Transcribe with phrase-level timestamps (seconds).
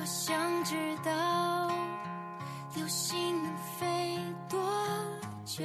[0.00, 0.34] 我想
[0.64, 1.12] 知道
[2.74, 3.86] 流星能飞
[4.48, 4.58] 多
[5.44, 5.62] 久。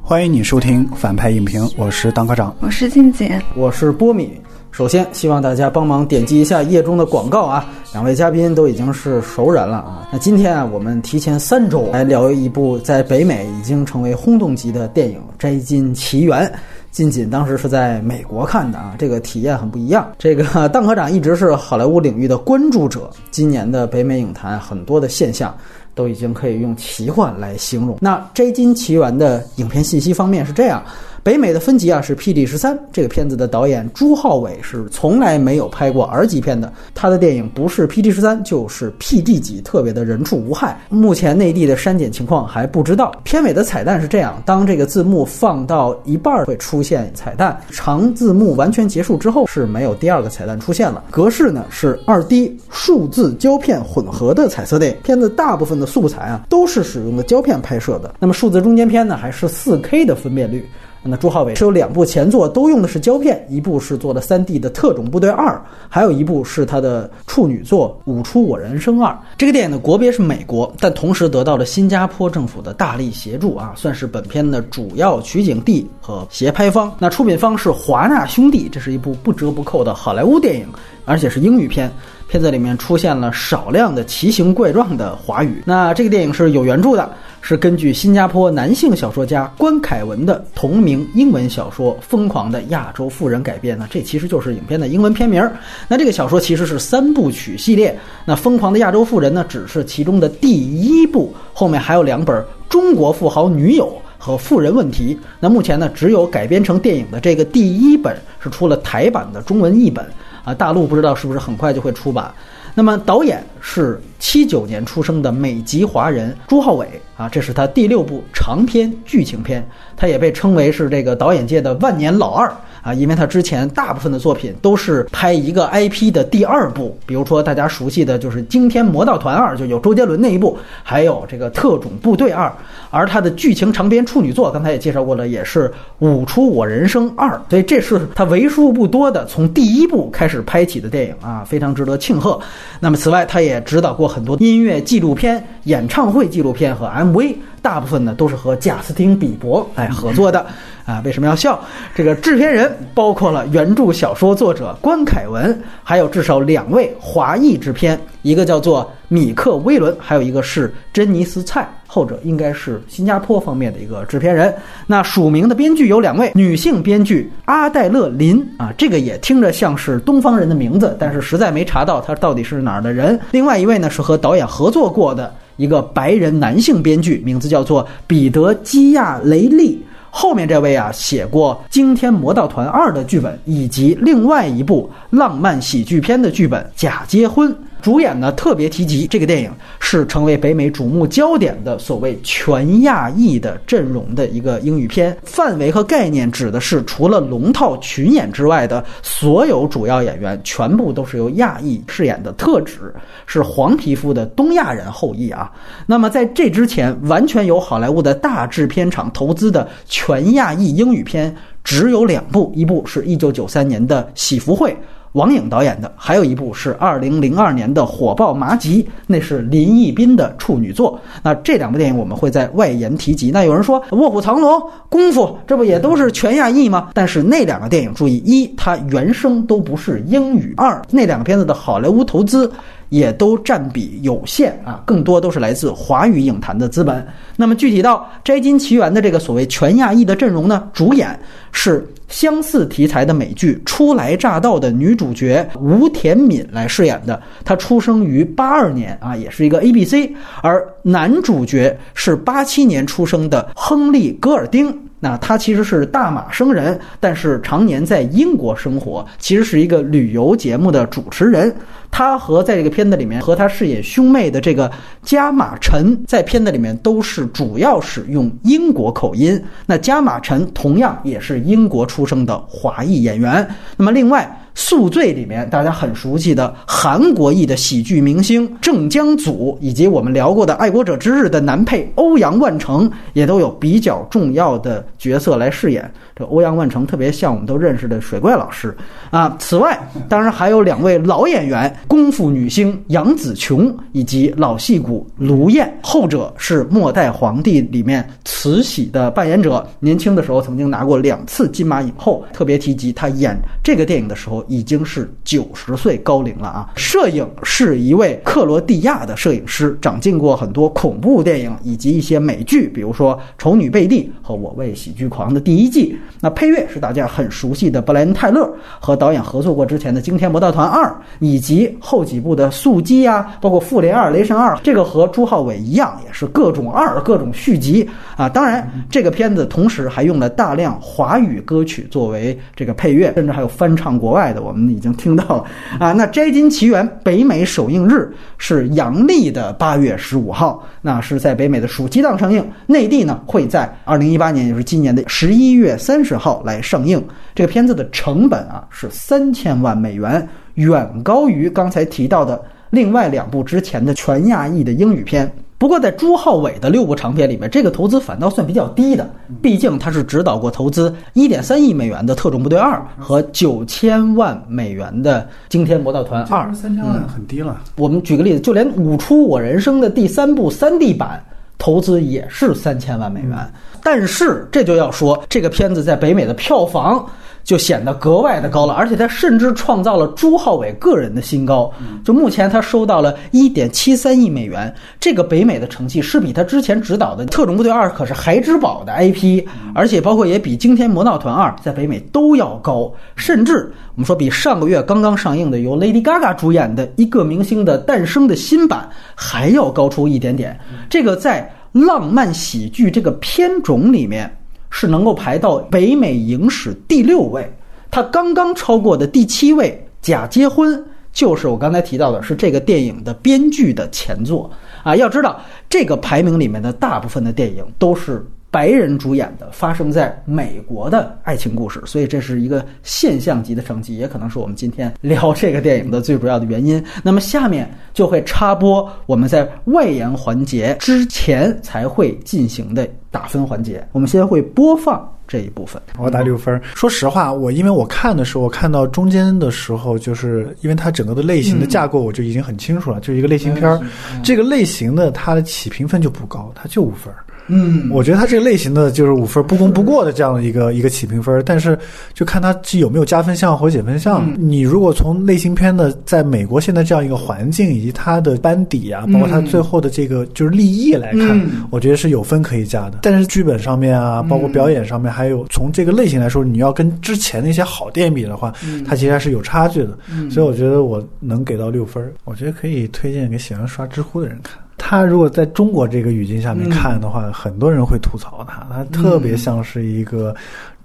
[0.00, 2.54] 欢迎你收听反派影评，我是当科长。
[2.60, 4.40] 我是静姐，我是波米。
[4.70, 7.68] 首先，希望大家帮忙点击一下页中的广告啊！
[7.92, 10.08] 两位嘉宾都已经是熟人了啊。
[10.12, 16.46] 那今天啊，我们提前三周来聊一部在北美已经成为轰动级的电影《摘金奇缘》。
[16.92, 20.12] 近锦当时是在美国看的啊，这个体验很不一样。
[20.18, 25.56] 这个 邓科长一直是好莱坞领域的关注者，今年的北美影坛很多的现象
[25.94, 27.96] 都已经可以用奇幻来形容。
[27.98, 30.82] 那《摘金奇缘》的影片信息方面是这样。
[31.24, 40.80] 北美的分级啊是 PG 十三，这个片子的导演朱浩伟是从来没有拍过 R 级片的，他的电影不是 PG 十三就是 PG 级，特别的人畜无害。
[40.88, 43.12] 目前内地的删减情况还不知道。
[43.22, 51.04] 片尾的彩蛋是这样：当这个字幕放到一半会出现彩蛋，长字幕完全结束之后是没有第二个彩蛋出现了。
[51.08, 58.12] 格式呢是二 D 数字胶片混合的彩色电影，片子大部分的素材啊都是使用的胶片拍摄的。
[58.18, 60.68] 那么数字中间片呢还是 4K 的分辨率。
[61.04, 65.48] 那朱浩伟是有两部前作都用的是胶片，一部是做的 3D 的《特种部队二》，
[65.88, 69.10] 还有一部是他的处女作《舞出我人生二》。
[69.36, 76.94] 这个电影的国别是美国，但同时得到了新加坡政府的大力协助啊，算是本片的主要取景地和协拍方。
[77.00, 80.66] 那出品方是华纳兄弟，这是一部不折不扣的好莱坞电影，
[81.04, 81.90] 而且是英语片。
[82.28, 85.62] 片子里面出现了少量的奇形怪状的华语。
[85.66, 87.12] 那这个电影是有原著的。
[87.44, 95.42] 是根据新加坡男性小说家关凯文的同名英文小说《疯狂的亚洲富人》改编的，这其实就是影片的英文片名。
[95.88, 103.86] 那这个小说其实是三部曲系列，那《疯狂的亚洲富人》呢只是其中的第一部，后面还有两本《中国富豪女友》
[104.24, 105.12] 和《富人问题》。
[105.40, 110.06] 那目前呢，只有改编成电影的这个第一本是出了台版的中文译本
[110.44, 112.32] 啊，大陆不知道是不是很快就会出版。
[112.74, 122.50] 那么导演是七九年出生的美籍华人朱浩伟啊，这是他第六部长篇剧情片，他也被称为是这个导演界的万年老二。
[122.82, 132.48] 啊，因为他之前大部分的作品都是拍一个 IP 的第二部，比如说大家熟悉的就是《惊天魔盗团二》，就有周杰伦那一部，还有这个《特种部队二》，
[132.90, 135.68] 而他的剧情长篇处女作，刚才也介绍过了，也是
[136.00, 142.40] 《舞出我人生二》，所以这是他为数不多的从第一部开始拍起的电影啊，非常值得庆贺。
[142.80, 147.36] 那么此外，他也指导过很多音乐纪录片、演唱会纪录片和 MV。
[147.62, 150.44] 大部分呢都是和贾斯汀·比伯来合作的，
[150.84, 151.58] 啊，为什么要笑？
[151.94, 164.52] 这个制片人包括了原著小说作者关凯文，还有至少两位华裔制片，一个叫做米克·威伦，还有一个是珍妮斯·蔡，后者应该是新加坡方面的一个制片人。
[164.86, 173.18] 那署名的编剧有两位女性编剧，阿黛勒·林啊，这个也听着像是东方人的名字，但是实在没查到他到底是哪儿的人。
[173.30, 175.32] 另外一位呢是和导演合作过的。
[175.58, 179.80] 一个白人男性编剧，名字叫做彼得·基亚雷利。
[180.14, 187.50] 后面这位啊，写过《惊天魔盗团二》的剧本，以及另外一部浪漫喜剧片的剧本《假结婚》。
[187.82, 189.50] 主演呢特别提及，这个电影
[189.80, 202.94] 是成为北美瞩目焦点的所谓全亚裔的阵容的一个英语片，范围和概念指的是除了龙套群演之外的所有主要演员全部都是由亚裔饰演的，特指
[203.26, 205.50] 是黄皮肤的东亚人后裔啊。
[205.84, 214.70] 那么在这之前，完全由好莱坞的大制片厂投资的全亚裔英语片只有两部，一部是一九九三年的《喜福会》。
[215.12, 220.98] 王颖导演的，还有一部是二零零二年的火爆麻吉，那是林奕斌的处女作。
[221.22, 223.30] 那这两部电影我们会在外延提及。
[223.30, 224.52] 那有人说《卧虎藏龙》
[224.88, 226.90] 《功夫》，这不也都是全亚裔吗？
[226.94, 232.50] 但是那两个电影，注意一，它原声都不是英语；二，那两个片子的好莱坞投资。
[232.88, 237.02] 也都占比有限啊，更多都是来自华语影坛的资本。
[237.36, 241.18] 那么具体到《摘金奇缘》的这个所谓全亚裔的阵容呢，主演
[241.52, 247.22] 是相似题材的美剧《初来乍到》的女主角吴田敏来饰演的。
[247.44, 250.12] 她出生于八二年啊，也是一个 A B C。
[250.42, 254.76] 而男主角是八七年出生的亨利·戈尔丁。
[255.04, 261.52] 那他其实是大马生人，但是常年在英国生活，其实是一个旅游节目的主持人。
[261.90, 264.70] 他和在这个片子里面和他饰演兄妹的这个
[265.02, 269.42] 加马陈，在片子里面都是主要使用英国口音。
[269.66, 273.48] 那加马陈同样也是英国出生的华裔演员。
[273.76, 274.41] 那么另外。
[274.54, 285.90] 宿醉》里面大家很熟悉的韩国裔的喜剧明星郑江祖，以及我们聊过的《爱国者之日》的男配欧阳万成，也都有比较重要的角色来饰演。
[286.14, 288.76] 这欧阳万成特别像我们都认识的水怪老师
[289.10, 289.34] 啊。
[289.38, 289.78] 此外，
[290.08, 302.22] 当然还有两位老演员，功夫女星杨紫琼以及老戏骨卢燕，后者是《末代皇帝》里面慈禧的扮演者，年轻的时候曾经拿过两次金马影后。
[302.32, 306.70] 特别提及他演这个电影的时候已经是九十岁高龄了啊。
[306.76, 315.98] 摄影是一位克罗地亚的摄影师，掌镜过很多恐怖电影以及一些美剧，比如说《丑女贝蒂》和《我为喜剧狂》的第一季。
[316.20, 318.48] 那配乐是大家很熟悉的布莱恩·泰勒，
[318.80, 324.54] 和导演合作过之前的《惊天魔盗团二》，以及后几部的《速激》呀，包括《复联二》《雷神二》。
[324.62, 328.28] 这个和朱浩伟一样，也是各种二、各种续集啊。
[328.28, 335.44] 当然，这个片子同时还用了大量华语歌曲作为这个配乐，甚至还有翻唱国外的，我们已经听到了
[335.78, 335.92] 啊。
[335.92, 347.02] 那《摘金奇缘》北美首映日是阳历的八月十五号，那是在北美的暑期档上映，内地呢会在二零一八年，也就是今年的十一月三十号来上映。
[347.34, 355.30] 这个片子的成本啊是三千万美元，远高于刚才提到的另外两部之前的全亚裔的英语片。
[355.62, 359.08] 不过，在朱浩伟的六部长片里面，这个投资反倒算比较低的，
[359.40, 366.50] 毕竟他是指导过投资一点三亿美元的《特种部队二》和九千万美元的《惊天魔盗团二》。
[366.52, 367.60] 三千万很低了。
[367.76, 371.22] 我们举个例子，就连《舞出我人生》的第三部三 D 版
[371.58, 373.38] 投资也是三千万美元。
[373.84, 377.06] 但是这就要说，这个片子在北美的票房
[377.44, 381.72] 就显得格外的高了，而且他甚至创造了朱浩伟个人的新高。
[382.04, 389.44] 就目前他收到了一点七三亿美元，这个北美的成绩是比他之前执导的《特种部队二》可是孩之宝的 IP，
[389.74, 400.58] 而且包括也比《惊天魔盗团二》在北美都要高，甚至我们说比上个月刚刚上映的由 Lady Gaga 主演的一个明星的诞生的新版还要高出一点点。
[400.88, 404.30] 这个在浪漫喜剧这个片种里面
[404.74, 407.48] 是能够排到北美影史第六位，
[407.90, 410.72] 它刚刚超过的第七位《假结婚》
[411.12, 414.50] 就是我刚才提到的，是这个电影的编剧的前作
[414.82, 414.96] 啊。
[414.96, 415.38] 要知道，
[415.68, 426.84] 这个排名里面的大部分的电影都是白人主演的，发生在美国的爱情故事，所以这是一个现象级的成绩，也可能是我们今天聊这个电影的最主要的原因。
[427.02, 435.80] 那么下面就会插播我们在外延环节之前才会进行的打分环节，我们先会播放这一部分。
[435.98, 436.60] 我打六分儿。
[436.74, 443.80] 说实话，我因为我看的时候，我看到中间的时候，就是因为它整个的类型的架构我就已经很清楚了，就是一个类型片儿。
[444.22, 447.24] 这个类型的它的起评分就不高，它就五分儿。
[447.52, 451.78] 嗯我觉得它这个类型的就是五分不攻不过的这样的一个一个起评分，但是
[452.14, 454.26] 就看它是有没有加分项或减分项。
[454.38, 462.98] 你如果从类型片的在美国现在这样一个环境以及它的班底啊，包括它最后的这个就是立意来看，嗯我觉得是有分可以加的。
[463.02, 468.52] 但是剧本上面啊，包括表演上面，还有从这个类型来说，你要跟之前那些好电影比的话，
[468.86, 469.98] 它其实还是有差距的。
[470.30, 474.58] 所以我觉得我能给到六分，我觉得可以推荐给喜欢刷知乎的人看。
[474.84, 480.34] 他如果在中国这个语境下面看的话，很多人会吐槽他，他特别像是一个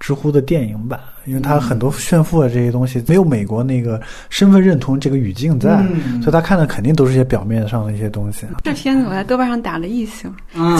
[0.00, 4.00] 知乎的电影版，因为他很多炫富的这些东西没有美国那个
[4.30, 8.46] 身份认同这个语境在，嗯所以他看的肯定都是些表面上的一些东西。
[8.62, 10.78] 这片子我在豆瓣上打了一星， 啊，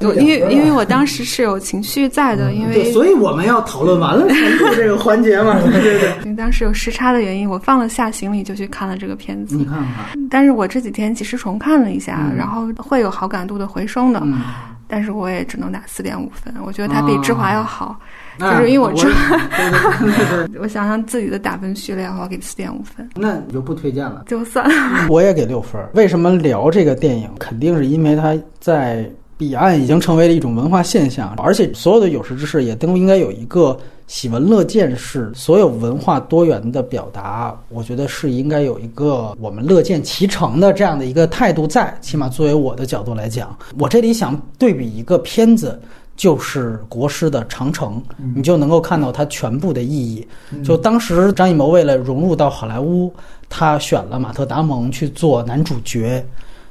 [0.00, 6.12] 我因为因为我当时是有情绪在的，因对，为所以我们要讨论完了才入这个环节嘛， 对对对。
[6.24, 9.64] 因为当时有时差的原因，我放了下行李就去看了这个片子你。
[9.64, 14.40] 看看，但是我这几天其实重看了一下，然后会有好感度的回升的，嗯，
[14.86, 16.54] 但是我也只能打四点五分。
[16.64, 24.24] 我觉得它比之华要好，那就是因为我知对对对对对， 我想想自己的打分序列的话，我给四点五分，那你就不推荐了。
[24.26, 25.06] 就算了。
[25.10, 25.80] 我也给六分。
[25.94, 27.28] 为什么聊这个电影？
[27.38, 41.96] 肯定是因为它在彼岸已经成为了一种文化现象，而且所有的有识之士也都应该有一个喜闻乐见式，所有文化多元的表达，我觉得是应该有一个我们乐见其成的这样的一个态度在。
[42.00, 45.80] 起码作为我的角度来讲，我这里想对比一个片子。
[46.18, 48.02] 就是国师的《长城》，
[48.34, 50.26] 你就能够看到它全部的意义。
[50.64, 53.10] 就当时张艺谋为了融入到好莱坞，
[53.48, 56.22] 他选了马特·达蒙去做男主角，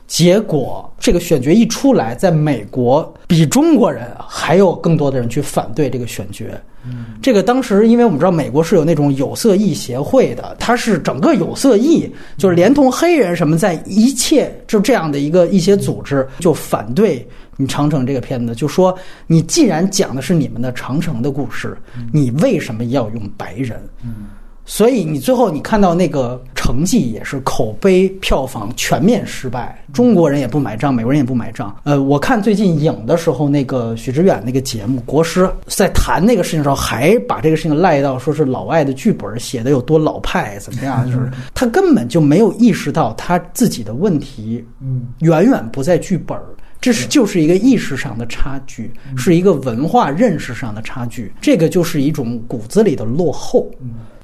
[0.06, 6.46] 结果这个选角一出来，在美国比中国人还有更多的人去反对这个选角。
[7.22, 17.28] 这个当时，因为我们知道美国是有那种有色裔协会的，它是整个有色裔，就是连同黑人什么，在一切就这样的一个一些组织就反对
[17.58, 21.78] 你长城这个片子，就说你既然讲的是你们的长城的故事，
[22.14, 23.82] 你为什么要用白人？
[24.70, 31.74] 所以你最后你看到那个成绩也是口碑票房全面失败，中国人也不买账，美国人也不买账。
[31.86, 41.06] 呃，我看最近影的时候，那个许知远那个节目，国师在谈那个事情的时候，还把这个事情赖到说是老外的剧本写的有多老派，怎么样？
[41.10, 46.44] 就是 他根本就没有意识到他自己的问题，嗯，远远不在剧本儿。
[46.80, 53.70] 这是就是一个意识上的差距，是一个文化认识上的差距，这个就是一种骨子里的落后。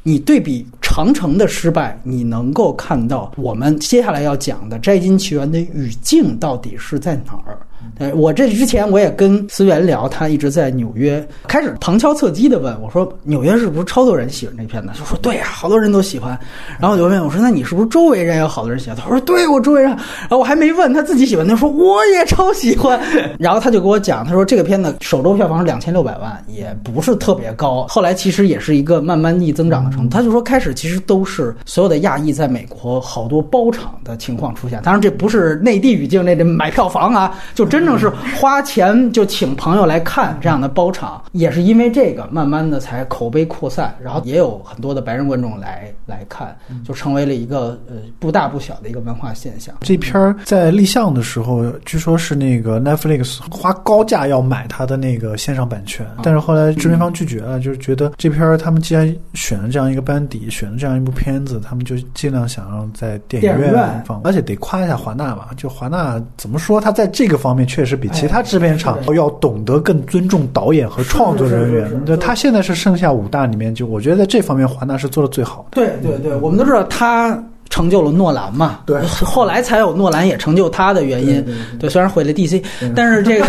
[0.03, 7.57] 你对比长城的失败，你能够看到我们接下来要讲的《摘金奇缘》的语境到底是在哪儿？
[8.00, 16.38] 呃，我这之前我也跟思源聊，他一直在纽约，开始旁敲侧击的问我说：“纽约是不是超多人喜欢这片子？”他说：“对呀、好多人都喜欢。”
[16.80, 23.00] 然后我就问我说：“那你是不是周围人有好多人喜欢？”他说：“对，我周围人。”然后我还没问他自己喜欢，他说：“我也超喜欢。
[23.38, 27.86] ”然后他就给我讲，他说这个片子首周票房是两千六百万，也不是特别高。
[27.88, 30.18] 后来其实也是一个慢慢逆增长的程度。
[30.18, 38.08] 他就说开始其实都是所有的亚裔在美国好多包场的情况出现，当然这不是内地语境那这买票房啊，就真正是
[38.39, 49.74] 花钱就请朋友来看这样的包场，也是因为这个慢慢的才口碑扩散，然后也有很多的白人观众来来看，就成为了一个呃不大不小的一个文化现象。
[49.82, 64.03] 这片儿在立项的时候，据说是那个 Netflix 花高价要买它的那个线上版权，但是后来制片方拒绝了，就是觉得这片儿他们既然选了这样一个班底，选了这样一部片子，他们就尽量想让在电影院院。
[64.06, 72.05] 放，而且得夸一下华纳吧，就华纳怎么说，他在这个方面确实比其他制片厂要懂得更尊重导演和创作人员。
[72.05, 75.82] 对，他现在是剩下五大里面，就我觉得在这方面华纳是做的最好的。
[75.82, 77.41] 对对对，我们都知道他
[77.74, 81.44] 成就了诺兰嘛，对后来才有诺兰也成就他的原因。
[81.80, 82.63] 对虽然毁了 DC，
[82.96, 83.46] 但是这个，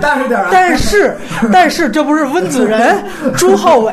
[0.00, 1.16] 大声点啊但是
[1.52, 3.02] 但是这不是温子仁、
[3.34, 3.92] 朱浩伟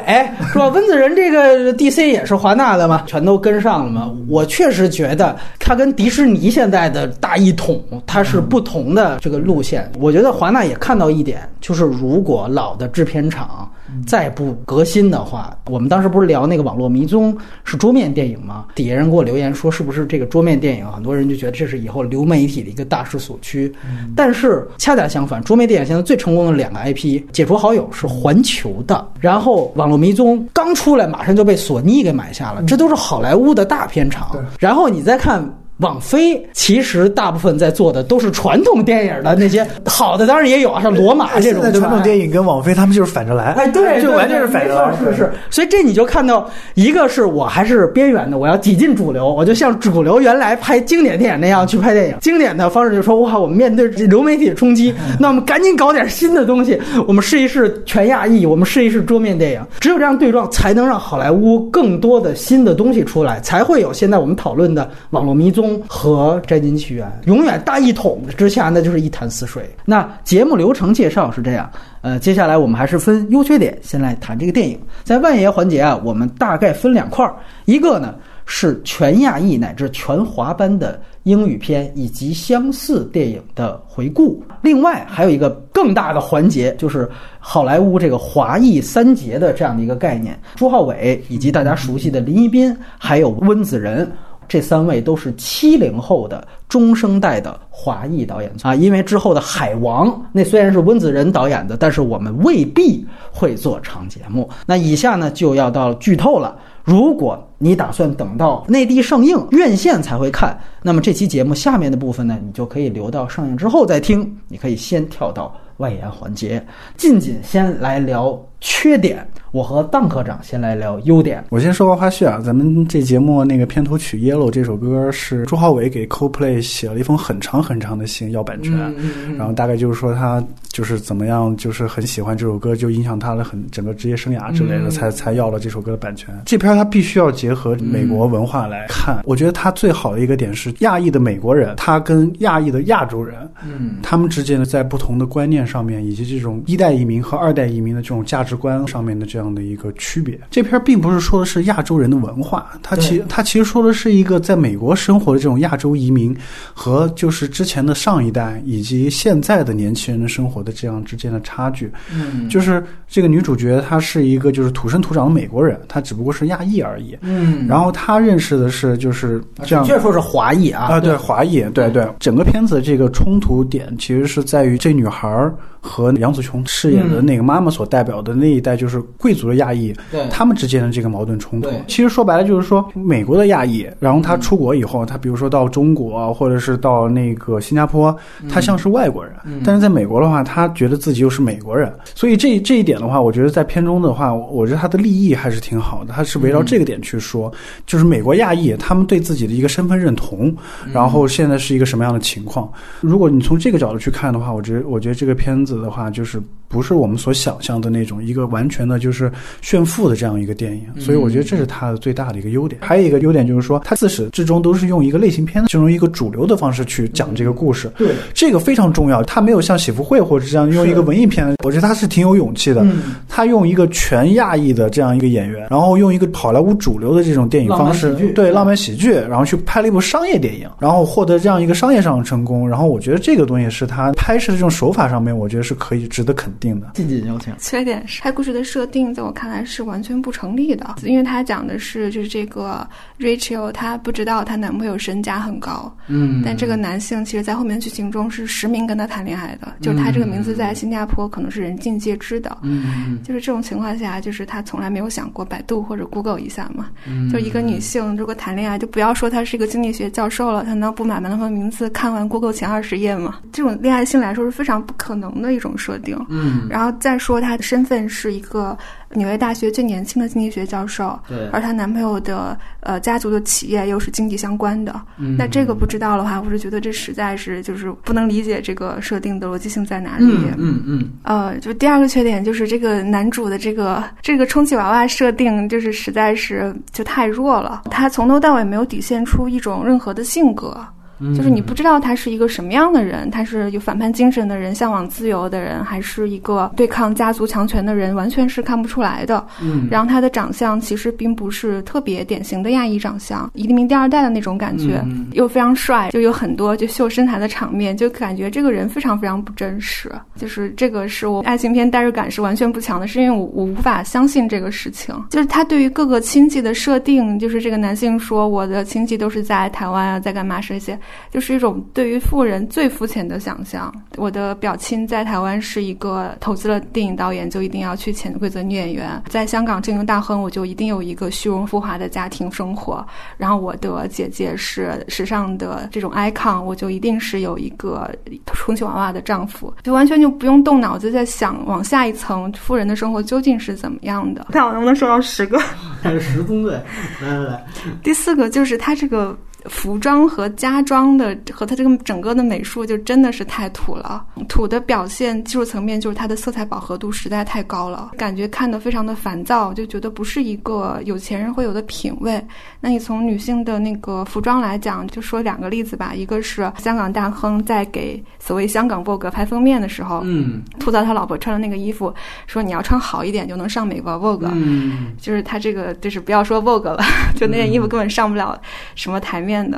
[0.53, 0.67] 是吧？
[0.67, 4.11] 温子仁这个 DC 也是华纳的嘛，全都跟上了嘛。
[4.27, 9.91] 我确实觉得他跟迪士尼现在的大一统，它是不同的这个路线。
[9.99, 13.67] 我觉得华纳也看到一点，就是如果老的制片厂
[14.05, 18.65] 再不革新的话，我们当时不是聊那个《网络迷踪》是桌面电影吗？
[18.75, 23.71] 底下人给我留言说，是不是这个桌面电影，很多人就觉得这是以后流媒体的一个大势所趋。
[24.15, 34.35] 但是恰恰相反，桌面电影现在最成功的两个 IP，《解除好友》是环球的，然后《网络迷踪》刚出来马上就被索尼给买下了，这都是好莱坞的大片场。
[34.59, 35.43] 然后你再看。
[35.79, 45.31] 网飞其实大部分在做的都是传统电影的那些 好的，当然也有啊，像罗马这种传统电影跟网飞他们就是反着来，哎，对，就完全是反着来是是。
[45.49, 52.15] 所以这你就看到，一个是我还是边缘的，我要挤进主流，我就像主流原来拍经典电影那样去拍电影。
[52.19, 59.61] 经典的方式就是说，哇，我们面对这流媒体的冲击，那我们赶紧搞点新的东西，我们试一试全亚裔，我们试一试桌面电影。
[59.79, 67.05] 只有这样对撞，才能让好莱坞更多的新的东西出来，才会有现在我们讨论的《网络迷踪》和《摘金奇缘》。
[67.27, 69.69] 永远大一统之下，那就是一潭死水。
[69.83, 71.69] 那节目流程介绍是这样。
[72.01, 74.79] 呃，接下来我们还是分优缺点，先来谈这个电影。
[75.03, 77.35] 在万爷环节啊，我们大概分两块儿，
[77.65, 90.39] 一个呢是全亚裔乃至全华班的英语片以及相似电影的回顾，另外还有一个更大的环节，就是好莱坞这个华裔三杰的这样的一个概念。
[90.55, 94.09] 朱浩伟以及大家熟悉的林一斌，还有温子仁。
[94.49, 104.49] 这三位都是七零后的中生代的华裔导演啊，因为之后的《海王》那虽然是温子仁导演的，但是我们未必会做长节目。
[104.65, 106.57] 那以下呢就要到剧透了。
[106.83, 114.35] 如果你打算等到内地上映、院线才会看，那么这期节目下面的部分呢，你就可以留到上映之后再听。
[114.47, 116.65] 你可以先跳到外延环节，
[116.97, 119.25] 近仅先来聊缺点。
[119.51, 121.43] 我和邓科长先来聊优点。
[121.49, 128.93] 我先说个花絮啊，咱们这节目那个片头曲《Yellow》这首歌是朱浩伟给 CoPlay 写了一封很长很长的信要版权，
[129.35, 136.31] 然后大概就是说他就是怎么样，就是很喜欢这首歌，就影响他的很整个职业生涯之类的，才才要了这首歌的版权。
[136.45, 143.35] 这片他必须要结合美国文化来看，我觉得他最好的一个点是亚裔的美国人，他跟亚裔的亚洲人，
[143.65, 150.39] 嗯，他们之间的在不同的观念上面，以及这种一代移民和二代移民的这种价值观上面的这样的一个区别。
[150.49, 156.35] 这片并不是说的是亚洲人的文化，它其对它其实说的是一个在美国生活的这种亚洲移民
[156.73, 161.91] 和就是之前的上一代以及现在的年轻人的生活的这样之间的差距。
[162.13, 162.47] 嗯。
[162.49, 167.17] 就是这个女主角她是一个就是土生土长的美国人，她只不过是亚裔而已。
[167.21, 167.67] 嗯。
[167.67, 170.85] 然后她认识的是就是这样准确说是华裔啊。
[170.85, 179.93] 啊，对，华裔，对对，整个片子的这个冲突点其实是在于这女孩儿和杨紫琼饰演的那个妈妈所代表的那一代就是贵族的亚裔，
[180.29, 181.69] 他们之间的这个矛盾冲突。
[181.87, 188.15] 其实说白了就是说，美国的亚裔，然后他出国以后，他比如说到中国或者是到那个新加坡，
[188.49, 197.51] 他像是外国人，但是在美国的话，他觉得自己又是美国人，所以这这一点的话，我觉得在片中的话，我觉得他的立意还是挺好的，他是围绕这个点去说，
[197.85, 200.55] 就是美国亚裔他们对自己的一个身份认同，
[200.93, 202.71] 然后现在是一个什么样的情况。
[203.01, 209.29] 如果你从这个角度去看的话，我觉得我觉得这个片子的话，就是不是我们所想象的那种一个完全的就是
[209.61, 212.79] 炫富的这样一个电影，所以我觉得这是它的最大的一个优点。
[212.81, 217.91] 还有一个优点就是说，它自始至终都是用一个类型片形容一个主流的方式去讲这个故事。
[217.97, 219.21] 对，这个非常重要。
[219.23, 222.83] 它没有像《喜福会》或者这样用一个文艺片，我觉得它是挺有勇气的。
[222.83, 232.67] 嗯他用一个全亚裔的这样一个演员，然后用一个好莱坞主流的这种电影方式对浪漫喜剧，然后去拍了一部商业电影，然后获得这样一个商业上的成功。
[232.67, 236.91] 然后我觉得这个东西是他拍摄的这种手法上面，我觉得是可以值得肯定的。
[236.93, 237.53] 静静有请。
[237.59, 242.87] 缺点是，他故事的设定在我看来是完全不成立的，因为他讲的是就是这个
[243.17, 256.89] Rachel，她不知道她男朋友身价很高，嗯但这个男性其实在后面剧情中是实名跟她谈恋爱的，就是他这个名字在新加坡可能是人尽皆知的，嗯就是这种情况下，就是他从来没有想过百度或者 Google 一下嘛。
[257.07, 263.39] 嗯就一个女性如果谈恋爱，就不要说她是一个经济学教授了，她难道不买男朋友名字看完 Google 前二十页吗？
[263.51, 266.17] 这种恋爱性来说是非常不可能的一种设定。
[266.29, 268.77] 嗯然后再说她的身份是一个
[269.15, 274.93] 纽约大学最年轻的经济学教授，对而她男朋友的呃家族的企业又是经济相关的。
[275.17, 280.25] 嗯那这个不知道的话，我是觉得这实在是就是不能理解这个设定的逻辑性在哪里。
[280.25, 287.83] 嗯嗯嗯呃，就第二个缺点就是这个男主的这个这个充气娃娃设定，就是实在是就太弱了。
[287.89, 290.85] 他从头到尾没有体现出一种任何的性格，
[291.19, 299.45] 嗯，就是你不知道他是一个什么样的人，他是有反叛精神的人，向往自由的人，还是一个对抗家族强权的人，完全是看不出来的。
[299.61, 310.11] 嗯然后他的长相其实并不是特别典型的亚裔长相，移民第二代的那种感觉，嗯又非常帅，就有很多就秀身材的场面，就感觉这个人非常非常不真实。
[310.35, 315.15] 就是这个是我爱情片代入感是完全不强的，是因为我我无法相信这个事情。
[315.29, 320.97] 就是他对于各个亲戚的设定，就是这个男性说我的亲戚都是在台湾啊，在干嘛这些，
[321.31, 323.93] 就是一种对于富人最肤浅的想象。
[324.17, 333.05] 我的表亲在台湾是一个投资了电影导演，就一定要去潜规则女演员；在香港经营大亨，我就一定有一个虚荣浮华的家庭生活。
[333.37, 338.09] 然后我的姐姐是时尚的这种 icon，我就一定是有一个
[338.47, 344.47] 充气娃娃的丈夫，就完全就不用动脑子在想往下一层富人的生活究竟是怎么样的。
[344.51, 345.59] 看我能不能说到十个。
[346.01, 346.73] 还是十宗罪。
[347.21, 347.65] 来来来，
[348.03, 354.25] 第四个就是他这个服装和家装的和他这个整个的美术就真的是太土了。
[354.47, 362.43] 土的表现技术层面就是它的色彩饱和度实在太高了，感觉看得非常的烦躁，就觉得不是一个有钱人会有的品味。
[362.79, 372.13] 那你从女性的那个服装来讲，就说两个例子吧，一个是香港大亨在给所谓香港 Vogue 拍封面的时候，嗯吐槽他老婆穿的那个衣服，
[372.47, 374.49] 说你要穿好一点就能上美国 Vogue。
[374.51, 377.03] 嗯就是他这个，就是不要说 Vogue 了，
[377.35, 378.59] 就那件衣服根本上不了
[378.95, 379.77] 什么台面的。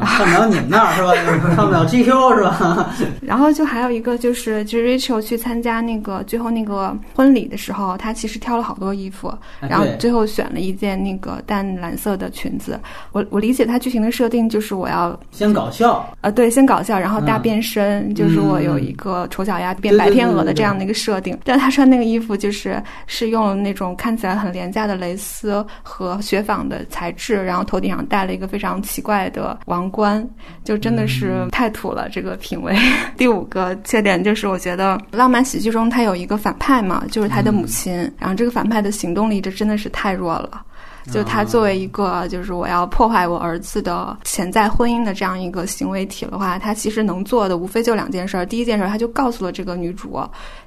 [0.00, 1.12] 啊上不了你们那儿是吧？
[1.54, 2.94] 上不了 GQ 是吧？
[3.20, 12.78] 然后就还有一个就是，就是 Rachel 去参加那个最后那个婚礼的时候，她其实挑了好多衣服，然后最后选了一件那个淡蓝色的裙子。
[13.12, 21.38] 我我理解她剧情的设定就是我要先搞笑，呃对，先搞笑，然后大嗯变身，就是我有一个丑小鸭变白天鹅的这样的一个设定。
[21.44, 30.26] 但她穿那个衣服就是是用了那种看起来很廉价的蕾丝和雪纺的材质，然后头顶上戴了一个非常奇怪的王冠，
[30.64, 32.76] 就真的是太土了，这个品味。
[33.16, 40.62] 第五个缺点就是我觉得浪漫喜剧中他有一个反派嘛，就是他的母亲，然后这个反派的行动力这真的是太弱了。
[41.10, 48.46] 就他作为一个就是我要破坏我儿子的潜在婚姻的这样一个行为体的话，他其实能做的无非就两件事儿。
[48.46, 50.20] 第一件事儿，他就告诉了这个女主，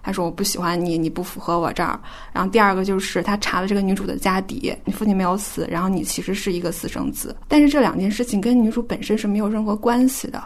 [0.03, 1.99] 他说我不喜欢你，你不符合我这儿。
[2.33, 7.35] 然后第二个就是他查了这个女主的家底，你父亲没有死，然后你其实是一个私生子。
[7.47, 10.43] 但是这两件事情跟女主本身是没有任何关系的。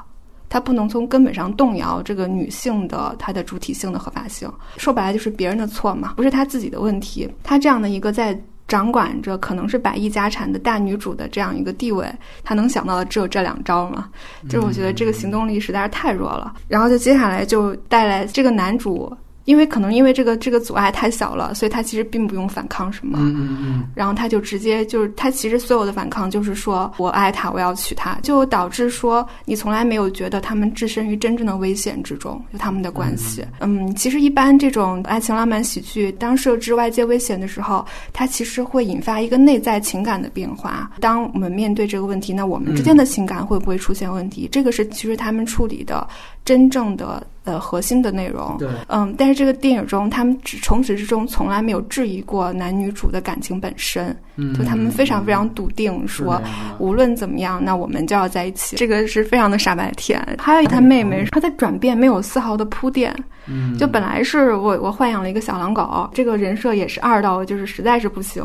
[0.52, 7.30] 他不能从根本上动摇这个女性的她的主体性的合法性，说白了就是别人的错嘛，不是他自己的问题。
[7.44, 8.36] 他这样的一个在
[8.70, 12.08] 掌管着可能是百亿家产的大女主的这样一个地位，
[12.44, 14.08] 他能想到的只有这两招吗？
[14.48, 16.54] 就是我觉得这个行动力实在是太弱了。
[16.68, 19.12] 然后就接下来就带来这个男主
[19.46, 23.18] 因为可能因为这个这个阻碍太小了，所以他其实并不用反抗什么。
[23.22, 33.44] 嗯嗯嗯，然后他就直接就是他其实所有的反抗就是说我爱他，我要娶她，就导致说你从来没有觉得他们置身于真正的危险之中，就他们的关系。
[33.60, 40.92] 嗯，其实一般这种爱情浪漫喜剧，当设置外界危险的时候，它其实会引发一个内在情感的变化。
[41.00, 44.48] 当我们面对这个问题，那我们之间的情感会不会出现问题？
[44.52, 46.08] 这个是其实他们处理的
[46.50, 48.56] 真正的呃核心的内容。
[48.58, 56.42] 对，嗯，但是这个电影中，他们只从始至终从来没有质疑过男女主的感情本身，嗯就他们非常非常笃定说，
[56.80, 58.78] 无论怎么样，那我们就要在一起。
[58.78, 60.20] 这个是非常的傻白甜。
[60.40, 68.44] 还有他妹妹，她的转变没有丝毫的铺垫，嗯，就本来是我我豢养了一个小狼狗，这个人设也是二到就是实在是不行。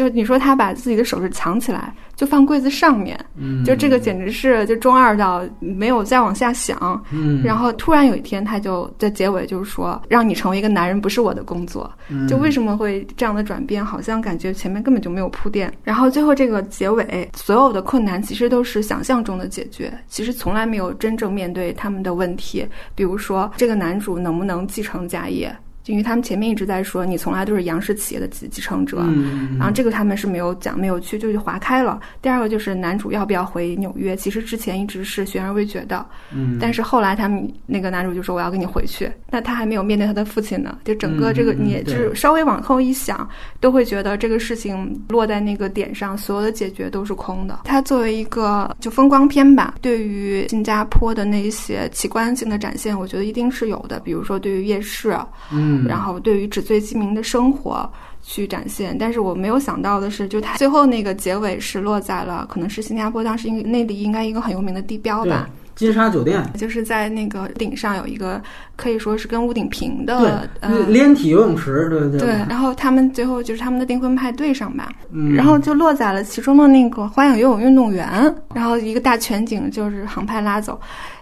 [0.00, 7.04] 就你说他把自己的首饰藏起来，就放柜子上面，嗯就这个简直是就中二到没有再往下想。
[7.12, 11.92] 嗯，然后突然有一天，他就在结尾就是说，让你成为一个男人不是我的工作。
[12.08, 13.84] 嗯就为什么会这样的转变？
[13.84, 15.70] 好像感觉前面根本就没有铺垫。
[15.84, 22.66] 然后最后这个结尾，所有的困难其实都是想象中的解决，其实从来没有真正面对他们的问题。
[22.94, 25.54] 比如说，这个男主能不能继承家业？
[25.86, 28.98] 因为他们前面一直在说，你从来都是杨氏企业的继继承者。
[29.00, 32.00] 嗯然后这个他们是没有讲，没有去，就就划开了。
[32.22, 36.04] 第二个就是男主要不要回纽约，其实之前一直是悬而未决的。
[36.32, 43.28] 嗯，但是后来他们那个男主就说我要跟你回去，那他还没有面对他的父亲呢，就整个这个你就是稍微往后一想，
[43.60, 47.60] 都会觉得这个事情落在那个点上，所有的解决都是空的。
[47.64, 55.14] 他作为一个就风光片吧，对于新加坡的那些奇观性的展现，我觉得一定是有的，比如说对于夜市，
[55.52, 57.90] 嗯，然后对于纸醉金迷的生活。
[58.22, 68.40] 去展现，但是我没有想到的是，就它最后那个结尾是落在了，可能是新加坡当时应那里应该一个很有名的地标吧，金沙酒店，就是在那个顶上有一个
[68.76, 78.06] 可以说是跟屋顶平的，，呃，连体游泳池，对对对，然后他们最后就是他们的订婚派对上吧，嗯，然后就落在了其中的那个花样游泳运动员，
[78.54, 80.78] 然后一个大全景就是航拍拉走，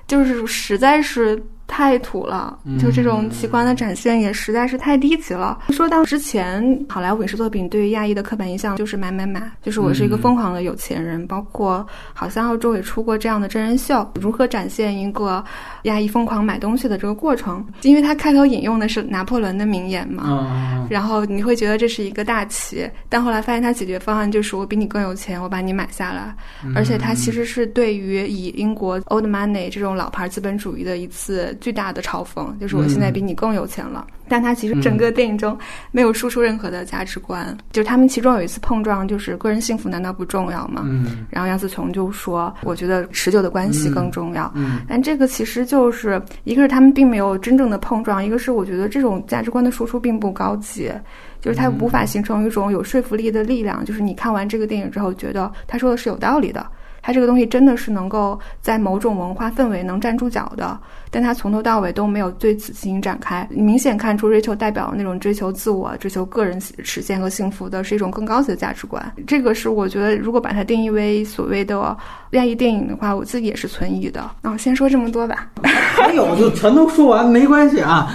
[0.08, 1.40] 就是实在是。
[1.68, 5.56] 太土了，就这种奇观的展现也实在是太低级了。
[5.68, 15.44] 说到之前好莱坞影视作品对于亚裔的刻板印象就是买买买，就是我是一个疯狂的有钱人，包括好像澳洲也出过这样的真人秀，如何展现一个
[15.82, 17.64] 亚裔疯狂买东西的这个过程。
[17.82, 26.34] 因为他开头引用的是拿破仑的名言嘛，啊，然后你会觉得这是一个大旗，但后来发现他解决方案就是我比你更有钱，我把你买下来，
[26.74, 34.06] 而且他其实是对于以英国 old money 这种老牌资本主义的一次巨大的嘲讽，就是我现在比你更有钱了。
[34.30, 35.56] 但他其实整个电影中
[35.90, 40.82] 没有输出任何的价值观，就是他们其中有一次碰撞，就是个人幸福难道不重要吗？
[40.84, 44.52] 嗯然后杨紫琼就说：“我觉得持久的关系更重要。
[44.54, 50.92] 嗯但这个其实就是一个是他们并没有真正的碰撞，一个是我觉得这种价值观的输出并不高级，
[51.40, 53.82] 就是它无法形成一种有说服力的力量。
[53.82, 56.66] 就是你看完这个电影之后，觉得他说的是有道理的，
[57.08, 60.78] 它这个东西真的是能够在某种文化氛围能站住脚的，
[61.10, 63.48] 但它从头到尾都没有对此进行展开。
[63.50, 69.02] 明显看出瑞秋代表那种追求自我、追求个人实现和幸福的是一种更高级的价值观。
[69.26, 71.96] 这个是我觉得，如果把它定义为所谓的
[72.32, 74.30] 亚裔电影的话，我自己也是存疑的。
[74.42, 75.48] 那我先说这么多吧。
[75.62, 78.12] 还有就全都说完没关系啊。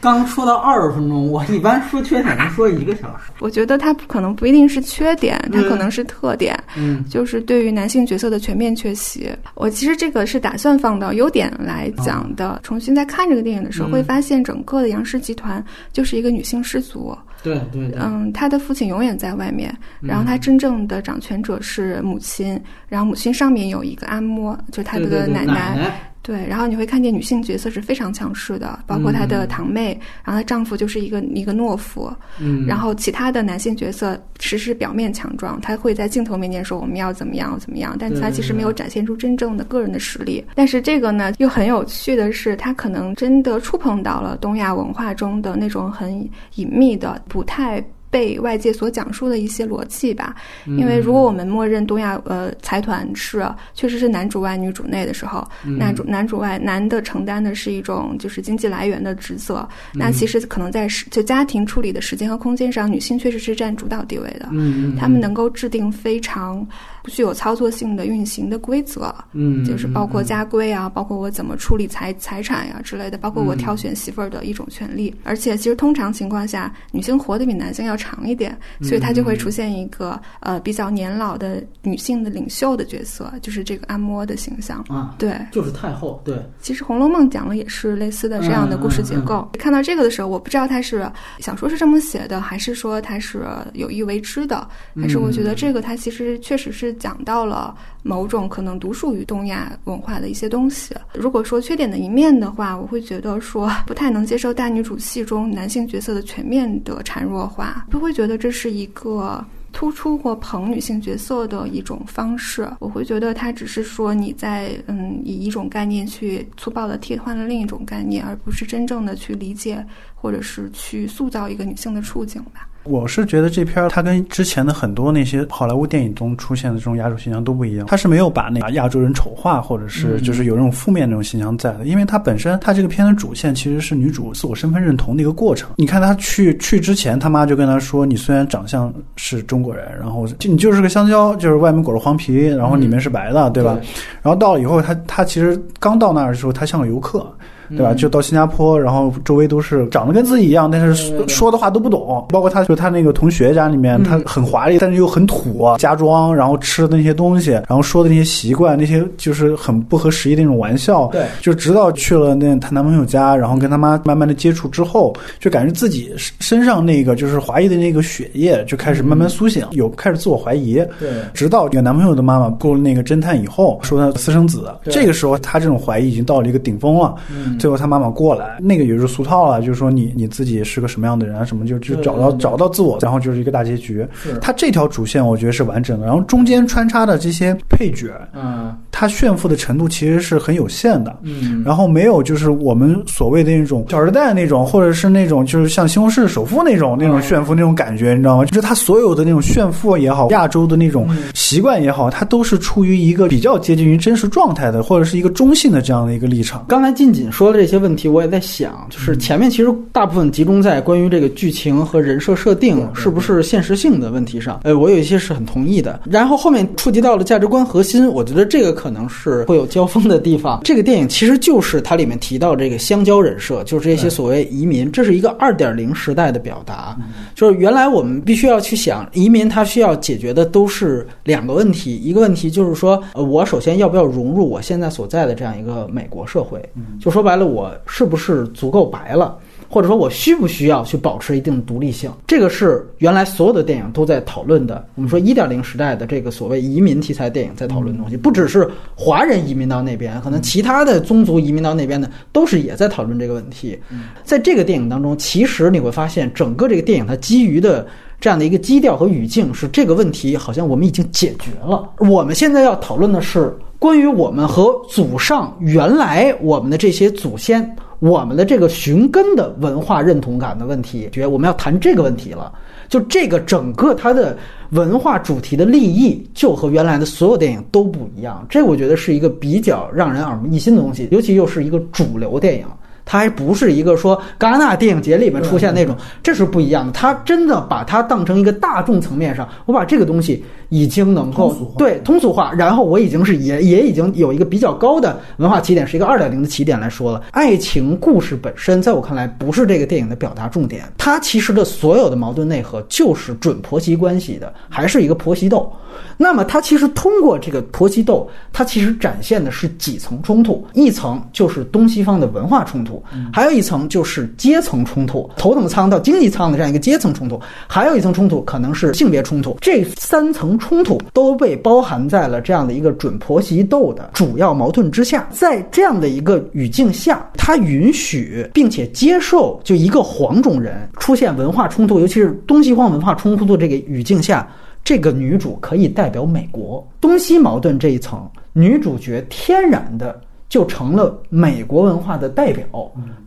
[0.00, 3.30] 刚说到二十分钟，我一般说缺点能说一个小时。
[3.38, 6.58] 我觉得它可能不一定是缺点，它可能是特点。
[6.76, 9.30] 嗯就是对于男性角色的全面缺席。
[9.54, 12.58] 我其实这个是打算放到优点来讲的。
[12.62, 17.16] 重新再看这个电影的时候，嗯会发现整个的杨氏集团就是一个女性氏族。
[17.42, 26.09] 对对对，嗯，他的父亲永远在外面，然后他真正的掌权者是母亲，然后母亲上面有一个阿嬷，就是他对对对的奶奶奶。
[26.30, 40.44] 对，然后你会看见女性角色是非常强势的，包括她的堂妹，然后她丈夫就是一个一个懦夫，嗯，然后其他的男性角色只是表面强壮，他会在镜头面前说我们要怎么样怎么样，但对他其实没有展现出真正的个人的实力。
[40.54, 46.16] 但是这个呢，又很有趣的是，他可能真的触碰到了东亚文化中的那种很
[46.54, 47.84] 隐秘的、不太。
[48.10, 50.34] 被外界所讲述的一些逻辑吧，
[50.66, 66.66] 因为如果我们默认东亚呃财团是确实是男主外女主内的时候，男主男主外男的承担的是一种就是经济来源的职责，那其实可能在时就家庭处理的时间和空间上，女性确实是占主导地位的，嗯，他们能够制定非常
[67.04, 75.14] 具有操作性的运行的规则，嗯，就是包括家规啊，包括我怎么处理财财产呀、之类的，包括我挑选媳妇儿的一种权利。
[75.22, 84.82] 而且，其实通常情况下，女性活得比男性要长一点，所以它就会出现一个呃比较年老的女性的领袖的角色，就是这个按摩的形象。
[84.88, 89.46] 啊，对，就是太后，对，其实《红楼梦》讲的也是类似的这样的故事结构。
[89.58, 100.94] 看到这个的时候，我不知道他是小说是这么写的，还是说他是有意为之的，还是我觉得这个它其实确实是讲到了某种可能独属于东亚文化的一些东西。
[101.14, 109.44] 如果说缺点的一面的话，我会觉得说不太能接受大女主戏中男性角色的全面的孱弱化，就会觉得这是一个。
[109.72, 122.66] 突出或捧女性角色的一种方式，我会觉得它只是说你在嗯以一种概念去粗暴的替换了另一种概念，而不是真正的去理解或者是去塑造一个女性的处境吧。
[122.84, 135.70] 我是觉得这片儿它跟之前的很多那些好莱坞电影中出现的这种亚洲形象都不一样，它是没有把那个亚洲人丑化，或者是就是有那种负面那种形象在的，因为它本身它这个片的主线其实是女主自我身份认同的一个过程。
[135.76, 143.78] 你看她去去之前，他妈就跟她说：“你虽然长相是中国人，然后就你就是个香蕉，就是外面裹着黄皮，然后里面是白的，对吧？”
[144.22, 147.30] 然后到了以后，她她其实刚到那儿的时候，她像个游客。
[147.70, 147.94] 对吧？
[147.94, 152.26] 就到新加坡，然后周围都是长得跟自己一样，但是说的话都不懂。
[152.30, 161.06] 包括他，就他那个同学家里面，他很华丽，但是又很土，家装，然后吃的那些东西，然后说的那些习惯，那些就是很不合时宜的那种玩笑。
[161.08, 170.74] 对，就直到去了那她男朋友家，然后跟他妈慢慢的接触之后，就感觉自己身上那个就是华裔的那个血液就开始慢慢苏醒，有开始自我怀疑。
[170.98, 177.14] 对，直到有男朋友的妈妈过了那个侦探以后，说他私生子，这个时候他这种怀疑已经到了一个顶峰了。
[177.30, 177.58] 嗯。
[177.60, 184.04] 最后他妈妈过来，那个也是俗套了，就是说你你自己是个什么样的人啊，什么就就找到找到自我，然后就是一个大结局。
[184.40, 198.44] 他这条主线我觉得是完整的，然后中间穿插的这些配角，嗯，他炫富的程度其实是很有限的，嗯，然后没有就是我们所谓的那种小时代那种，或者是那种就是像西红柿首富那种那种炫富那种感觉，你知道吗？
[198.46, 206.64] 就是他所有的那种炫富也好，亚洲的那种习惯也好，他都是出于一个比较接近于真实状态的，或者是一个中性的这样的一个立场。
[206.68, 208.30] 刚才静锦说的这些问题，我也。
[208.30, 214.60] 在想，就是前面其实大部分集中在关于这个剧情和人设设定是不是现实性的问题上。
[214.62, 215.98] 呃，我有一些是很同意的。
[216.08, 220.60] 然后后面触及到了价值观核心，我觉得这个可能是会有交锋的地方。
[220.62, 226.96] 这个电影其实就是它里面提到这个香蕉人设，就是这些所谓移民，这是一个二点零时代的表达。
[227.34, 236.62] 就是原来我们必须要去想，移民它需要解决的都是两个问题，一个问题就是说，呃，我首先要不要融入我现在所在的这样一个美国社会？
[237.00, 238.20] 就说白了，我是不是？
[238.20, 239.36] 是足够白了，
[239.68, 242.12] 或者说我需不需要去保持一定的独立性？
[242.26, 244.86] 这个是原来所有的电影都在讨论的。
[244.94, 253.76] 我们说一点零时代的这个所谓移民题材电影在讨论的东西，不只是华人移民到那边，可能其他的宗族移民到那边的都是也在讨论这个问题。
[254.22, 257.84] 在这个电影当中，其实你会发现，整个这个电影它基于的
[258.20, 261.90] 这样的一个基调和语境是这个问题，好像我们已经解决了。
[261.96, 267.76] 我们现在要讨论的是关于我们和祖上原来我们的这些祖先。
[267.98, 272.50] 我们的这个寻根的文化认同感的问题，觉我们要谈这个问题了。
[272.88, 274.34] 就这个整个它的
[274.70, 278.46] 文化主题的立意，就和原来的所有电影都不一样。
[278.48, 282.64] 这我觉得是一个比较让人耳目一新的东西，尤其又是一个主流电影。
[283.10, 286.92] 它还不是一个说戛纳电影节里面出现那种，这是不一样的。
[286.92, 297.20] 它真的把它当成一个大众层面上，我把这个东西已经能够对通俗化，然后我已经是也也已经有一个比较高的文化起点，是一个二点零的起点来说了。
[297.32, 305.72] 爱情故事本身，在我看来不是这个电影的表达重点，它其实的所有的矛盾内核就是准婆媳关系的，还是一个婆媳斗。
[306.22, 313.02] 那么它其实通过这个婆媳斗，它其实展现的是几层冲突，一层就是东西方的文化冲突。
[313.32, 319.56] 还有一层就是阶层冲突，头等舱到经济舱的这样一个阶层冲突，还有一层冲突可能是性别冲突。
[319.62, 325.26] 这三层冲突都被包含在了这样的一个准婆媳斗的主要矛盾之下。
[325.30, 334.46] 在这样的一个语境下，他允许并且接受，就一个黄种人出现文化冲突，尤其是东西方文化冲突的这个语境下，
[334.82, 340.20] 这个女主可以代表美国东西矛盾这一层，女主角天然的。
[340.50, 342.66] 就成了美国文化的代表，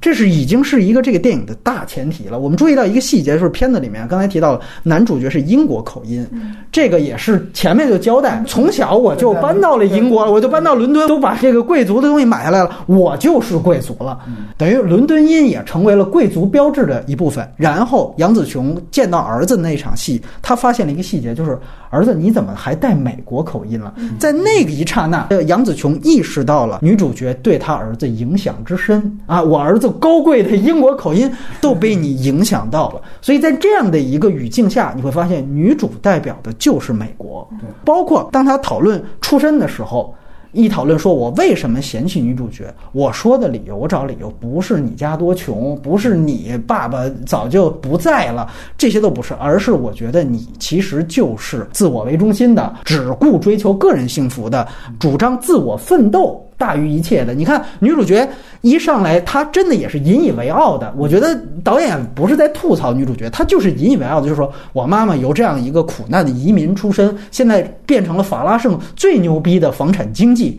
[0.02, 2.38] 这是已经是一个这个电影的大前提了。
[2.38, 6.28] 我们注意到一个细节，就是片子里面刚才提到了男主角是英国口音，
[6.70, 14.20] 这个也是前面就交代，从小我就搬到了英国，我就搬到伦敦，都把这个贵族的东西买下来了，我就是贵族了，
[14.58, 17.50] 等于伦敦音也成为了贵族标志的一部分。
[17.56, 21.58] 然后杨紫琼见到儿子那场戏，他发现了一个细节，就是
[21.90, 23.94] 儿子你怎么还带美国口音了？
[24.20, 27.13] 在那个一刹那，杨紫琼意识到了女主。
[27.14, 33.02] 主角对他儿子影响之深啊，我儿子高贵的英国口音都被你影响到了。
[33.22, 37.48] 所以在这样的一个语境下，你会发现女主代表的就是美国，
[37.86, 40.14] 包括当他讨论出身的时候。
[40.56, 42.72] 一讨论说，我为什么嫌弃女主角？
[42.92, 48.48] 我说的理由，我找理由，不是你家多穷，不是你爸爸早就不在了，
[48.78, 54.68] 这些都不是，而是我觉得你其实就是自我为中心的，只顾追求个人幸福的，
[55.00, 56.40] 主张自我奋斗。
[56.64, 58.26] 大于一切的，你看女主角
[58.62, 60.94] 一上来，她真的也是引以为傲的。
[60.96, 70.58] 我觉得导演不是在吐槽女主角，她就是引以为傲的，就是说我妈妈由这样一个苦难的移民出身，现在变成了法拉盛最牛逼的房产经济。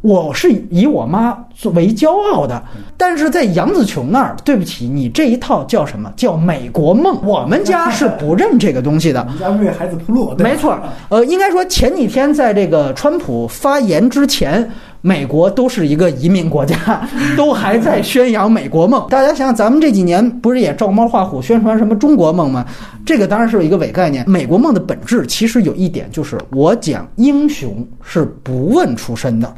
[0.00, 2.60] 我是以我妈作为骄傲的，
[2.96, 7.16] 但是在杨紫琼那儿，对不起，你这一套叫什么叫美国梦？
[7.22, 9.20] 我们家是不认这个东西的。
[9.20, 10.76] 我们家为孩子铺路，没错。
[11.10, 14.68] 呃，应该说前几天在这个川普发言之前。
[15.02, 19.06] 美国都是一个移民国家， 都还在宣扬美国梦。
[19.10, 22.64] 大家想想，咱们这几年不是也照猫画虎宣传什么中国梦吗？
[23.04, 24.24] 这个当然是一个伪概念。
[24.30, 29.52] 美国梦的本质其实有一点，就是我讲英雄是不问出身的，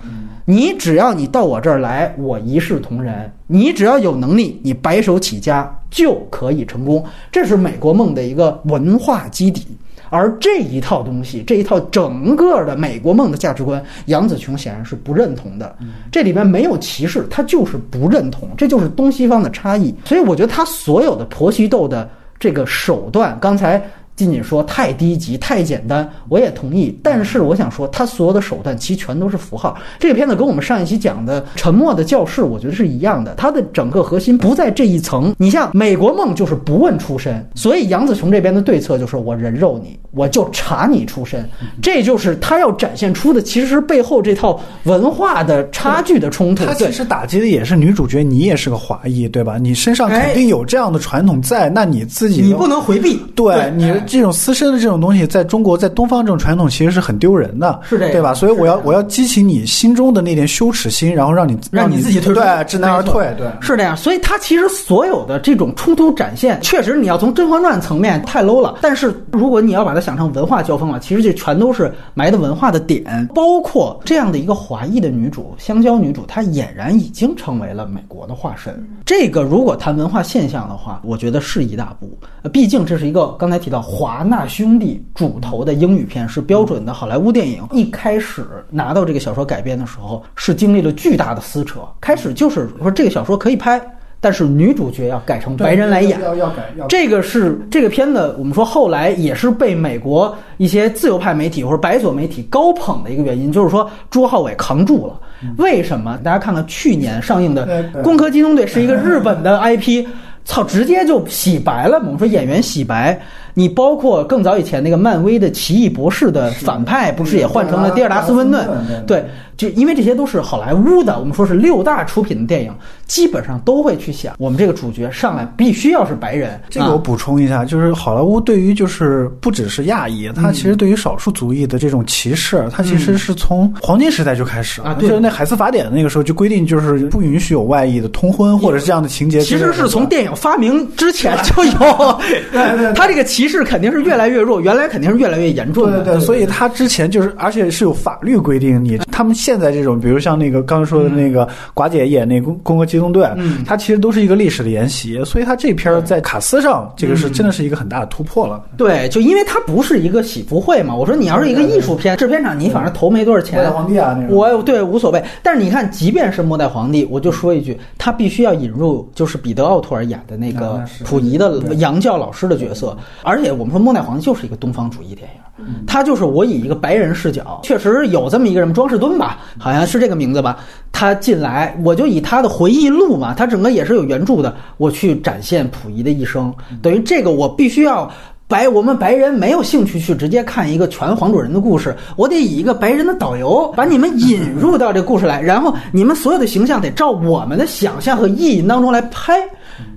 [0.46, 3.30] 你只要你到我这儿来，我一视同仁。
[3.46, 7.04] 你只要有能力，你白手起家就可以成功。
[7.30, 9.66] 这是美国梦的一个文化基底。
[10.14, 15.76] 而这一套东西，这一套整个的美国梦的价值观，杨子琼显然是不认同的。
[16.12, 19.92] 这里边没有歧视，他就是不认同，这就是东西方的差异。
[20.04, 23.82] 所以我觉得他所有的婆媳斗的这个手段，刚才。
[24.16, 26.96] 仅仅说太低级、太简单，我也同意。
[27.02, 29.76] 但是我想说，他所有的手段其实全都是符号。
[29.98, 33.34] 这个片子跟我们上一期讲的《沉默的教室》，我觉得是一样的。
[33.34, 35.34] 它的整个核心不在这一层。
[35.36, 41.44] 你像《美国梦》就是不问出身，所以杨紫琼这边的对策就是我人肉你，我就查你出身。
[41.82, 46.64] 这就是他要展现出的，其实是背后这套文化的差距的冲突。
[46.64, 49.58] 他其实打击的也是女主角，你也是个华裔，对吧？
[49.58, 53.20] 你身上肯定有这样的传统在，那你自己你不能回避。
[53.34, 53.92] 对你。
[54.06, 58.34] 这种私生的这种东西，在中国，在东方这种传统其实是很丢人的，是这，对吧？
[58.34, 63.96] 所以我要我要激起你心中的那点羞耻心，然后让你让你自己退对，知难而退，对，是这样。
[63.96, 68.78] 所以他其实所有的这种冲突展现，确实你要从《甄嬛传》层面太 low 了。
[68.80, 78.86] 但是如果你要把它想成文化交锋了，其实这全都是埋的文化的点，包括这样的一个华裔的女主，香蕉女主，她俨然已经成为了美国的化身。
[79.04, 82.18] 这个如果谈文化现象的话，我觉得是一大步。
[82.52, 87.62] 毕竟这是一个刚才提到华纳兄弟主投的英语片，是标准的好莱坞电影。
[87.70, 91.78] 一开始拿到这个小说改编的时候，是经历了巨大的撕扯。
[92.00, 93.80] 开始就是说这个小说可以拍，
[94.20, 96.20] 但是女主角要改成白人来演。
[96.22, 96.64] 要要改。
[96.88, 105.20] 这个是这个片子，我们说后来也是被美国一些自由派媒体或者白左媒体高捧的一个原因，就是说朱浩伟扛住了。
[105.56, 106.18] 为什么？
[106.24, 110.04] 大家看看去年上映的《攻壳机动队》是一个日本的 IP。
[110.44, 111.98] 操，直接就洗白了。
[111.98, 113.18] 我们说演员洗白，
[113.54, 118.68] 你包括更早以前那个漫威的奇异博士的反派，不是也换成了迪尔达斯温顿？
[119.06, 119.24] 对。
[119.56, 122.72] 就因为这些都是好莱坞的，我们说是六大出品的电影，
[123.06, 126.60] 基本上都会去想，我们这个主角上来必须要是白人。
[126.68, 139.40] 这个我补充一下，就是好莱坞对于就是不只是亚裔，它其实对于少数族裔的这种歧视，它其实是从黄金时代就开始啊，就是那海斯法典的那个时候就规定，就是不允许有外裔的通婚或者是这样的情节。
[139.40, 142.20] 其实是从电影发明之前 就有，
[142.96, 146.02] 他这个歧视肯定是越来越弱，原来肯定是越来越严重的。
[146.02, 149.32] 对对，所以他之前就是，而且是有法律规定你他们。
[149.44, 158.64] 现在这种，比如像那个刚才说的那个寡姐演那《攻攻壳机动队》，嗯，它其实都是一个历史的沿袭，所以它这片在卡斯上，这个是真的是一个很大的突破了。
[158.78, 163.58] 对，就因为它不是一个喜福会嘛，我说你要是一个艺术片，制片厂你反正投没多少钱。
[163.58, 165.22] 末代皇帝啊，那个我对无所谓。
[165.42, 175.40] 但是你看，即便是末代皇帝，我就说一句，他必须要引入就是彼得奥托尔演的那个溥仪的洋教老师的角色，而且我们说末代皇帝就是一个东方主义电影。
[175.86, 180.58] 他就是我以一个白人视角，确实有这么一个人，庄士敦吧，好像是这个名字吧。
[180.90, 186.52] 他进来，我就以他的回忆录嘛，他整个也是有原著的，我去展现溥仪的一生。
[186.82, 188.10] 等于这个我必须要
[188.46, 199.40] 白，我们白人没有兴趣去直接看一个全黄种人的故事，我得以一个白人的导游把你们引入到这故事来，然后你们所有的形象得照我们的想象和意淫当中来拍。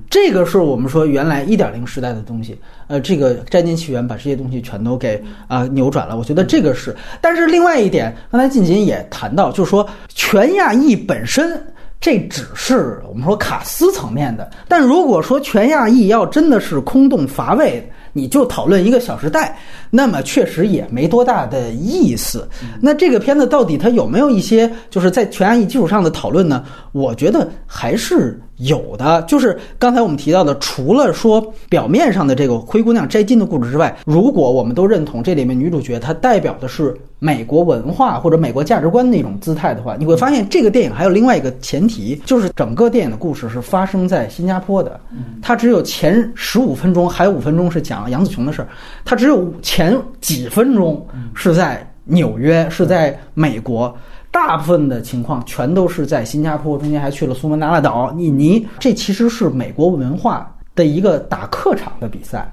[0.10, 6.18] 这个是我们说原来一点零时代的东西，呃，这个《摘金奇缘》把这些东西全都给啊扭转了。
[6.18, 11.62] 我觉得这个是，但是另外一点，刚才晋锦也谈到，就是说全亚裔本身，
[12.00, 14.50] 这只是我们说卡斯层面的。
[14.68, 17.88] 但如果说全亚裔要真的是空洞乏味。
[18.14, 19.50] 你就讨论一个《小时代》，
[19.92, 22.50] 那么确实也没多大的意思。
[22.82, 26.66] 那这个片子到底它有没有一些就是在全亚裔基础上的讨论呢？
[26.94, 29.22] 我觉得还是有的。
[29.24, 45.00] 就是刚才我们提到的，除了说表面上的这个灰姑娘摘金的故事之外，如果我们都认同这里面女主角她代表的是美国文化或者美国价值观那种姿态的话，你会发现这个电影还有另外一个前提，就是整个电影的故事是发生在新加坡的。
[45.42, 48.68] 它只有前十五分钟，还有五分钟是讲杨紫琼的事儿，
[49.04, 53.96] 它只有前几分钟是在纽约，是在美国。
[54.38, 58.66] 大部分的情况全都是在新加坡，中间还去了苏门答腊岛、印尼。
[58.78, 62.50] 这其实是美国文化的一个打客场的比赛。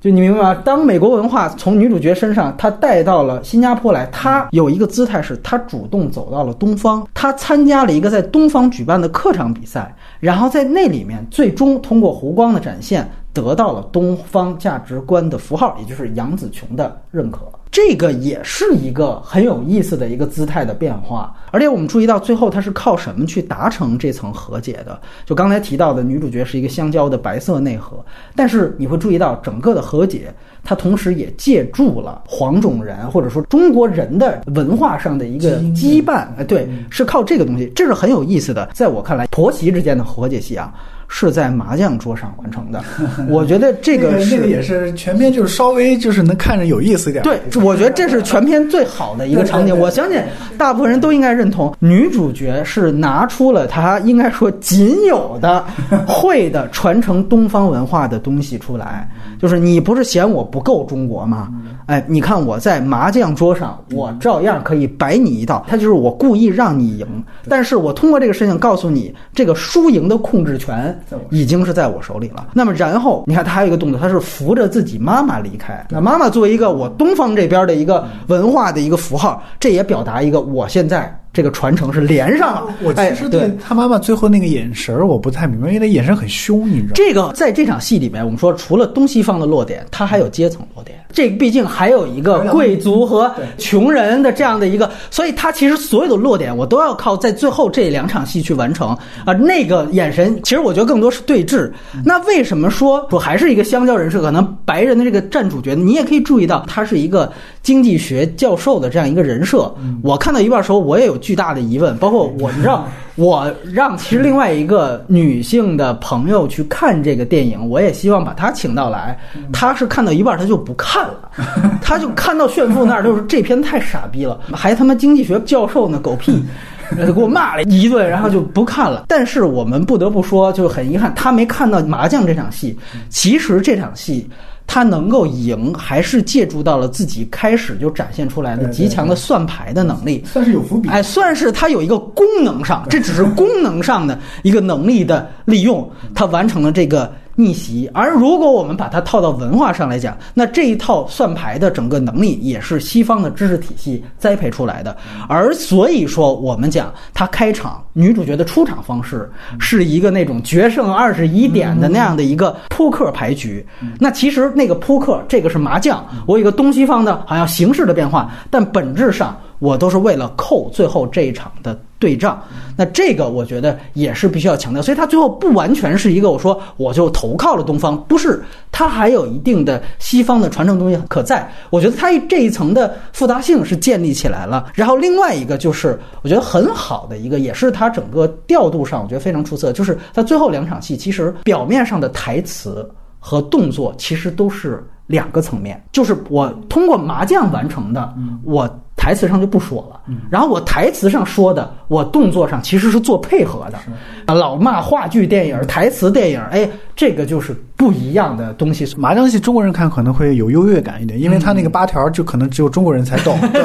[0.00, 0.54] 就你明白吗？
[0.64, 17.40] 当美国文化从女主角身上，她带到了新加坡来，她有一个姿态是，她主动走到了东方，她参加了一个在东方举办的客场比赛，然后在那里面最终通过湖光的展现，得到了东方价值观的符号，也就是杨紫琼的认可。
[17.76, 24.98] 这个也是一个很有意思的一个姿态的变化，而且我们注意到最后他是靠什么去达成这层和解的？
[25.26, 28.02] 就刚才提到的女主角是一个香蕉的白色内核，
[28.34, 30.32] 但是你会注意到整个的和解，
[30.64, 38.70] 它同时也借助了黄种人或者说中国人的文化上的一个羁绊，哎，对，是靠这个东西，这是很有意思的。
[38.72, 40.72] 在我看来，婆媳之间的和解戏啊。
[41.08, 42.82] 是在麻将桌上完成的，
[43.28, 47.22] 我觉得这个那个也是全篇，就是稍微就是能看着有意思一点。
[47.22, 49.76] 对，我觉得这是全篇最好的一个场景。
[49.76, 50.20] 我相信
[50.58, 55.64] 大部分人都应该认同，女主角是拿出了她应该说仅有的
[56.06, 59.08] 会的传承东方文化的东西出来。
[59.38, 61.48] 就是你不是嫌我不够中国吗？
[61.86, 65.64] 哎，你看我在麻将桌上，我照样可以摆你一道。
[65.68, 67.06] 他就是我故意让你赢，
[67.48, 70.95] 但是我通过这个事情告诉你，这个输赢的控制权
[71.30, 72.48] 已经是在我手里了。
[72.54, 75.86] 那么然后你看他还有一个动作，他是扶着自己妈妈离开。
[75.90, 81.14] 那妈妈作为一个我东方这边的一个文化的一个符号，这也表达一个我现在。
[81.32, 82.74] 这个传承是连上了。
[82.82, 86.92] 我其实对他妈妈最后那个眼神儿我不太明白，因为那眼神很凶，你知道。
[86.94, 90.98] 这个在这场戏里面，我们说除了东西方的落点，它还有阶层落点。
[91.16, 98.90] 这毕竟还有一个贵族和穷人的这样的一个，所以他其实所有的落点我都要靠在最后这两场戏去完成
[99.24, 99.32] 啊。
[99.32, 101.72] 那个眼神，其实我觉得更多是对峙。
[102.04, 104.20] 那为什么说我还是一个香蕉人设？
[104.20, 109.74] 可能白人的这个占主角，你也可以注意到他是一个经济学教授的这样一个人设。
[110.02, 112.86] 我看到一半时候，我也有巨大的疑问，包括我，你知道。
[113.16, 119.18] 我让其实另外一个女性的朋友去看这个电影，我也希望把她请到来。
[119.52, 121.30] 她是看到一半，她就不看了，
[121.80, 126.42] 她就看到炫富那儿，就是这片太傻逼了，还他妈经济学教授呢，狗屁，
[126.94, 129.06] 给我骂了一顿，然后就不看了。
[129.08, 132.78] 但是我们不得不说，就很遗憾，她没看到麻将这场戏。
[133.08, 134.28] 其实这场戏。
[134.66, 140.88] 他能够赢，还是借助到了自己开始就展现出来的极强的算牌的能力，算是有伏笔。
[140.88, 147.12] 哎，算是他有一个功能上，这只是功能上的一个能力的利用，他完成了这个。
[147.36, 154.96] 逆袭，而如果我们把它套到文化上来讲，那这一套算牌的整个能力也是西方的知识体系栽培出来的。
[155.28, 159.30] 而所以说，我们讲他开场女主角的出场方式
[159.60, 163.64] 是一个那种决胜二十一点的那样的一个扑克牌局。
[164.00, 169.38] 那其实那个扑克，这个是麻将，我有一个东西方的好像形式的变化，但本质上。
[169.58, 172.42] 我都是为了扣最后这一场的对账，
[172.76, 181.50] 那这个我觉得也是必须要强调，所以它最后不完全是一个我说我就投靠了东方，不是，它还有一定的西方的传承东西可在。
[181.70, 184.70] 我觉得它这一层的复杂性是建立起来了。
[184.74, 192.86] 然后另外一个就是我觉得很好的一个，也是它整个调度上我觉得非常出色，就是它最后两场戏其实表面上的台词
[193.18, 198.68] 和动作其实都是两个层面，就是我通过麻将完成的，我。
[198.96, 203.78] 台词上就不说了，然后我台词上说的，我动作上其实是做配合的，
[204.26, 208.86] 啊，老骂话剧电影台词电影，哎，这个就是不一样的东西。
[208.96, 213.62] 麻将戏中国人看可能会有优越感一点，因为他那个八条就可能只有中国人才懂， 对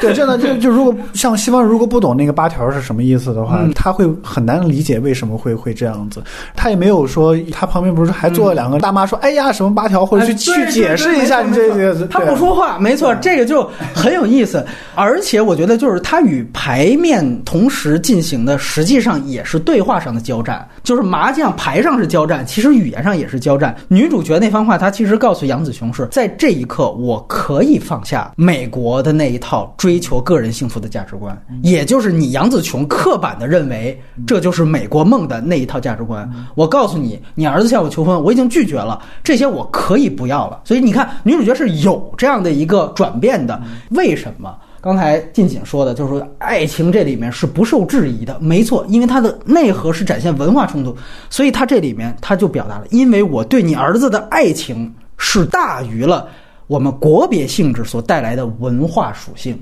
[0.00, 6.20] 对，真的就就如果像西方如果不懂那个八条是什么意思的话，他会很难理解为什么会会这样子。
[6.56, 14.66] 他也没有说他旁边不是还坐了两个大妈说，哎呀什么八条，或者去去解释一下你这个，他不说话，没错，这个就很有意思。
[14.96, 20.66] 而且我觉得，就是他与牌面同时进行的，实际上也是对话上的交战。
[20.82, 23.76] 就是麻将牌上是交战，其其实语言上也是交战。
[23.88, 36.28] 女主角那番话，她其实告诉杨子琼是在这一刻，我可以放下美国的那一套追求个人幸福的价值观，也就是你杨子琼刻板的认为这就是美国梦的那一套价值观。
[36.54, 40.60] 我告诉你，你儿子向我求婚，我已经拒绝了，这些我可以不要了。
[40.64, 43.60] 所以你看，女主角是有这样的一个转变的。
[43.90, 44.54] 为什么？
[44.86, 50.96] 刚才静锦说的，就是说爱情这里面是不受质疑的，没错，因为它的内核是展现文化冲突，
[51.28, 56.28] 所以它这里面它就表达了，因为我对你儿子的爱情是大于了
[56.68, 59.60] 我们国别性质所带来的文化属性，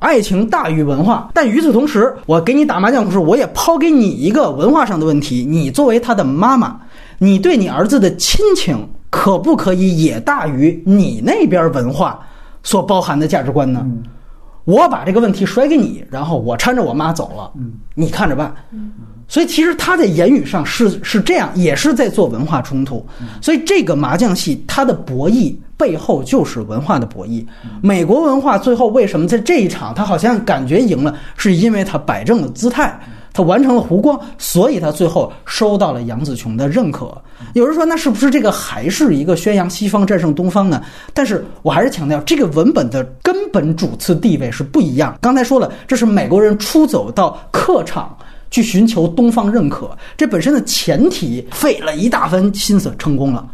[0.00, 1.30] 爱情大于文化。
[1.32, 6.76] 但与此同时，我给你打麻将的时候，我也抛给你一个文化上的问题：你作为他的妈妈，
[7.18, 12.18] 你对你儿子的亲情可不可以也大于你那边文化
[12.64, 13.86] 所包含的价值观呢？
[14.64, 17.50] 我把这个问题甩给你，然后我搀着我妈走了，
[17.94, 18.54] 你看着办。
[19.26, 23.04] 所以其实他在言语上是是这样，也是在做文化冲突。
[23.40, 27.46] 所以这个麻将戏它的博弈背后就是文化的博弈。
[27.80, 32.98] 美国文化最后为什么在这一场他好像感觉赢了，是因为他摆正了姿态。
[33.42, 37.16] 完成了湖光，所以他最后收到了杨子琼的认可。
[37.54, 40.82] 有人说，那是不是这个还是一个宣扬西方战胜东方呢？
[41.14, 45.16] 但是我还是强调，这个文本的根本主次地位是不一样。
[45.20, 48.16] 刚才说了，这是美国人出走到客场
[48.50, 53.46] 去寻求东方认可，这本身的前提费了一大番心思成功了，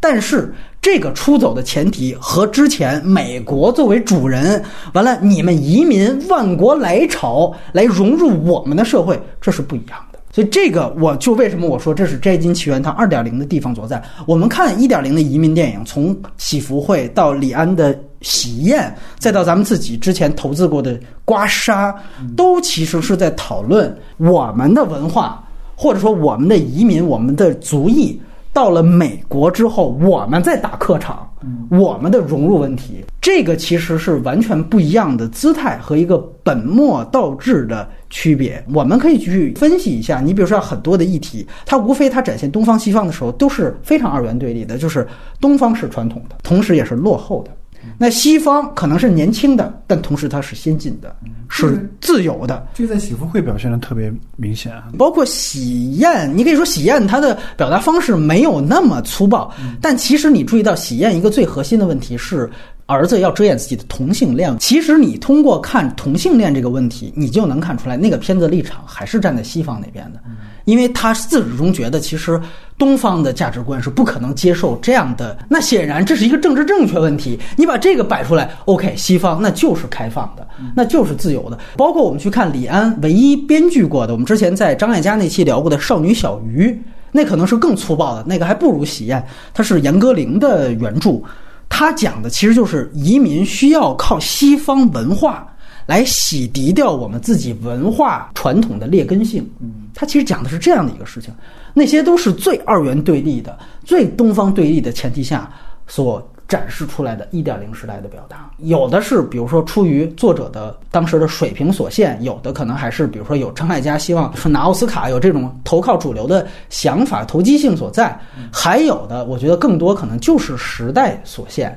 [0.00, 0.54] 但是。
[0.86, 4.62] 这个出走的前提和之前美国作为主人，
[4.92, 10.18] 完了你们移民万国来朝来融入我们的社会，这是不一样的。
[10.30, 14.00] 所以这个我就为什么我说这是《摘金奇缘》它二点零的地方所在。
[14.28, 21.92] 我们看一点零的移民电影，从喜福会到李安的喜宴，再到咱们自己之前投资过的刮痧，
[22.36, 28.20] 都其实是在讨论我们的文化，或者说我们的移民，我们的族裔。
[28.56, 31.30] 到了美国之后，我们再打客场，
[31.68, 38.64] 我们的融入问题，这个其实是完全不一样的姿态和一个本末倒置的区别。
[38.72, 45.06] 我们可以去分析一下，你比如说很多的议题，它无非它展现东方西方的时候都是非常二元对立的，就是
[45.38, 47.50] 东方是传统的，同时也是落后的。
[47.98, 51.14] 那西方可能是年轻的，但同时它是先进的，
[51.48, 52.66] 是自由的。
[52.74, 62.50] 这个在喜福会表现的特别明显啊，包括喜宴，你可以说喜宴它的表达方式没有那么粗暴，但其实你注意到喜宴一个最核心的问题是。
[62.88, 70.20] 儿子要遮掩自己的同性恋，其实你通过看同性恋这个问题，你就能看出来那个片子立场还是站在西方那边的，
[70.66, 72.38] 因为他自始至终觉得其实
[72.76, 75.36] 东方的价值观是不可能接受这样的。
[75.48, 81.58] 那显然这是一个政治正确问题，你把这个摆出来，OK，西方那就是开放的，那就是自由的。
[81.76, 86.68] 包括我们去看李安唯一编剧过的，我们之前在张艾嘉那期聊过的《少女小鱼》，
[87.12, 89.18] 那可能是更粗暴的，那个还不如《喜宴》，
[89.54, 91.22] 它是严歌苓的原著。
[91.68, 95.46] 他讲的其实就是移民需要靠西方文化
[95.86, 99.48] 来洗涤掉我们自己文化传统的劣根性。
[99.60, 101.32] 嗯，他其实讲的是这样的一个事情，
[101.72, 105.50] 那些都是最二元对立的、最东方对立的前提下
[105.86, 106.22] 所。
[106.48, 118.16] 展示出来的一点零时代的表达，有的是比如说出于作者的当时的水平所限，有的可能还是比如说有张艾嘉希望说拿奥斯卡有这种投靠主流的想法、投机性所在，
[118.52, 121.76] 还有的我觉得更多可能就是时代所限，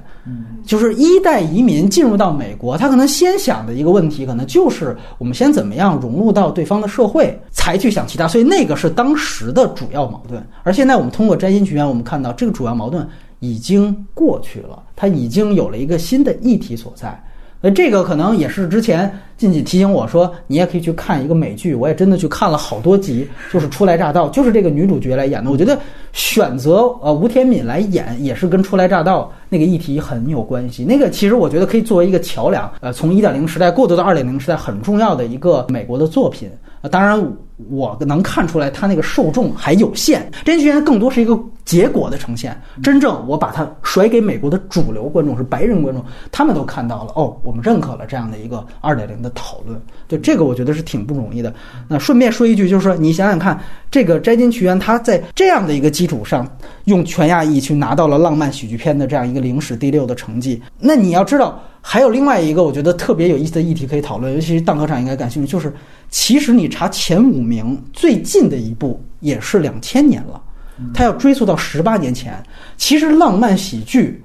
[0.64, 10.46] 就是一代移民进入到美国，他可能先想的一个问题，可能就是我们先怎么样融入到对方的社会，才去想其他，所以那个是当时的主要矛盾。
[10.62, 13.08] 而现在我们通过摘星学院，我们看到这个主要矛盾。
[13.40, 17.22] 已经过去了，它已经有了一个新的议题所在。
[17.62, 21.76] 那这个可能也是之前静静提醒我说，你也可以去看一个美剧。
[21.76, 25.52] 我也真的去看了好多集，就是初来乍到，就是这个女主角来演的。
[25.52, 25.78] 我觉得
[26.14, 30.86] 选择呃吴天敏来演，也是跟初来乍到那个议题很有关系。
[30.86, 36.50] 那个其实我觉得可以作为一个桥梁，呃，从一点零时代过渡到二点零时代很重要的一个美国的作品。
[36.82, 37.20] 啊，当然。
[37.70, 42.58] 我能看出来，他那个受众还有限，真剧院更多是一个结果的呈现。
[42.82, 46.02] 真正我把它甩给美国的主流观众，是白人观众，
[46.32, 47.12] 他们都看到了。
[47.18, 49.78] 哦，我们认可了这样的一个二点零的讨论。
[50.08, 51.54] 对这个，我觉得是挺不容易的。
[51.90, 53.60] 那顺便说一句，就是说，你想想看，
[53.92, 56.48] 这个《摘金奇缘》，它在这样的一个基础上，
[56.86, 60.64] 用全亚裔去拿到了浪漫喜剧片的这样一个零史第六的成绩。
[60.80, 61.62] 那你要知道。
[61.82, 65.74] 还有另外一个我觉得特别有意思的议题可以讨论，尤其是荡科长应该感兴趣，就是
[66.10, 70.42] 其实你查前五名最近的一部也是两千年了，
[70.94, 72.34] 它要追溯到十八年前。
[72.78, 74.22] 其实浪漫喜剧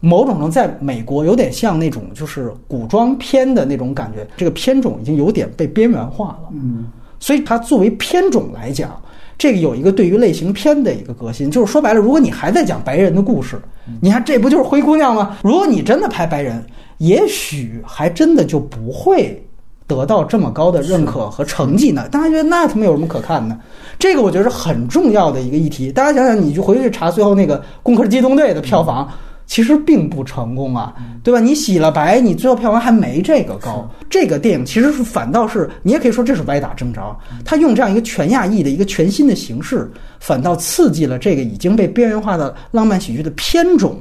[0.00, 6.50] 某种程度在美国有点像那种就是古装片的那种感觉，这个片种已经有点被边缘化了。
[6.52, 6.86] 嗯，
[7.18, 9.00] 所以它作为片种来讲，
[9.38, 13.56] 这个有一个对于类型片的一个革新，就是说白了，如果你还在讲白人的故事，
[14.00, 15.38] 你看这不就是灰姑娘吗？
[15.44, 16.60] 如果你真的拍白人，
[16.96, 19.40] 也许还真的就不会
[19.86, 22.08] 得到这么高的认可和成绩呢。
[22.10, 23.56] 大家觉得那他妈有什么可看的？
[23.96, 25.92] 这个我觉得是很重要的一个议题。
[25.92, 29.08] 大家想想，你就回去查最后那个《攻壳机动队》的票房。
[29.48, 30.94] 其实并不成功啊，
[31.24, 31.40] 对吧？
[31.40, 33.90] 你洗了白，你最后票房还没这个高。
[34.10, 37.16] 这个电影其实是反倒是，你也可以说这是歪打正着。
[37.46, 39.90] 他用这样一个全亚裔的一个全新的形式，
[40.20, 43.98] 反倒刺激了这个已经被边缘化的浪漫喜剧的片种，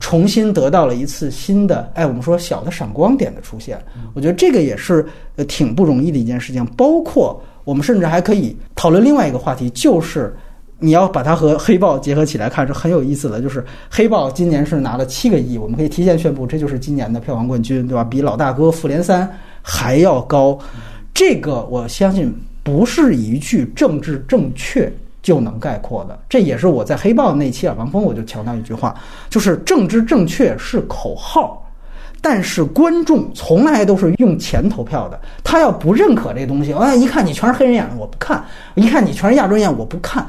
[0.00, 3.78] 重新得到了一次新的，哎，我们说小的闪光点的出现。
[4.14, 5.04] 我觉得这个也是
[5.36, 6.64] 呃挺不容易的一件事情。
[6.78, 10.34] 包括我们甚至还可以讨论另外一个话题，就是。
[10.80, 18.04] 你要把它和黑豹结合起来看是很有意思的，就是黑豹今年是拿了七个亿，我们可以提前宣布，这就是今年的票房冠军，对吧？
[18.04, 19.28] 比老大哥复联三
[19.60, 20.56] 还要高。
[21.12, 26.16] 这个我相信不是一句政治正确就能概括的。
[26.28, 28.94] 这也是我在黑豹那期耳旁风我就强调一句话，
[29.28, 31.68] 就是政治正确是口号，
[32.22, 35.20] 但是观众从来都是用钱投票的。
[35.42, 38.38] 他要不认可这东西，啊，一看你全是黑人演的，我不看；
[38.76, 40.24] 一看你全是亚洲人演，我不看。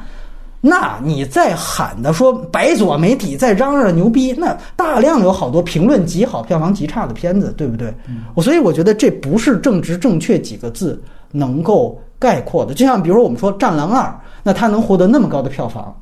[0.61, 7.93] 那你在喊的说白左媒体在嚷嚷牛逼，那大量有好多评论极好、票房极差的片子，对不对？
[8.33, 11.01] 我所以我觉得这不是正直正确几个字
[11.31, 12.73] 能够概括的。
[12.73, 14.03] 就像比如说我们说《战狼二》，
[14.43, 15.95] 那它能获得那么高的票房，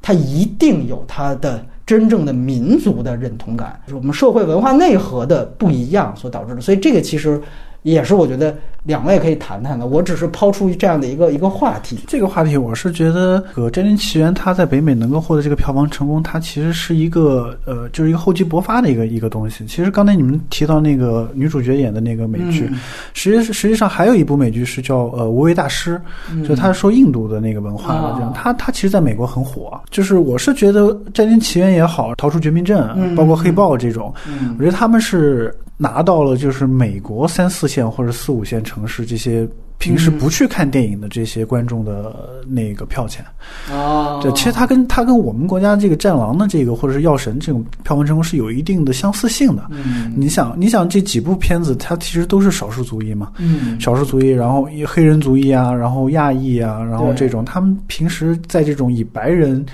[0.00, 6.60] 它一定有它的真正的民族的认同感，是我们社会文化内核的不一样所导致的。
[6.60, 7.42] 所以这个其实。
[7.84, 11.98] 也是我觉得两位可以谈谈的，我只是抛出这样的一个一个话题。
[12.06, 19.66] 这个话题我是觉得，《呃战争奇缘》它在北美能够获得这个票房成功，它其实是一个呃，就是一个厚积薄发的一个一个东西。
[19.66, 22.70] 其实刚才你们提到那个女主角演的那个美剧，
[23.12, 26.00] 实际实际上还有一部美剧是叫呃《无畏大师》，
[26.48, 29.78] 就他是说印度的那个文化的，这样他他其实在美国很火。
[29.90, 32.82] 就是我是觉得《战争奇缘》也好，《逃出绝命镇》，
[33.14, 34.10] 包括《黑豹》这种，
[34.58, 35.54] 我觉得他们是。
[35.76, 39.48] 拿到了就是美国三四线或者四五线城市这些
[39.78, 43.24] 平时不去看电影的这些观众的那个票钱
[43.70, 49.66] 啊，对，其实它跟它跟我们国家这个《战狼》的这个或者是《药神》这种票房成功是有一定的相似性的。
[49.70, 59.66] 嗯，你想，你想这几部片子，它其实都是少数族裔嘛，嗯，少数族裔，然后黑人族裔啊，然后亚裔啊，然后这种他们平时在这种以白人。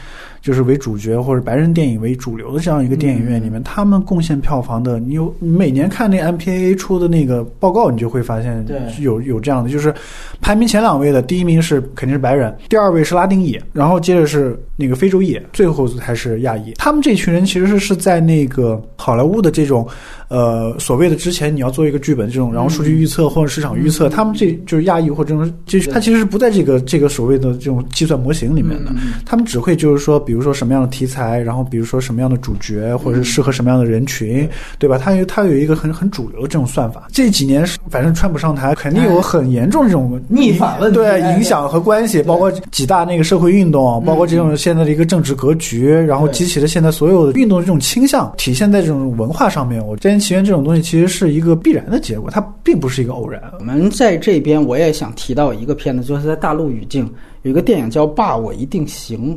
[0.42, 8.64] 就是为主角或者白人电影为主流的这样一个电影院里面，他们贡献票房的，你有你每年看那 MPAA 出的那个报告，你就会发现
[9.00, 9.94] 有有这样的，就是
[10.40, 16.72] 排名前两位的，第一名是肯定是白人，第二位是拉丁裔，然后接着是那个非洲裔，最后才是亚裔。
[16.74, 19.86] 他们这群人其实是是在那个好莱坞的这种。
[20.30, 28.92] 呃，所谓的之前你要做一个剧本这种，然后数据预测或者市场预测，他们这就是亚裔或者这种，就是它其实是不在这个这个所谓的这种计算模型里面的。
[29.26, 34.96] 他们只会就是说，比如说什么样的题材，然后比如说什么样的主角，或者是适合什么样的人群，对吧？
[34.96, 37.08] 他有他有一个很很主流的这种算法。
[37.10, 49.84] 这几年反正川普上台，肯定有很严重这种逆反问题，对影响和关系，包括几大那个社会运动，包括这种现在的一个政治格局，然后激起了现在所有的运动的这种倾向，体现在这种文化上面。
[49.84, 50.19] 我之前。
[50.20, 53.42] 起源这种东西其实是一个必然的结果，它并不是一个偶然。
[53.58, 57.10] 我们在这边，我也想提到一个片子，就是在大陆语境
[57.42, 59.36] 有一个电影叫《爸，我一定行》。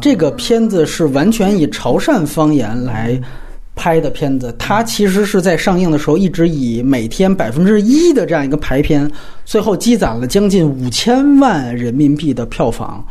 [0.00, 3.18] 这个片子是完全以潮汕方言来
[3.76, 9.08] 拍的片子，它其实是在上映的时候一直以每天百分之一的这样一个排片，
[9.44, 13.06] 最后积攒了将近五千万人民币的票房。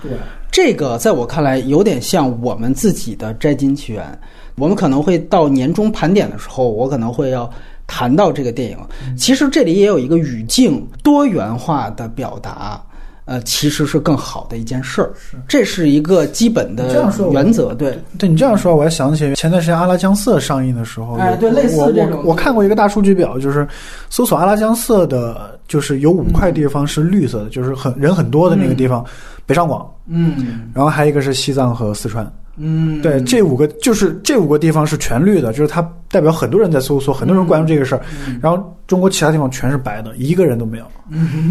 [0.56, 4.04] 对，这个在我看来有点像我们自己的《摘金奇缘》。
[4.58, 7.50] 我们可能会到年终盘点的时候，我可能会要
[7.86, 8.78] 谈到这个电影。
[9.18, 12.82] 其实这里也有一个语境多元化的表达，
[13.26, 15.12] 呃，其实是更好的一件事儿。
[15.18, 17.74] 是，这是一个基本的原则。
[17.74, 22.22] 对，对你这样说，我还想起前段时间《阿拉江色》上映的时候，哎，对，类似这种。
[22.24, 23.68] 我看过一个大数据表，就是
[24.10, 29.04] 搜索《阿拉江色》的，就是有五块地方是绿色的，就是很人很多的那个地方，
[29.46, 32.32] 北上广，嗯，然后还有一个是西藏和四川。
[32.58, 38.02] 嗯，对，这五个就是这五个地方是全绿的，就是它代表很多人在搜索，很多人关注这个事儿，
[38.42, 38.72] 然后。
[38.88, 40.86] 中国其他地方全是白的，一个人都没有。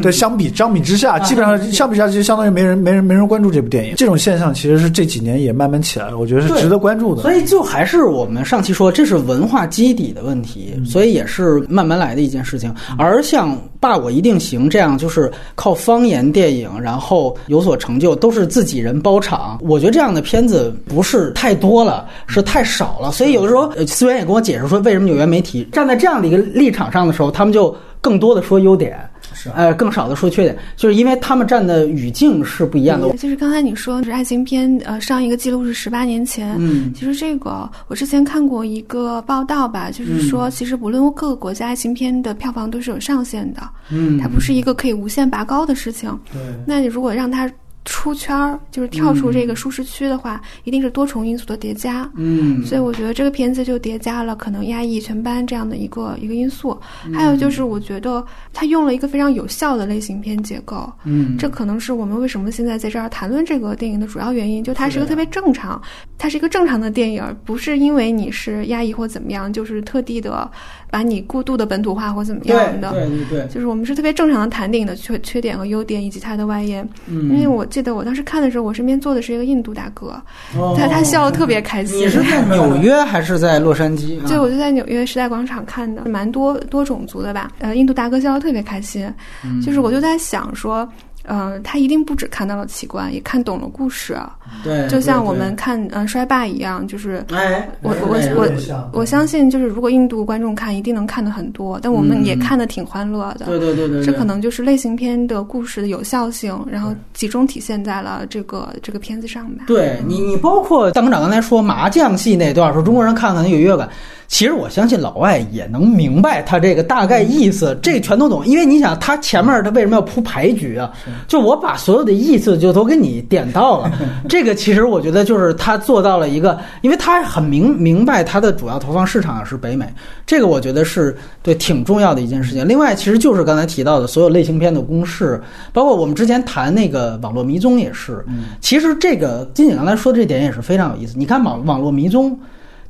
[0.03, 3.95] 对，相比相比之下，基本上相比之下，就相当于没人没人没人关注这部电影。
[3.97, 7.23] 这种现象其实是这几年也慢慢起来了，我觉得是值得关注的。
[7.23, 12.75] 所以就还是我们上期说，这是文化基底的问题，所以也是慢慢来的一件事情。
[12.99, 19.57] 而像《爸我一定行》这样，就是靠方言电影然后有所成就，都是自己人包场。
[19.63, 23.13] 我觉得这样的片子不是太多了，是太少了。
[23.13, 27.24] 所以有的时候，思源也跟我解释说，为什么纽约媒体站在这样的一个立场上的时候。
[27.31, 28.99] 他们就更多的说优点，
[29.33, 33.11] 是啊呃，更少的说缺点，就是因为他们站的语境是不一样的。
[33.17, 36.57] 就是刚才你说是爱情片，呃，上一个记录是十八年前。
[36.59, 46.17] 嗯其实这个我之前看过一个报道吧，就是说，其实不论各个国家爱情片的票房都是有上限的，嗯它不是一个可以无限拔高的事情。
[46.33, 47.51] 对，那你如果让它
[47.85, 52.09] 出圈儿，就是跳出这个舒适区的话，一定是多重因素的叠加。
[52.15, 52.65] 嗯。
[52.65, 56.79] 所以我觉得这个片子就叠加了可能压抑全班这样的一个一个因素，
[57.13, 61.37] 还有就是我觉得他用了一个非常有效的类型片结构，嗯。
[61.39, 65.81] 这可能是我们为什么现在在这儿谈论这个电影的主要原因，就它是一个特别正常，
[66.17, 70.51] 它是一个正常的电影，不是因为你是压抑或怎么样，就是特地的
[70.95, 72.93] 把你过度的本土化或怎么样的。
[72.93, 80.23] 对对对，就是我们是特别正常的谈电影的缺缺点和优点以及它的外延，嗯因为我记得我当时看的时候，我身边坐的是一个印度大哥，
[80.57, 81.99] 哦他他笑得特别开心。
[81.99, 84.21] 你是在纽约还是在洛杉矶？
[84.23, 87.51] 啊就我就在纽约时代广场看的，蛮多多种族的吧。
[87.59, 89.13] 呃，印度大哥笑得特别开心，
[89.45, 90.89] 嗯就是我就在想说，
[91.25, 94.17] 呃，他一定不只看到了奇观，也看懂了故事，
[94.63, 97.25] 对，就像我们看呃衰霸一样，就是。
[97.33, 98.49] 哎，我我我
[98.93, 103.47] 我相信，就是如果印度观众看，一定能看的很多，但我们也嗯看的挺欢乐的。
[103.47, 109.65] 对对对对，这可能就是类型片的故事的有效性，然后集中体现在了这个这个片子上吧。
[109.67, 113.89] 对你，你包括大科长刚才说麻将戏那段，说中国人看可能有乐感，
[114.29, 118.47] 其实我相信老外也能明白他这个大概意思，这全都懂。
[118.47, 120.93] 因为你想，他前面他为什么要铺牌局啊？
[121.27, 123.91] 就我把所有的意思就都给你点到了。
[124.29, 129.93] 这个其实我觉得就是他做到了一个，因为他很明明白他的主要投放市场是北美，
[130.27, 132.69] 这个我觉得是对挺重要的一件事情。
[132.69, 135.41] 另外，其实就是刚才提到的所有类型片的公式，
[135.73, 138.25] 包括我们之前谈那个网络迷踪也是。
[138.61, 141.15] 其实这个金姐刚才说的这点也是非常有意思。
[141.17, 142.39] 你看网网络迷踪，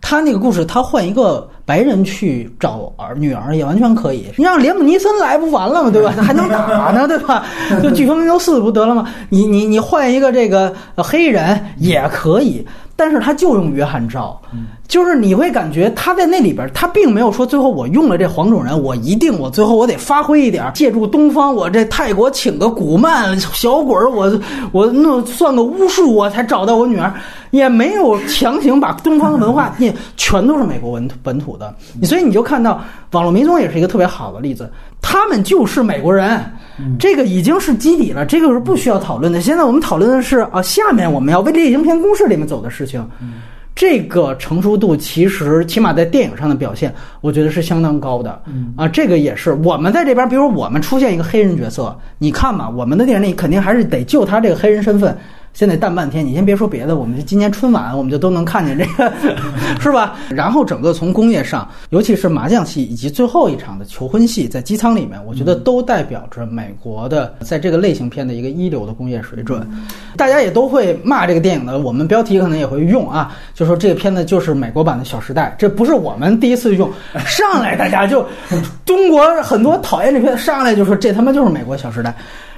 [0.07, 4.26] 他那个故事，他换一个白人去找儿女儿也完全可以。
[4.36, 5.88] 你让连姆尼森来不完了吗？
[5.92, 6.12] 对吧？
[6.14, 6.59] 他还能打
[6.92, 7.42] 呢，对吧？
[7.82, 9.09] 就飓风零四不得了吗？
[9.30, 14.38] 你你你换一个这个呃黑人也可以，但是他就用约翰赵，
[14.95, 24.40] 就是你会感觉他在那里边，他并没有说最后我用了这黄种人，我一定我最后我得发挥一点，借助东方，我这泰国请个古曼小鬼儿，我
[24.70, 27.12] 我弄算个巫术，我才找到我女儿，
[27.51, 31.74] 也没有强行把东方的文化，你全都是美国文本土的，
[32.07, 32.80] 所以你就看到
[33.11, 34.70] 网络民宗也是一个特别好的例子，
[35.03, 36.40] 他们就是美国人，
[37.01, 39.40] 这个已经是基底了，这个是不需要讨论的。
[39.40, 43.05] 现在我们讨论的是啊，下面我们要为类型片公式里面走的事情。
[43.75, 48.43] 这个成熟度其实起码在电影上的表现，我觉得是相当高的。
[48.77, 55.16] 啊，这个也是我们在这边，比如我们出现一个黑人角色，你看吧，我们的电影里肯定还是得就他这个黑人身份。
[55.55, 59.12] 先得淡半天，你先别说别的，我们今年春晚我们就都能看见这个，
[59.80, 60.16] 是吧？
[60.28, 69.64] 然后整个从工业上，尤其是麻将戏以及最后一场的求婚戏，在机舱里面，我觉得都代表着美国的在这个类型片的一个一流的工业水准。
[70.16, 76.90] 大家也都会骂这个电影的，我们标题可能也会用啊，就说这个片子就是美国版的《小时代》，这不是我们第一次用，
[77.24, 78.26] 上来大家就
[78.84, 82.11] 中国很多讨厌这片子，上来就说这他妈就是美国《小时代》。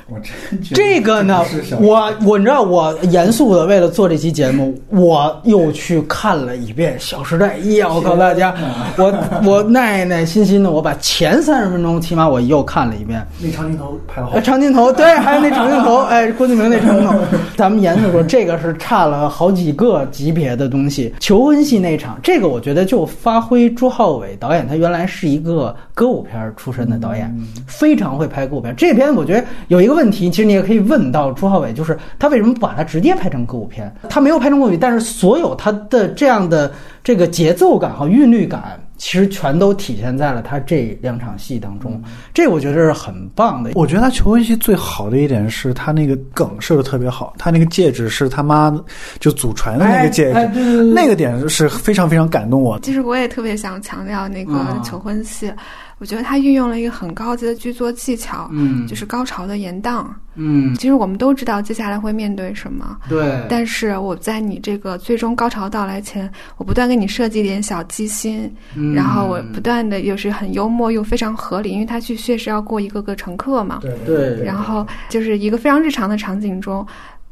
[0.09, 1.45] 我真觉得这个呢，
[1.81, 8.55] 我我你知道，我严肃的为了做这期节目，我又去看了一遍《小时代一》，我告诉大家，
[8.97, 9.13] 我
[9.45, 13.21] 我耐耐心心的，我把前三十分钟起码我又看了一遍。
[13.43, 17.13] 那长镜头拍的好呃，，长镜头，对，还有那长镜头，哎，郭敬明那长镜头，
[17.57, 21.13] 咱们严肃说，这个是差了好几个级别的东西。
[21.19, 27.37] 求婚戏那场，这个我觉得就发挥朱浩伟导演，他原来是一个歌舞片出身的导演，
[27.67, 28.73] 非常会拍歌舞片。
[28.77, 33.93] 这片我觉得有一个问题，其实你也可以问到朱浩伟，就是他为什么不把它直接拍成歌舞片？
[34.09, 36.71] 他没有拍成歌舞片，但是所有他的这样的
[37.03, 38.79] 这个节奏感和韵律感。
[38.99, 43.73] 其实全都体现在了他这两场戏当中，这我觉得是很棒的。
[43.75, 48.75] 我觉得他求婚戏最好的一点是他那个梗设的特别好，他那个戒指是他妈
[49.21, 52.87] 就祖传的那个戒指，哎哎对对对对那个点是非常非常感动我的。
[52.87, 55.53] 其实我也特别想强调那个啊求婚戏，
[55.99, 60.07] 我觉得他运用了一个很高级的剧作技巧，嗯就是高潮的延宕。
[60.39, 76.87] 嗯，其实我们都知道接下来会面对什么，对，但是我在你这个最终高潮到来前，我不断给你设计一点小机心，嗯然后我不断的又是很幽默又非常合理，因为他去确实要过一个个乘客嘛，对对，然后就是一个非常日常的场景中。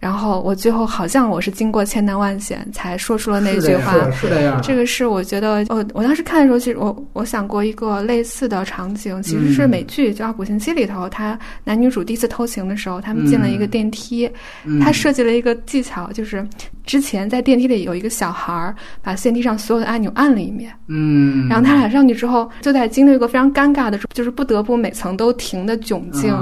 [0.04, 4.10] 然后我最后好像我是经过千难万险才说出了那句话。
[4.10, 4.60] 是的呀。
[4.62, 14.30] 这个是我觉得，我我当时看的时候，其实我我想过一个类似的场景，其实是美剧叫《古行期》里头，他男女主第一次偷情的时候，他们进了一个电梯，
[14.78, 16.46] 他设计了一个技巧，就是
[16.84, 26.36] 之前在电梯里有一个小孩儿把电梯上所有的按钮按了一遍，嗯，然后他俩上去之后，就在经历一个非常尴尬的，就是不得不每层都停的窘境。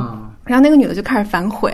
[0.44, 1.72] 然后那个女的就开始反悔，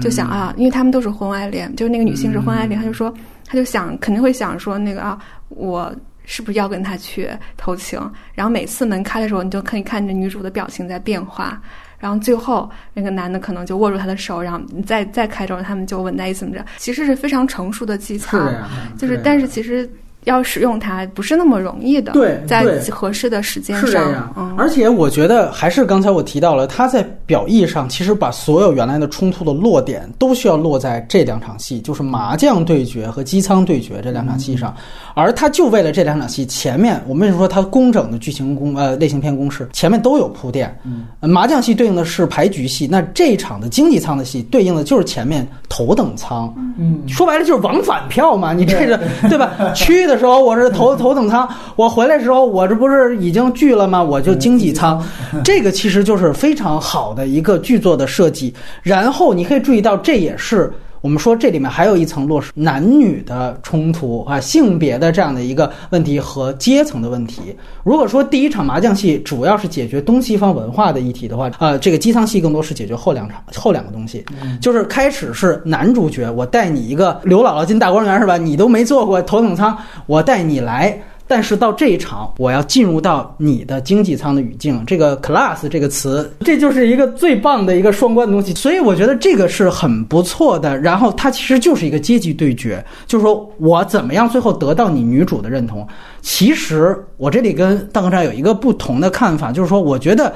[0.00, 3.12] 就想啊，因为他们都是婚外恋，就是那个女性是婚外恋，她就说，
[3.46, 5.94] 她就想肯定会想说那个啊，我
[6.24, 7.98] 是不是要跟他去偷情？
[8.34, 11.60] 然后每次门开的时候，你就可以看着女主的表情在变化，
[11.98, 16.64] 然后最后那个男的可能就握住她的手，然后你再再开之后，他们就吻在一起，怎么着？
[16.76, 18.38] 其实是非常成熟的技巧，
[18.98, 19.90] 就是但是其实。
[20.24, 24.54] 要使用它不是那么容易的，对，在合适的时间上，是这样。
[24.56, 34.74] 而且我觉得还是刚才我提到了，它在表意上其实把所有原来的冲突的落点都需要落在这两场戏，就是麻将对决和机舱对决这两场戏上。
[35.14, 40.74] 而他就为了这两场戏，前面我们为什么说它工整的剧情公呃类型片公式前面都有铺垫。
[40.84, 46.52] 嗯，麻将戏对应的是牌局戏，那这一场的经济舱的戏对应的就是前面头等舱。
[46.78, 48.98] 嗯，说白了就是往返票嘛，你这个
[49.28, 49.50] 对吧？
[49.74, 54.02] 区的时候我是头头等舱，我回来的时候我这不是已经拒了吗？
[54.02, 55.02] 我就经济舱，
[55.44, 58.54] 这个其实就是非常好的一个剧作的设计。
[58.82, 60.72] 然后你可以注意到，这也是
[61.02, 67.54] 我们说这里面还有一层落实男女的冲突啊，性别的这样的一个问题和阶层的问题。
[67.82, 74.24] 如果说第一场麻将戏主要是解决东西方文化的议题的话，呃，这个机舱戏更多是解决后两场后两个东西，
[74.60, 78.36] 就是开始是男主角，我带你一个刘姥姥进大观园是吧？
[78.36, 79.76] 你都没坐过头等舱，
[80.06, 80.96] 我带你来。
[81.32, 88.52] 但是到这一场，我要进入到你的经济舱的语境，这个 class 这个词，这就是一个最棒的一个双关的东西。
[88.52, 90.78] 所以我觉得这个是很不错的。
[90.78, 95.88] 然后它其实就是一个阶级对决，就是说我怎么样最后得到你女主的认同。
[96.20, 100.34] 其实我这里跟大和尚有一个不同的看法，就是说我觉得。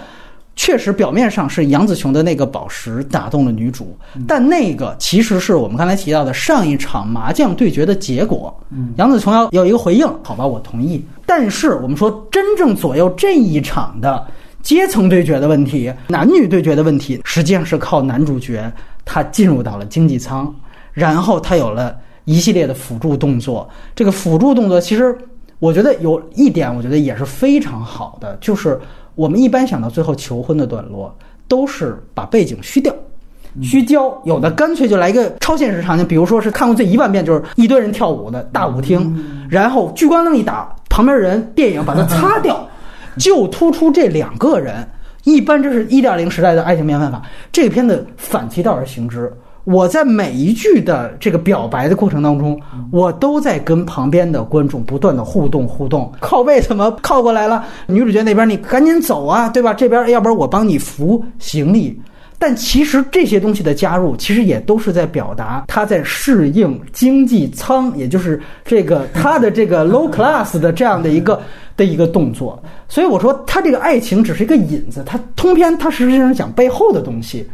[0.59, 3.95] 确实，表面上是杨紫琼的那个宝石打动了女主，
[4.27, 8.59] 但那个其实是我们刚才提到的上一场麻将对决的结果。
[8.97, 11.05] 杨紫琼要有一个回应，好吧，我同意。
[11.27, 14.27] 但是我们说，真正左右这一场的
[14.63, 18.73] 阶层对决的问题、男女对决的问题，实际上是靠男主角
[19.05, 20.53] 他进入到了经济舱，
[20.95, 21.95] 然后他有了
[22.25, 23.69] 一系列的辅助动作。
[23.95, 25.15] 这个辅助动作，其实
[25.59, 28.81] 我觉得有一点，我觉得也是非常好的，就是。
[29.17, 31.13] 我们一般想到最后求婚的段落，
[31.49, 32.95] 都是把背景虚掉、
[33.61, 39.13] 虚焦，有的干脆就来一个超现实场景，比如说是看过这一万遍，就是一堆人跳舞的大舞厅，
[39.51, 42.69] 然后聚光灯一打，旁边人电影把它擦掉，
[43.19, 44.87] 就突出这两个人。
[45.25, 49.33] 一般这是一点零时代的爱情面饭法，这个片子反其道而行之。
[49.67, 52.57] 我在每一句的这个表白的过程当中，
[52.93, 56.13] 我都在跟旁边的观众不断的互动互动。
[56.21, 57.65] 靠背怎么靠过来了？
[57.89, 59.75] 女主角那边你赶紧走啊，对吧？
[59.75, 62.01] 这边要不然我帮你扶行李。
[62.39, 71.43] 但其实这些东西的加入，其实也都是在表达他在适应经济舱，也就是这个他的这个 low class 的这样的一个
[71.77, 72.63] 的一个动作。
[72.89, 77.45] 所以我说，他这个爱情只是一个引子，他通篇他实际上讲背后的东西。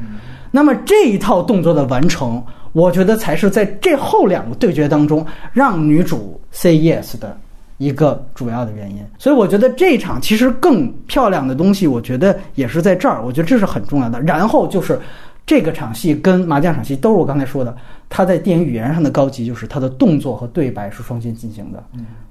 [0.55, 2.41] 那么这一套动作的完成，
[2.73, 7.37] 我觉得才是在这后两个对决当中让女主 say yes 的
[7.79, 8.99] 一个主要的原因。
[9.19, 13.25] 所以我觉得这场其实更漂亮的东西，我觉得也是在这儿。
[13.25, 14.21] 我觉得这是很重要的。
[14.21, 15.01] 然后就是
[15.47, 17.75] 这个场戏跟麻将场戏都是我刚才说的，
[18.11, 21.83] 它在电影语言上的高级就是它的动作和对白是双线进行的。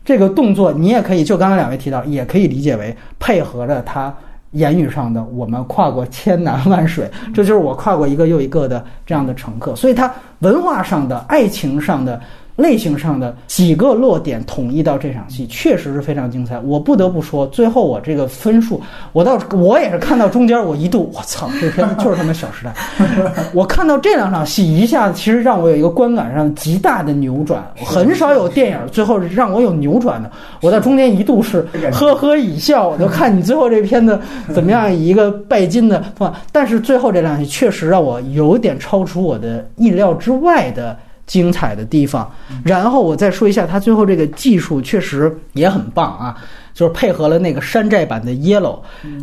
[0.05, 4.15] 这个动作你也可以就刚才两位提到，也可以理解为配合着它。
[4.51, 12.19] 言语上的，我们跨过千难万水，这就是我跨过一个又一个的这样的乘客，所以它文化上的、爱情上的。
[12.57, 16.59] 类型上的几个落点统一到这场戏，确实是非常精彩。
[16.59, 18.81] 我不得不说，最后我这个分数，
[19.13, 22.73] 我到我也是看到中间，我一度我操，这片子就是他妈《小时代》。
[23.53, 27.63] 我看到这两场戏，一下子其实让我有一个观感上极大的扭转。
[27.83, 30.29] 很少有电影最后让我有扭转的。
[30.61, 34.19] 我到中间一度是呵呵一笑，我就看你最后这片子
[34.53, 36.03] 怎么样以一个拜金的，
[36.51, 40.97] 但是最后这两戏确实让我有点超出我的意料之外的。
[41.25, 42.29] 精彩的地方，
[42.63, 46.35] 然后我再说一下，他最后这个技术确实也很棒啊！
[46.81, 48.79] 就是配合了那个山寨版的 Yellow，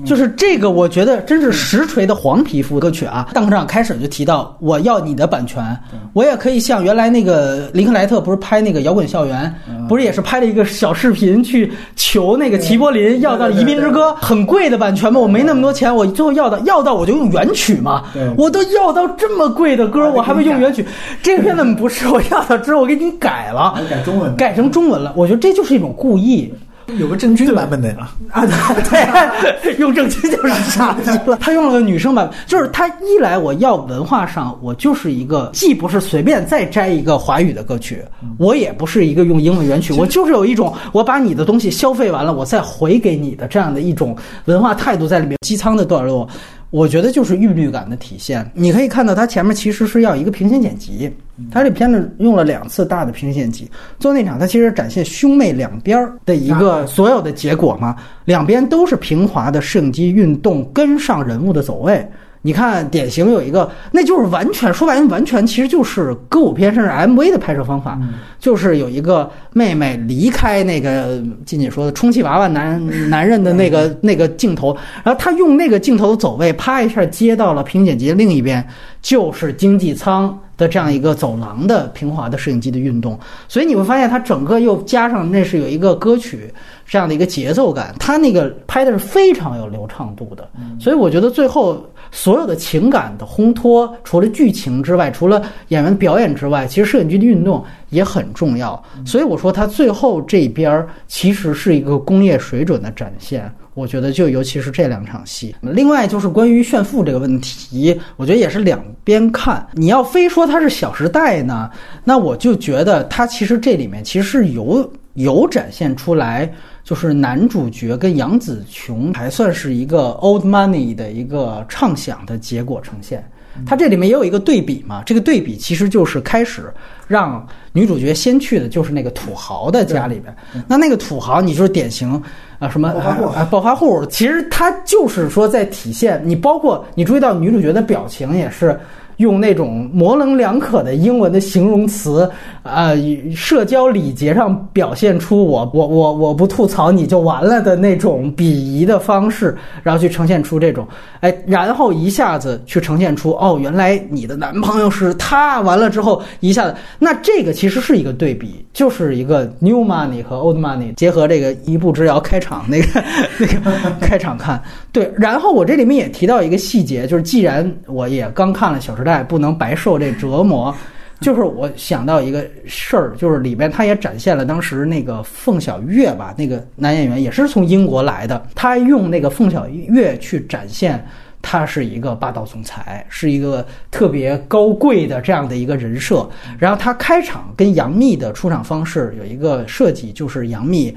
[0.07, 3.31] 就是这个我觉得真是实锤的黄皮肤歌曲啊。
[3.35, 5.77] 当场开始就提到我要你的版权，
[6.13, 9.53] 我也可以像原来那个林克莱特不是拍那个摇滚校园，
[9.89, 15.19] 不是也是拍了一个小视频去求那个齐柏林要到《移民之歌》很贵的版权吗？
[15.19, 20.87] 我没那么多钱，我最后要到要到我就用原曲嘛对，我都要到这么贵的歌，我还会用原曲。
[21.21, 26.55] 这个片子不是我要到之后我给你改了，改中文改成中文了，我觉得这就是一种故意。
[26.97, 28.47] 有个郑钧版本的呀，啊，
[28.91, 31.37] 对，用郑钧就是傻逼了。
[31.41, 38.03] 他用了个女生版，就是他一来我要文化上，我就是一个既不是随便再摘一个华语的歌曲，
[38.39, 44.17] 我也不是一个用英文原曲，我就是有一种我把你的东西消费完了，我再回给你的这样的一种
[44.47, 45.37] 文化态度在里面。
[45.47, 46.29] 机舱的段落。
[46.71, 48.49] 我觉得就是韵律感的体现。
[48.55, 51.11] 你可以看到，它前面其实是要一个平行剪辑，
[51.51, 53.71] 它这片子用了两次大的平行剪辑。
[53.99, 57.97] 做那场，它其实展现兄妹两边儿的一个所有的结果嘛，
[58.27, 62.07] 两边都是平滑的摄影机运动，跟上人物的走位。
[62.49, 68.01] 你看，典型有一个，那就是完全说白了，完全其实就是歌舞片甚至 MV 的拍摄方法，
[68.39, 74.75] 就是有一个妹妹离开那个静姐说的充气娃娃男男人的那个那个镜头，
[75.05, 78.67] 然后他用那个镜头走位，啪一下接到了平剪辑的另一边，
[79.03, 86.51] 就是经济舱的这样一个走廊的平滑的摄影机的运动，所以你会发现它整个又加上那是有一个歌曲
[86.87, 90.49] 这样的一个节奏感，它那个拍的是非常有流畅度的，
[90.81, 91.85] 所以我觉得最后。
[92.11, 98.83] 所有的情感的烘托，除了剧情之外，除了演员表演之外，其实摄影机的运动也很重要。
[99.05, 103.51] 所以我说，它最后这边儿其实是一个工业水准的展现。
[103.75, 105.55] 我觉得，就尤其是这两场戏。
[105.61, 109.65] 另外就是关于炫富这个问题，我觉得也是两边看。
[109.75, 111.71] 你要非说它是《小时代》呢，
[112.03, 116.53] 那我就觉得它其实这里面其实是有有展现出来。
[116.89, 123.23] 就是男主角跟杨紫琼还算是一个 old money 的一个畅想的结果呈现。
[123.67, 126.73] 它这里面也有一个对比嘛，这个对比其实就是开始
[127.07, 130.35] 让女主角先去的就是那个土豪的家里边。
[130.67, 132.11] 那那个土豪，你就是典型
[132.59, 138.81] 啊什么暴发户啊暴发户，其实他就是说在体现你，包括你注意到女主角的表情也是。
[139.19, 142.29] 用那种模棱两可的英文的形容词，
[142.63, 142.93] 啊，
[143.35, 150.87] 社交礼节上表现出我我我我不吐槽你就完了的那种鄙夷的方式，然后去呈现出这种，
[151.21, 163.05] 哎，然后一下子去呈现出哦，原来你的男朋友是他，完了之后一下子，那这个其实是一个对比，就是一个 new money 和 old money 结合这个一步之遥开场那个
[163.39, 169.23] 那个开场看，对，然后我这里面也提到一个细节，就是既然我也刚看了《小时代》。
[169.29, 170.75] 不能白受这折磨，
[171.21, 181.05] 就是我想到一个事儿，就是里边他也展现了当时那个凤小岳吧，那个男演员也是从英国来的，他用那个凤小岳去展现
[181.43, 186.27] 他是一个霸道总裁，是一个特别高贵的这样的一个人设。
[186.59, 190.97] 然后他开场跟杨幂的出场方式有一个设计，就是杨幂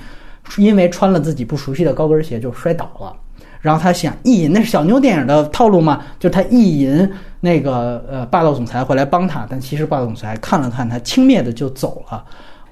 [0.55, 3.13] 因为穿了自己不熟悉的高跟鞋就摔倒了。
[3.61, 6.01] 然后他想意淫，那是小妞电影的套路嘛？
[6.19, 7.09] 就他意淫
[7.39, 12.25] 那个呃霸道总裁回来帮他，但其实霸道总裁看了看他，轻蔑的就走了。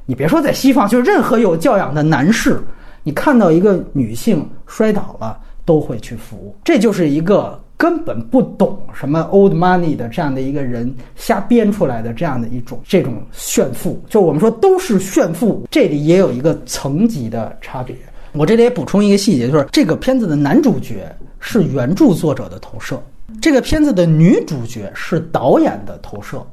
[0.06, 2.60] 你别说在西方，就是任何有教养的男士，
[3.04, 6.56] 你看到一个女性摔倒了都会去扶。
[6.64, 14.04] 这就是一个根本不懂什么 old money 的这样的一个人瞎编出来的这样的一种这种炫富。
[14.10, 17.96] 就我们说都是炫富，这里也有一个层级的差别。
[18.34, 23.02] 我这里也补充一个细节，就是这个片子的男主角是原著作者的投射，
[23.42, 26.46] 这个片子的女主角是导演的投射，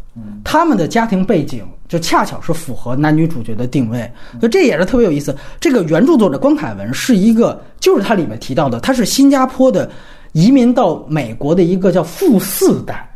[0.43, 4.11] 他们的家庭背景就恰巧是符合男女主角的定位，
[4.41, 5.37] 所以这也是特别有意思。
[5.61, 9.91] 这个原著作者关凯文是一个，就是他里面提到的，他是新加坡的
[10.33, 13.09] 移民到美国的一个叫富四代，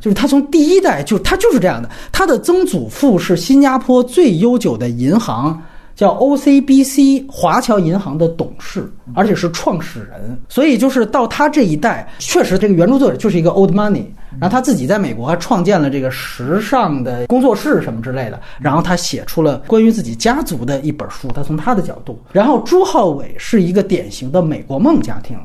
[0.00, 5.60] 就是他从第一代就他就是这样的，他的曾祖父是新加坡最悠久的银行。
[5.96, 14.04] 叫 OCBC 华侨银行的董事，而且是创始人，所以就是到他这一代，确实这个原著作者就是一个 old money，
[14.38, 25.36] 然后他自己在美国还创建了这个时尚的工作室什么之类的，然后他写出了关于自己家族的一本书，他从他的角度，然后朱浩伟是一个典型的美国梦家庭。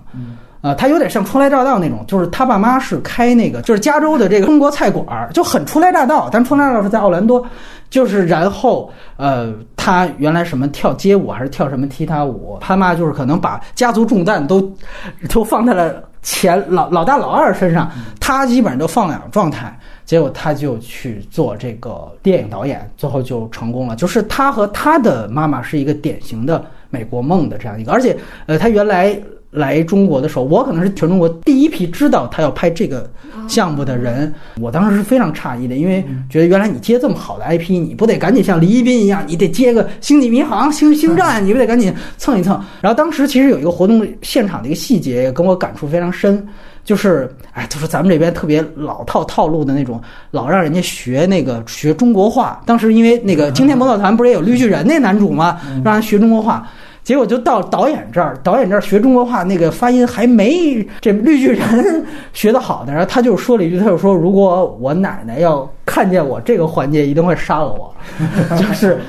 [0.61, 6.29] 啊，他有点像初来乍到那种，就是他爸妈是开那个，就是加州的这个中国菜馆儿，就很初来乍到。
[6.31, 7.43] 但初来乍到是在奥兰多，
[7.91, 14.75] 就是然后呃，他原来什么跳街舞还是跳什么踢踏舞，他妈就是可能把家族重担都
[15.29, 23.95] 都放在了前老老大老二身上，他基本上都放养状态，结果他就去做这个电影导演，最后就成功了。
[23.95, 26.65] 就是他和他的妈妈是一个典型的。
[26.93, 28.17] 美国梦的这样一个，而且
[28.47, 29.17] 呃，他原来。
[29.51, 33.09] 来中国的时候，我可能是全中国第一批知道他要拍这个
[33.49, 34.33] 项目的人。
[34.59, 42.59] 我当时是非常诧异的，因为觉得原来你接这么好的 IP，你不得赶紧像李一斌一样，你得接个《星际迷航》《星星战》，你不得赶紧蹭一蹭。
[42.79, 46.47] 然后当时其实有一个活动现场的一个细节，跟我感触非常深，
[46.85, 52.61] 就是哎，就是咱们这边特别老套套路的那种，老让人家学那个学中国话。
[52.65, 55.59] 当时因为那个《惊天魔盗团》不是也有绿巨人那男主吗？
[55.83, 56.65] 让人学中国话。
[57.03, 62.93] 结果就到导演这儿，导演这儿学中国话，那个发音还没这绿巨人学的好的。
[62.93, 67.91] 然后他就说了一句，他就说：“如果我奶奶要看见我这个环节，一定会杀了我。
[68.55, 68.99] ”就是，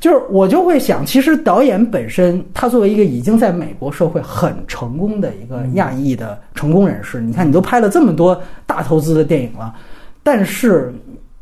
[0.00, 9.74] 就是我就会想，其实导演本身，他作为一个已经在美国社会很成功的一个亚裔的成功人士，你看你都拍了这么多大投资的电影了，
[10.22, 10.90] 但是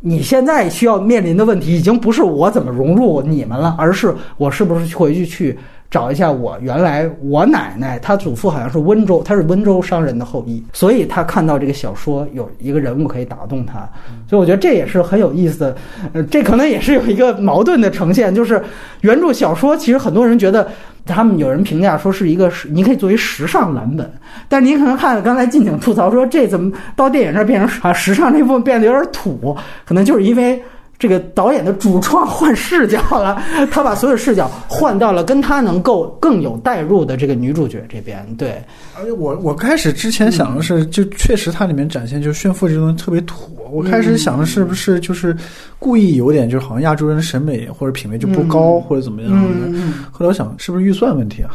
[0.01, 5.57] 你现在需要面临的问题，已经不是我怎么融入你们了，而是我是不是回去去。
[5.91, 13.81] 找一下我原来我奶奶，她祖父好像是温州，他是温州商人的后裔，所以他看到这个小说有一个人物可以打动他，
[14.29, 15.77] 所以我觉得这也是很有意思的。
[16.13, 18.63] 呃，这可能也是有一个矛盾的呈现，就是
[19.01, 20.69] 原著小说其实很多人觉得，
[21.05, 24.09] 他们有人评价说是一个，你可以作为时尚蓝本，
[24.49, 30.63] 但是你可能看刚才近景吐槽说这怎么到电影这变成啊时尚这部分变得有点土，可能就是因为。
[31.01, 33.43] 这个导演的主创换视角了，
[33.73, 38.25] 他把所有视角换到了跟他能够更有代入的这个女主角这边。
[38.37, 38.63] 对，
[38.99, 43.51] 而且我我开始之前想的是，就确实它里面展现就炫富这东西特别土。
[43.73, 45.37] 我开始想的是不是就是
[45.79, 49.79] 故意有点，就好像亚洲人的审美或者品味就不高或者怎么样的。
[50.11, 51.51] 后来我想，是不是预算问题啊？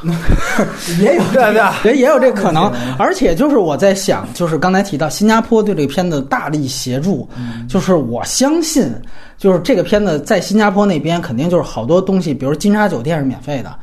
[0.99, 2.72] 也有 对对，也也有这可能。
[2.97, 7.28] 而且就是我在想，就是刚才提到新加坡对这个片子大力协助，
[7.68, 8.91] 就是我相信。
[9.38, 13.76] 就是这个片子在新加坡那边肯定就是好多东西，比如金沙酒店是免费的，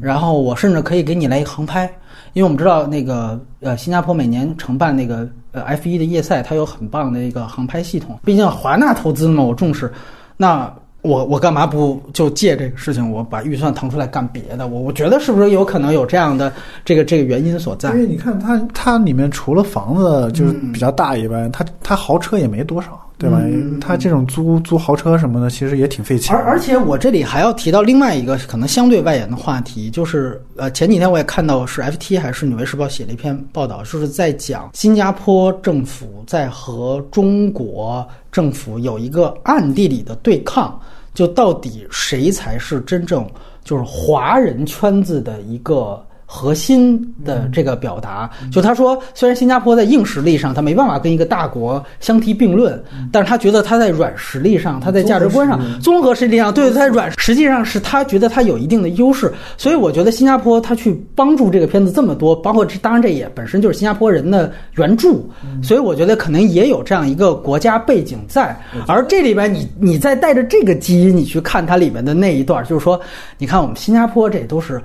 [0.00, 1.88] 然后我甚至可以给你来一个航拍，
[2.34, 8.20] 因为我们知道那个呃新加坡每年承办那个呃 F 一的夜赛，它有很棒的一个航拍系统。
[8.24, 9.90] 毕竟华纳投资嘛，我重视。
[10.36, 10.72] 那
[11.04, 14.66] 我我干嘛不就借这个事情，我把预算腾出来干别的？
[14.66, 16.52] 我我觉得是不是有可能有这样的
[16.84, 17.90] 这个这个原因所在？
[17.90, 23.00] 因为你看它它里面除了房子就是比较大以外，它它豪车也没多少。
[23.16, 23.40] 对吧？
[23.80, 26.34] 它这种租租豪车什么的，其实也挺费钱。
[26.34, 40.78] 而而且我这里还要提到另外一个可能相对外延的话题，就是呃前几天我也看到是 FT 还是《纽约时报》写了一篇报道，就是在讲新加坡政府在和中国政府有一个暗地里的对抗，
[41.14, 43.26] 就到底谁才是真正
[43.62, 46.04] 就是华人圈子的一个。
[46.36, 52.82] 核心的这个表达，就他说，虽然新加坡在硬实力上他没办法跟一个大国相提并论，
[53.12, 59.32] 但是他觉得他在软实力上，他在价值观上，综合实力上，对，他软实际上是他觉得他有一定的优势。
[59.56, 65.30] 所以我觉得新加坡他去帮助这个片子这么多，包括这当然这也本身就是新加坡人的援助，
[65.62, 68.58] 所以我觉得可能也有这样一个国家背景在。
[68.88, 73.00] 而这里边你你再带着这个基因，你去看它里面的那一段，就是说，
[73.38, 74.82] 你看我们新加坡这都是。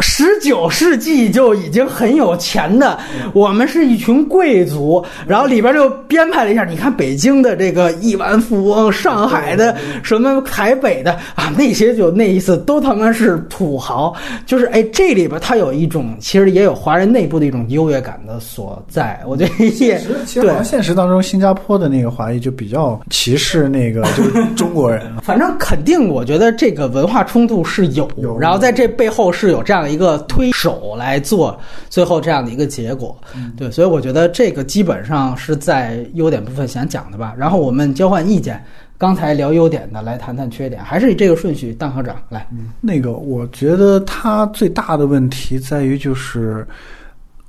[0.00, 2.98] 十九世纪就已经很有钱的，
[3.34, 14.14] 我们是一群贵族，然后里边就编排了一下，你看北京的这个亿万富翁，上海的什么台北的啊，那些就那意思都他妈是土豪，
[14.46, 20.00] 就是哎，这里边它有一种其实也有华人内部的一种优越感的所在，我觉得也
[20.34, 20.64] 对。
[20.64, 29.81] 现实当中，新加坡的那个华裔就比较歧视那个 就是中国人，反正肯定我觉得这个文化冲突是有，然后在这背后是有这样。
[29.90, 31.58] 一个推手来做
[31.88, 33.16] 最后这样的一个结果，
[33.56, 37.34] 对，所以我觉得这个基本上是在优点部分想讲的吧。
[37.36, 38.62] 然后我们交换意见，
[38.98, 41.72] 刚才聊优点的，来谈谈缺点，还是以这个顺序。
[41.74, 42.46] 蛋科长来，
[42.80, 46.66] 那个我觉得他最大的问题在于就是。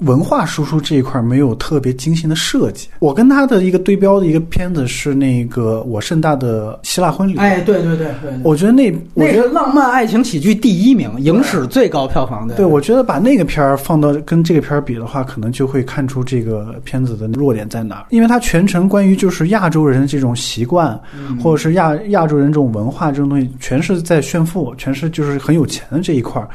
[0.04, 2.88] 文化输出这一块没有特别精心的设计。
[3.00, 7.38] 我跟他的一个对标的一个片子是那个我盛大的希腊婚礼。
[7.38, 12.56] 哎，对对对对，我觉得那我觉得浪漫爱情喜剧第一名，影史最高票房的。
[12.56, 18.06] 对，我觉得把那个片儿放到跟这个片儿比的话，可能就会看出这个片子的弱点在哪儿。
[18.10, 21.00] 因为它全程关于就是亚洲人这种习惯，
[21.42, 26.50] 或者是亚亚洲人这种文化这种东西，全是在炫富，全是就是很有钱的这一块儿。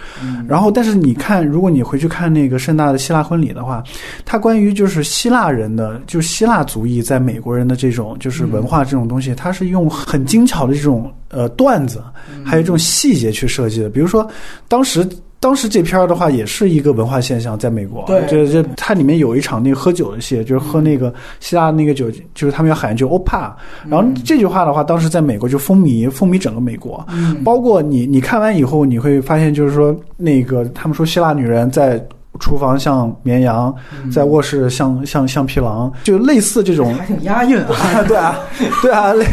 [0.47, 3.38] 然后，但是你看，如果你回去看那个盛大的希腊婚。
[3.41, 3.83] 里的话，
[4.25, 12.03] 他关于就是希腊人的，就希腊族裔在美国人的这种就是文化这种东西，他是用很精巧的这种呃段子，
[12.45, 13.89] 还有这种细节去设计的。
[13.89, 14.29] 比如说，
[14.69, 15.09] 当时
[15.41, 23.53] 当时这片儿的话也是一个文化现象，在美国，对这这它里面有一场那个喝酒的戏，就是喝那个希腊那个酒，就是他们要喊就 OPA，
[23.89, 27.07] 然后这句话的话，当时在美国就风靡风靡整个美国，
[27.45, 32.05] 包括你你看完以后，你会发现就是说那个他们说希腊女人在。
[32.39, 33.75] 厨房像绵羊，
[34.13, 37.69] 在卧室像像像匹狼，就类似这种还挺押韵啊。
[38.07, 38.39] 对啊，
[38.83, 39.25] 对啊，类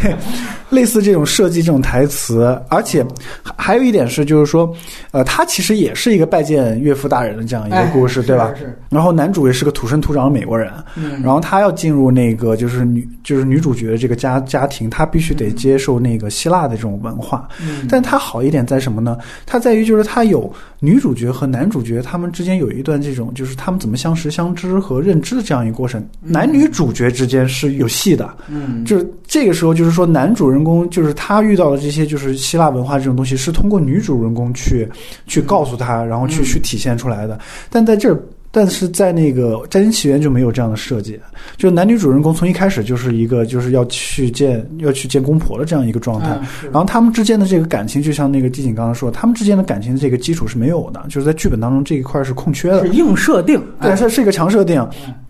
[0.75, 3.03] 类似这种设计这种台词，而且
[3.41, 4.71] 还还有一点是，就是说，
[5.11, 8.53] 呃，他其实也是一个拜见岳父大人的这样一个故事，哎对吧？
[8.89, 17.47] 然后男主也是个土生土长的美国人，嗯然后他要进入那个就是女就是女主角的这个家家庭，他必须得接受那个希腊的这种文化。
[17.61, 19.17] 嗯但他好一点在什么呢？
[19.45, 26.05] 他在于就是他有女主角和男主角他们之间有一段这种就是他们怎么相识相知和认知的这样一个过程。
[26.21, 34.85] 男女主角之间是有戏的，嗯，就是这个时候，就是说男主人公就是他遇到的这些就是希腊文化这种东西，是通过女主人公去
[35.27, 37.39] 去告诉他，然后去去体现出来的。
[37.69, 38.19] 但在这儿。
[38.51, 41.19] 但是在那个《摘金奇缘》就没有这样的设计，
[41.57, 52.93] 就男女主人公从一开始就是一个就是要去见要去见公婆的这样一个状态，嗯然后他们之间的这个感情，就像那个季景刚刚说，他们之间的感情这个基础是没有的，就是在剧本当中这一块是空缺的是。
[52.93, 54.81] 硬设定，对，哎它是一个强设定。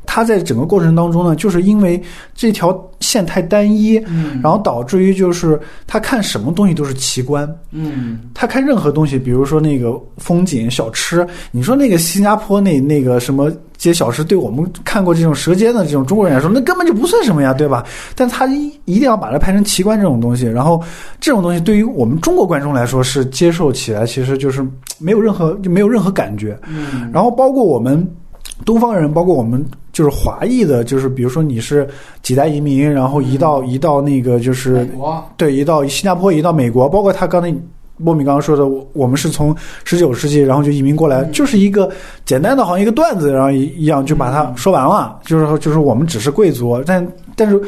[0.05, 2.01] 它在整个过程当中呢，就是因为
[2.33, 4.39] 这条线太单一，嗯。
[4.43, 8.19] 然后导致于就是他看什么东西都是奇观，嗯。
[8.33, 17.83] 他看任何东西，比如说那个风景、小吃，你说那个新加坡那那个什么街小吃，对我们看过这种舌尖的这种中国人来说，那根本就不算什么呀，对吧？
[18.15, 20.81] 但他一一定要把它拍成奇观这种东西，然后
[21.19, 24.65] 这种东西对于我们中国观众来说是接受起来其实就是
[24.97, 27.09] 没有任何就没有任何感觉，嗯。
[27.11, 28.07] 然后包括我们
[28.63, 31.87] 东方人，包括我们就是华裔的，就是比如说你是
[32.21, 34.87] 几代移民，然后移到移到那个就是
[35.35, 37.53] 对，移到新加坡，移到美国，包括他刚才
[37.97, 41.91] 莫米刚刚说的，我我们是从十九世纪然后就移民过来，就是一个
[42.23, 47.05] 简单的好像一个段子，然后一一样就把它说完了，就是说就是我们只是贵族，但
[47.35, 47.61] 但是。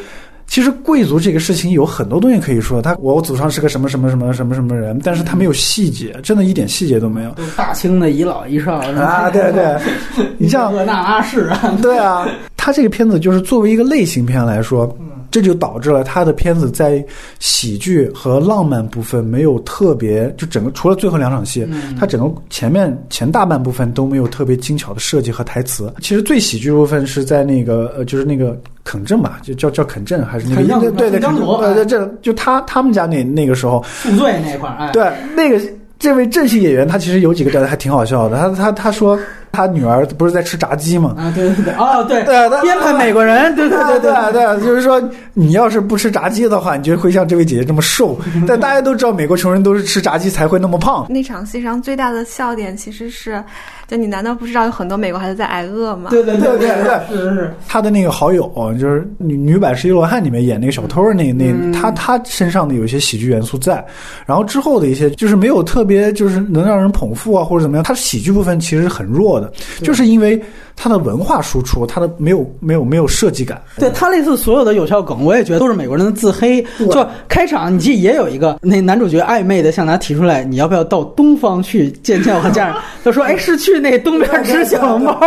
[0.48, 9.30] 其实贵族这个事情有很多东西可以说，他我祖上是个什么什么什么什么什么人，但是他没有细节，真的一点细节都没有大清的遗老遗少啊！
[9.30, 9.78] 对对，
[10.40, 14.98] 你像厄那阿氏啊， 对啊，他这个片子就是作为一个类型片来说，
[15.30, 17.04] 这就导致了他的片子在
[17.40, 21.68] 喜剧和浪漫部分没有特别，就整个除了最后两场戏，
[22.00, 25.94] 他整个前面前大半部分都没有特别精巧的设计和台词。
[26.02, 35.60] 其实最喜剧部分是在那个呃，就是那个肯镇吧，就叫叫肯镇还是那个对对肯镇肯正呃，这就他他们家那那个时候，宿醉那块儿，哎，对，那个
[36.00, 38.38] 这位正戏演员，他其实有几个段子还挺好笑的。
[38.38, 39.18] 他他他说
[39.52, 41.16] 他女儿不是在吃炸鸡吗？
[41.18, 45.02] 啊，对对对，哦，对，对他编排美国人，对对对对啊对啊，就是说
[45.34, 48.18] 你要是不吃炸鸡的话，你就会像这位姐姐这么瘦。
[48.48, 51.08] 但大家都知道，美国穷人都是吃炸鸡才会那么胖。
[51.10, 53.44] 那场戏上最大的笑点其实是，
[53.88, 56.10] 就你难道不知道有很多美国孩子在挨饿吗？
[56.10, 63.84] 对对对对对 是是是，他的那个好友就是女女版《十一罗汉》里面演那个小偷，那那他他身上的有一些喜剧元素在，
[64.26, 69.52] 然后之后的一些就是没有特别就是能让人捧腹啊或者怎么样，他喜剧部分其实是很弱的，
[69.82, 70.42] 就是因为
[70.76, 73.62] 他的文化输出，他的没有没有没有设计感。
[73.78, 76.62] 对他类似所有的有效梗，我也觉得都是美国人的自黑。
[76.92, 82.76] 就开场，你记得也有一个那男主角暧昧的向他提出来，你要不要到东方去见见我和家人？
[83.04, 85.20] 他说：“哎，是去那东边吃小笼包。”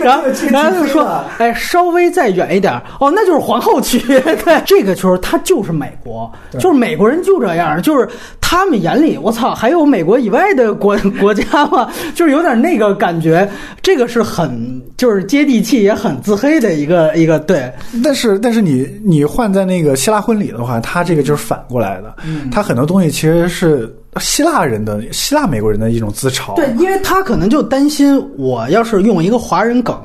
[0.00, 3.98] 然后然后就说：“哎，稍微再远一点，哦，那就是皇后区。
[4.20, 8.08] ”对，这个时候他就是美国，就是美国人就这样，就是
[8.50, 11.88] 他们眼里，我操，还有美国以外的国 国家吗？
[12.16, 13.48] 就是有点那个感觉。
[13.80, 17.72] 这个是很就是接地气，也很自黑的一个一个对。
[18.02, 22.16] 但是，但是你你换在那个希腊婚礼的话，他这个就是反过来的，
[22.50, 26.56] 他很多东西其实是希腊人的希腊美国人的一种自嘲。
[26.56, 29.96] 对，因为他可能就担心，我要是用一个华人梗，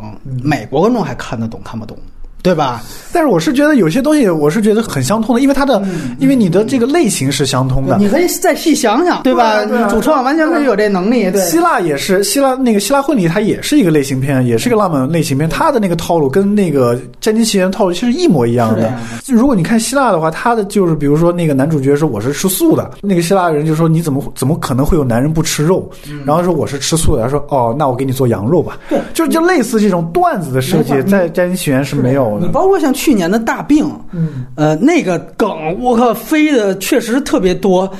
[0.44, 1.98] 美国观众还看得懂看不懂，
[2.46, 2.82] 对吧？
[3.12, 5.82] 但是我是觉得有些东西我是觉得很相通的，因为它的，
[6.20, 7.98] 因为你的这个类型是相通的。
[7.98, 9.56] 你可以再细想想，对吧？
[9.56, 11.42] 对啊对啊你主创完全可以有这能力，对。
[11.42, 15.50] 希腊也是希腊那个希腊婚礼，它也是一个类型片，也是个浪漫类型片。
[15.50, 18.94] 它的那个套路跟那个《战机奇缘》套路其实一模一样的
[19.24, 19.34] 就。
[19.34, 25.90] 如果你看希腊的话，它的就是比如说那个男主角说我是吃素的，那个希腊人就说你怎么怎么可能会有男人不吃肉？
[26.26, 28.78] 然后说我是吃素的，他说哦，那我给你做羊肉吧。
[28.90, 32.46] 对就就类似这种段子的设计在《战机奇缘》是没有的。
[32.48, 35.50] 你包括像去年的大病，嗯，呃，那个梗
[35.80, 37.92] 我靠飞的确实特别多。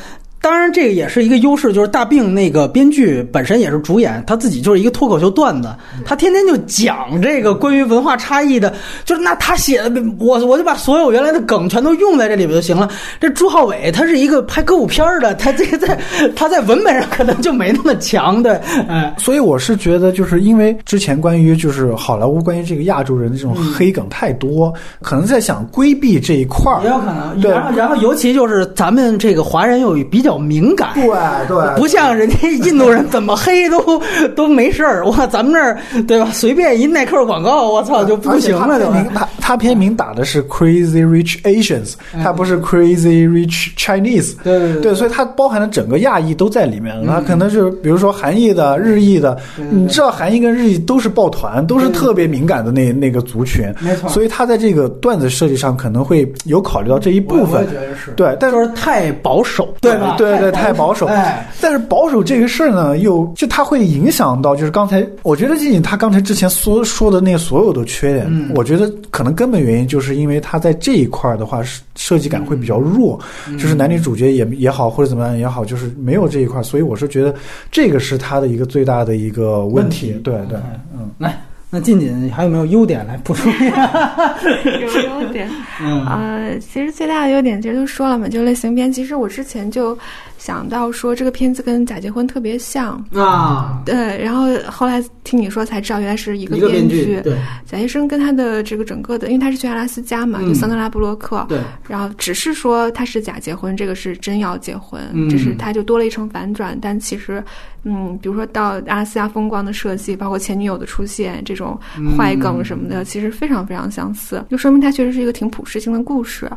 [0.46, 5.70] 当然这个也是一个优势，就是大病那个编剧本身也是主演，他自己就是一个脱口秀段子，
[6.06, 8.72] 他天天就讲这个关于文化差异的，
[9.06, 12.88] 就是那他写的，我我就把所有原来的梗全都用在这里边就行了。
[13.20, 16.00] 这朱浩伟他是一个拍歌舞片儿的，他这个在
[16.36, 18.52] 他在文本上可能就没那么强，对，
[18.88, 26.90] 哎，所以我是觉得，就是因为之前关于就是好莱坞关于这个亚洲人的这种黑梗太多，可能在想规避这一块儿也。
[26.90, 27.42] 有可能。
[27.42, 31.06] 对然后然后尤其就是咱们这个华人又比较敏感，对
[31.48, 34.02] 对，不像人家印度人怎么黑都
[34.36, 36.30] 都没事儿，哇，咱们这儿对吧？
[36.34, 38.94] 随便一耐克广告，我操就不行了，对吧？
[38.98, 41.94] 而且他他他片名打的是 Crazy Rich Asians，
[42.24, 44.36] 他不是 Crazy Rich Chinese。
[44.44, 46.96] 对对对，所以它包含了整个亚裔都在里面。
[47.06, 49.38] 它可能是比如说韩裔的、日裔的，
[49.72, 53.74] 你知道韩裔跟日裔都是抱团，都是特别敏感的那那个族群。
[53.80, 57.68] 没错所以他在这个段子设计上可能会有考虑到这一部分。
[58.16, 60.15] 对，但就是太保守，对吧？
[60.18, 61.06] 对对，太保守。
[61.08, 77.34] 哎，但是保守这个事儿呢，又就它会影响到，就是刚才我觉得仅仅他刚才之前所说的那所有的缺点，嗯我觉得可能根本原因就是因为他在这一块儿的话，是设计感会比较弱，嗯就是男女主角也也好，或者怎么样也好，就是没有这一块儿，所以我是觉得
[77.72, 80.12] 这个是他的一个最大的一个问题。
[80.24, 80.58] 对对，
[80.94, 81.10] 嗯。
[81.18, 81.42] 来，
[81.76, 84.34] 那近景还有没有优点来补充一下？
[84.80, 85.50] 有优点，
[85.82, 88.90] 嗯呃，其实最大的优点其实都说了嘛，就类型片。
[88.90, 89.98] 其实我之前就
[90.46, 97.20] 想到说这个片子跟《假结婚》特别像，啊，对，然后后来听你说才知道原来是一个编剧。
[97.24, 97.36] 对。
[97.66, 100.50] 贾医生跟他的这个整个的，因为他是去阿拉斯加嘛，嗯。
[100.50, 105.28] 就桑德拉布洛克，对，然后只是说他是假结婚，这个是真要结婚，嗯。
[105.28, 106.78] 只是他就多了一层反转。
[106.80, 107.44] 但其实，
[107.82, 111.76] 嗯，比如说到阿拉斯加风光的设计，包括前女友的出现，这种
[112.16, 116.48] 坏梗什么的，其实非常非常相似，就说明它确实是一个挺普世性的故事。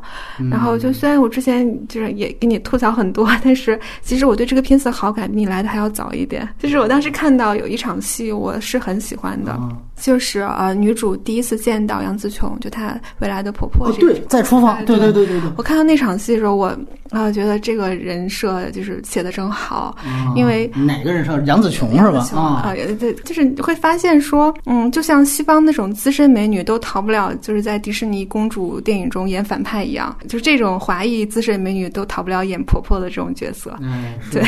[0.51, 6.48] 然后就虽然我之前就是也给你吐槽很多， 但是其实我对这个片子的好感比你来的还要早一点。
[6.59, 9.59] 就是我当时看到有一场戏，我是很喜欢的，
[10.01, 16.77] 就是呃女主第一次见到杨紫琼，就她未来的婆婆哦对，在厨房，对对对对对，我看到那场戏的时候，我
[17.11, 19.97] 啊、觉得这个人设就是写的真好，
[20.37, 22.29] 因为哪个人设杨紫琼是吧？
[22.35, 33.75] 啊，啊，对，就是会发现说，嗯，就像西方那种资深美女都逃不了，就是在迪士尼公主电影中演反派一样，就是这种华裔资深美女都逃不了演婆婆的这种角色。
[34.31, 34.43] 对，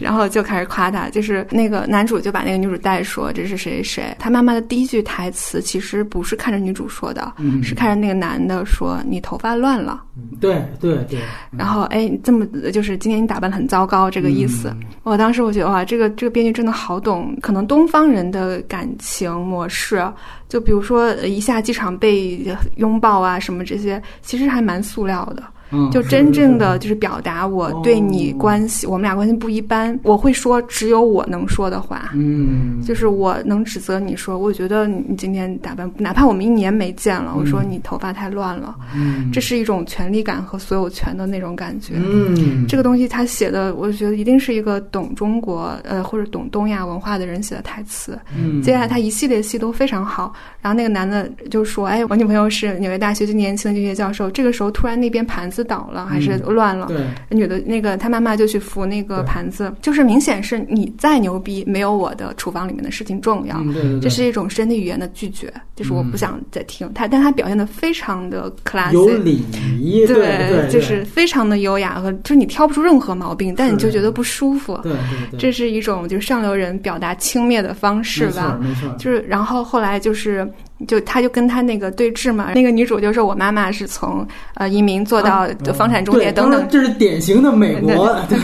[0.00, 10.02] 然后就开始夸她，就是那个男主就把那个女主带说这是谁谁，她妈妈的第一句台词其实不是看着女主说的，嗯是看着那个男的说你头发乱了。
[10.40, 11.20] 对对对，
[11.50, 14.74] 然后哎，这么就是今天你打扮得很糟糕这个意思。
[15.02, 20.04] 我当时我觉得哇，这个这个编剧真的好懂，可能东方人的感情模式，
[20.48, 22.40] 就比如说呃一下机场被
[22.76, 25.42] 拥抱啊什么这些，其实还蛮塑料的。
[25.70, 32.10] 嗯，就真正的就是表达我对你关系，我们俩关系不一般，我会说只有我能说的话。
[32.14, 41.94] 嗯，就是我能指责你说，我觉得你今天打扮，哪怕我们一年没见了，我说你头发太乱了，嗯这是一种权利感和所有权的那种感觉。
[41.96, 48.18] 嗯，这个东西他写的，我觉得一定是一个懂中国呃或者懂东亚文化的人写的台词。
[48.36, 56.86] 嗯接下来他一系列戏都非常好，然后那个男的就说：“哎，我女朋友是纽约大学最年轻的经济学教授。”这个时候突然那边盘子倒了，还是乱了。
[56.86, 63.56] 对，女的那个她妈妈就去扶那个盘子，就是明显是你再牛逼，没有我的厨房里面的事情重要。
[63.58, 66.90] 嗯对对对，这是一种身体语言的拒绝，就是我不想再听。
[66.94, 69.44] 他，但她表现的非常的 classy，有礼
[69.78, 70.16] 仪，对
[70.48, 74.78] 对，就是非常的优雅和，就是你挑不出任何毛病，但你就觉得不舒服。
[74.82, 78.58] 对对对，这是一种就是上流人表达轻蔑的方式吧。
[78.60, 80.48] 没错，就是，然后后来就是，
[80.86, 82.52] 就他就跟他那个对峙嘛。
[82.54, 86.66] 那个女主就说：“我妈妈是从呃移民做到房产中介等等。
[86.68, 88.38] 这是典型的美国，对，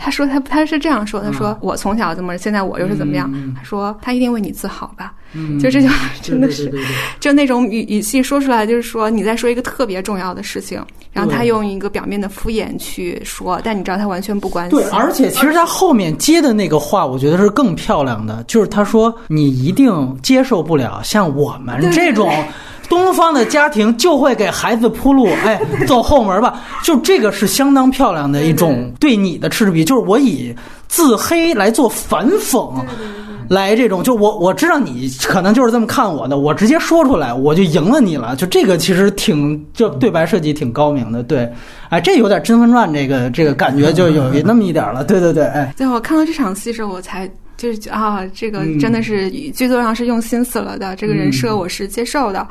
[0.00, 3.30] 他 说他他是这样说，他说、我从小怎么，现在我又是怎么样？
[3.34, 5.12] 嗯他说他一定为你自豪吧。
[5.34, 6.72] 嗯就这句话真的是
[7.20, 10.82] 就那种语语气说出来，就是说你在说一个特别重要的事情，
[11.12, 14.78] 然后他用一个表面的敷衍去说，但你知道他完全不关心。
[14.78, 22.32] 对，而且其实他后面接的那个话，我觉得是更漂亮的，就是他说你一定接受不了像我们这种。
[22.88, 26.58] 东方的家庭就会给孩子铺路，哎，走后门吧。
[26.82, 30.56] 就这个是相当漂亮的一种对你的嗤之比，就是我以
[30.88, 32.72] 自黑来做反讽，
[33.48, 38.34] 来这种，就我我知道你可能就是这么看我的，我直接说出来，我就赢了你了。
[38.36, 41.50] 就这个其实挺，就对白设计挺高明的，对，
[41.90, 52.46] 哎，这有点《甄嬛传》这个这个感觉就有那么一点了，对对对，哎，对我看到这场戏之后，我才就是啊，这个嗯真的是剧作上是用心思了的，这个人设我是接受的。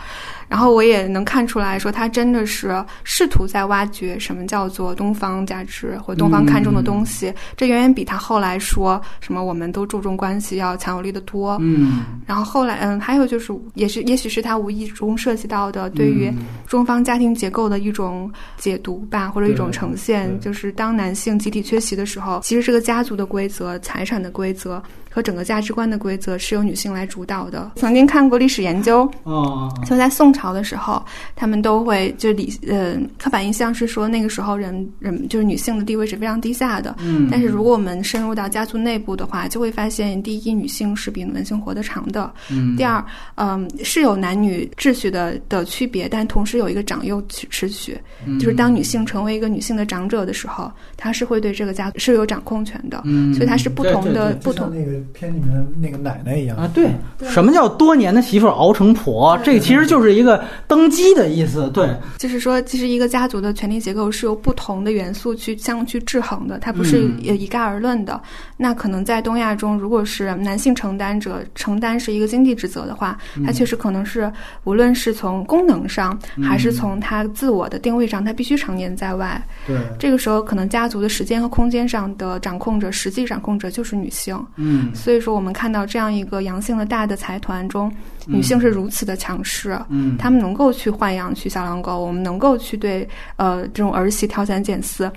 [0.48, 11.58] 然后我也能看出来说，他真的是试图在挖掘什么叫做东方价值或东方看重的东西，这远远比他后来说什么我们都注重关系要强有力的多。
[11.62, 12.04] 嗯。
[12.26, 16.32] 然后后来，嗯，还有就是，也是，也许是他无意中涉及到的对于
[16.66, 24.82] 中方家庭结构的一种解读吧，或者一种呈现，就是当男性集体缺席的时候，其实这个家族的规则、财产的规则
[25.18, 27.72] 和整个价值观的规则是由女性来主导的。
[27.76, 31.04] 曾经看过历史研究，哦就在宋朝的时候，
[31.36, 36.96] 他们都会就理呃刻板印象是说那个时候人人就是女性的地位是非常低下的。
[37.00, 43.04] 嗯但是如果我们深入到家族内部的话，就会发现，第一，女性是比男性活得长的；嗯第二，
[43.38, 56.90] 嗯，是有男女秩序的的区别，但同时有一个长幼秩序，嗯就是当女性成为一个女性的长者的时候，她是会对这个家是有掌控权的，嗯所以她是不同的不同那个片里面的那个奶奶一样啊，对，
[57.30, 59.38] 什么叫多年的媳妇熬成婆？
[59.44, 61.70] 这其实就是一个登基的意思。
[61.72, 68.22] 对，就是说，其实一个家族的权力结构是由不同的元素去相去制衡的，它不是嗯呃一概而论的。
[68.56, 74.32] 那可能在东亚中，如果是男性承担者承担是一个经济职责的话，嗯他确实可能是
[74.64, 79.42] 无论是从功能上，还是从他自我的定位上，他必须常年在外。
[79.66, 84.38] 对，这个时候，可能家族的时间和空间上的掌控者，实际掌控者就是女性。
[84.56, 87.90] 嗯所以说，我们看到这样一个阳性的大的财团中，
[88.26, 89.80] 女性是如此的强势。
[89.90, 93.08] 嗯他们能够去豢养去小狼狗，我们能够去对
[93.38, 95.10] 呃这种儿媳挑三拣四，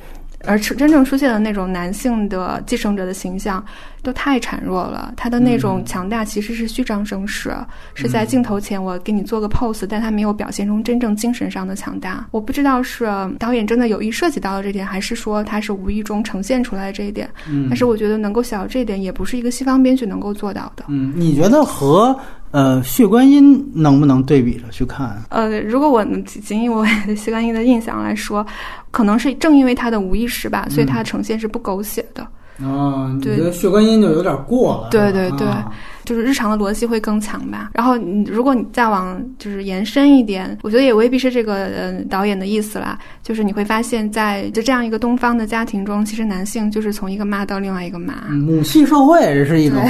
[0.44, 3.64] 而出真正出现的那种男性的继承者的形象
[4.02, 7.54] 都太孱弱了，他的那种强大其实是虚张声势，
[7.94, 12.26] 是在镜头前我给你做个 pose，但他没有表现出真正精神上的强大。
[12.30, 13.06] 我不知道是
[13.38, 17.28] 导演真的有意涉及到了这点，还是说他是无意中呈现出来的这一点。
[17.48, 20.84] 嗯但是我觉得能够想到这一点，也不是一个西方编剧能够做到的。
[20.88, 22.18] 嗯，你觉得和
[22.50, 25.22] 呃血观音能不能对比着去看？
[25.28, 28.44] 呃，如果我能仅以我对谢观音的印象来说，
[28.90, 32.26] 可能是正因为他的无意识吧，所以他的呈现是不狗血的。
[32.62, 34.88] 哦，你对觉得血观音就有点过了？
[34.90, 35.72] 对对对啊
[36.04, 37.70] 就是日常的逻辑会更强吧。
[37.72, 42.98] 然后你如果你再往就是延伸一点，我觉得也未必是这个呃导演的意思啦。
[43.22, 48.24] 就是你会发现在就这样一个东方的家庭中，其实男性就是从一个妈到另外一个妈。
[48.28, 49.80] 嗯母系社会这是一种。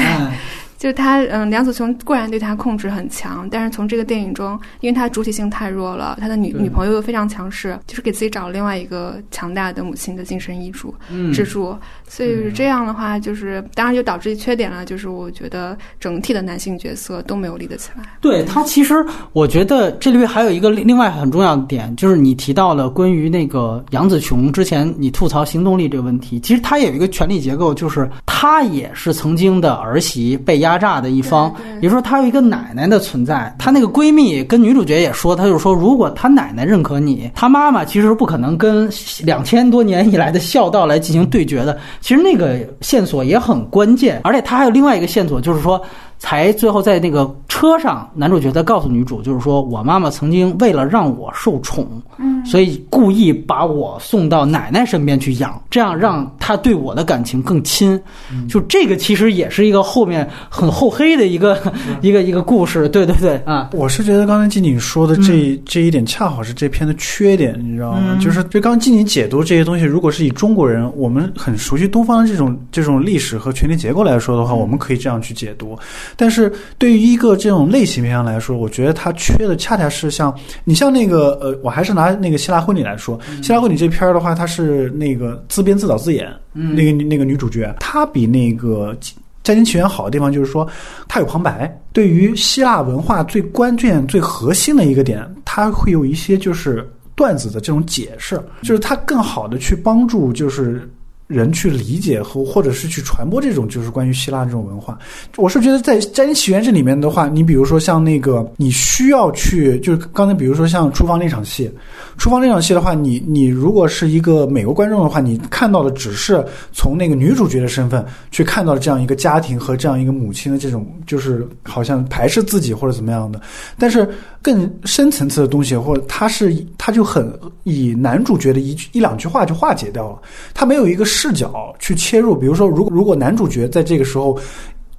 [0.81, 11.31] 就是他，嗯，梁子琼固然对他控制很强，但是从这个电影中，因为他主体性太弱了，他的女女朋友又非常强势，就是给自己找了另外一个强大的母亲的精神依主、嗯。
[11.35, 11.77] 支柱，
[12.09, 18.03] 所以这样的话，就是当然就导致缺点了，就是我觉得整体的男性角色都没有立得起来。
[18.23, 19.05] 对他，其实
[19.35, 33.55] 我觉得这里面还有一个另另外很重要的点，就是你提到了关于那个杨子琼之前你吐槽行动力这个问题，其实他也有一个权力结构，就是他也是曾经的儿媳被压榨的一方，也就是说她有一个奶奶的存在。
[33.59, 38.89] 她那个闺蜜跟女主角也说，她就说，如果她奶奶认可你，她妈妈其实不可能跟
[39.23, 41.79] 两千多年以来的孝道来进行对决的。
[42.01, 45.81] 其实那个线索也很关键，而且她还有另外一个线索，就是说。
[46.21, 58.01] 才最后在那个车上，男主角在告诉女主，就是说我妈妈曾经为了让我受宠，嗯，所以故意把我送到奶奶身边去养，这样让她对我的感情更亲。
[58.49, 61.59] 就这个其实也是一个后面很厚黑的一个
[62.03, 62.89] 一个一个故事。
[62.89, 67.99] 对对对啊，我是觉得刚才静静说的这、这一点，恰好是这篇的缺点，你知道吗？
[68.11, 75.79] 嗯就是就刚刚静静解读这些东西，如果是以中国人，我们很熟悉东方的这种这种历史和权力结构来说的话，我们可以这样去解读。
[76.17, 80.35] 但是对于一个这种类型片来说，我觉得它缺的恰恰是像
[80.65, 88.97] 你像那个呃，我还是拿那个希腊婚礼来说，希腊婚礼这片儿的话，它是那个自编自导自演，嗯那个那个女主角，她比那个。
[89.43, 90.69] 《家庭起源》好的地方就是说，
[91.09, 91.75] 它有旁白。
[91.95, 100.87] 对于希腊文化最关键、最核心的一个点，它会有一些就是段子的这种解释，就是它更好的去帮助就是
[101.31, 104.99] 人去理解和或者是去传播这种就是关于希腊这种文化。
[105.37, 111.71] 我是觉得在《家庭起源》这里面的话，你比如说像那个你需要去，就是刚才比如说像厨房那场戏，
[112.19, 123.41] 厨房那场戏的话，你你如果是一个美国观众的话，你看到的只是从那个女主角的身份去看到这样一个家庭和这样一个母亲的这种，就是好像排斥自己或者怎么样的。
[123.79, 124.09] 但是
[124.43, 127.33] 更深层次的东西，或者他是他就很
[127.63, 130.19] 以男主角的一句一两句话就化解掉了，
[130.53, 132.35] 他没有一个视角去切入。
[132.35, 134.39] 比如说，如果如果男主角在这个时候。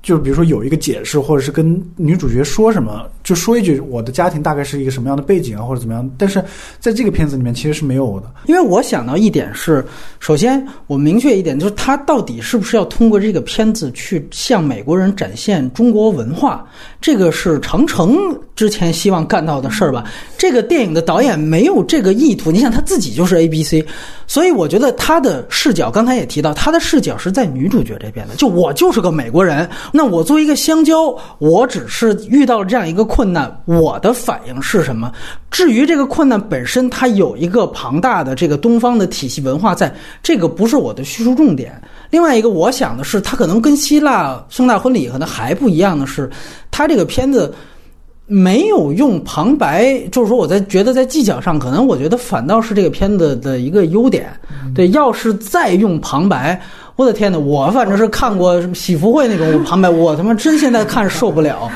[0.04, 6.10] 就是比如说有一个解释，或者是跟女主角说什么，就说一句我的家庭大概是一个什么样的背景啊，或者怎么样。
[6.18, 6.44] 但是
[6.80, 8.26] 在这个片子里面其实是没有的。
[8.48, 9.86] 因为我想到一点是，
[10.20, 16.68] 首先我明确一点，就是他到底是不是要通过这个片子去向美国人展现中国文化，
[17.02, 18.16] 这个是长城
[18.56, 20.04] 之前希望干到的事儿吧？
[20.38, 22.52] 这个电影的导演没有这个意图。
[22.52, 23.84] 你想他自己就是 A B C，
[24.28, 28.36] 所以我觉得他的视角，刚才也提到，他的视角是在女主角这边的。
[28.36, 35.12] 就我就是个美国人，那我作为一个香蕉，我只是遇到了这样一个困难，我的反应是什么？
[35.50, 39.92] 至于这个困难本身，它有一个庞大的这个东方的体系文化，在
[40.22, 41.82] 这个不是我的叙述重点。
[42.12, 46.30] 另外一个，我想的是，它可能跟希腊盛大婚礼可能还不一样的是，
[46.70, 47.52] 它这个片子。
[48.28, 54.32] 没有用旁白，就是说我在觉得在技巧上，可能我觉得反倒是这个片子的一个优点。
[54.74, 56.62] 对，要是再用旁白，
[56.96, 61.70] 我的天呐，我反正是看过什么喜福会那种旁白，我他妈真现在看受不了，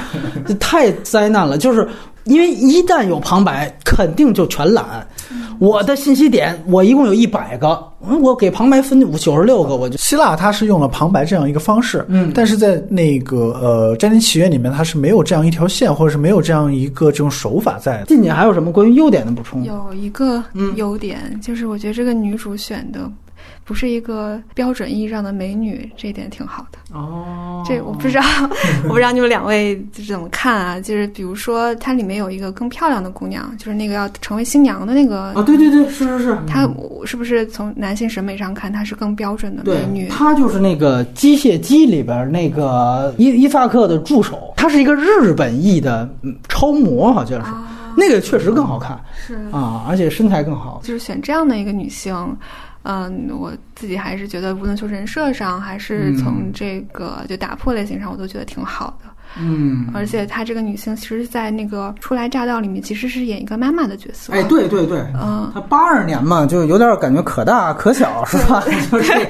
[0.47, 1.57] 这 太灾难了。
[1.57, 1.85] 就是
[2.25, 5.07] 因为一旦有旁白，肯定就全揽。
[5.57, 7.81] 我的信息点，我一共有一百个，
[8.21, 18.05] 我给旁白分九十六个，我就希腊它是用了旁白这样一个方式，嗯，但是在那个呃《战争起源》里面，它是没有这样一条线，或者是没有这样一个这种手法在的。
[18.05, 19.63] 近姐还有什么关于优点的补充？
[19.63, 20.43] 有一个
[20.75, 23.09] 优点，就是我觉得这个女主选的。
[23.65, 26.77] 不是一个标准意义上的美女，这一点挺好的。
[26.93, 28.21] 哦，这我不知道，
[28.85, 30.79] 我不知道你们两位怎么看啊？
[30.79, 35.33] 就是比如说，它里面有一个更漂亮的姑娘，就是那个要成为新娘的那个。
[35.33, 36.37] 啊，对对对，是是是。
[36.45, 36.69] 她
[37.05, 40.09] 是不是从男性审美上看，她是更标准的美女？
[40.09, 46.07] 她就是那个机械姬里边那个伊伊萨克的助手，她是一个日本裔的
[46.47, 47.51] 超模，好像是。
[47.97, 50.81] 那个确实更好看，是啊，而且身材更好。
[50.83, 52.13] 就是选这样的一个女性。
[52.87, 59.09] 嗯，我自己还是觉得，无论从人设上，还是从这个就打破类型上，我都觉得挺好的。
[59.37, 64.31] 嗯，而且她这个女性，其实，在那个初来乍到里面，其实是演一个妈妈的角色。
[64.31, 68.63] 哎，对对对，嗯，她八二年嘛，就有点感觉可大可小，是吧？
[68.91, 69.11] 就是。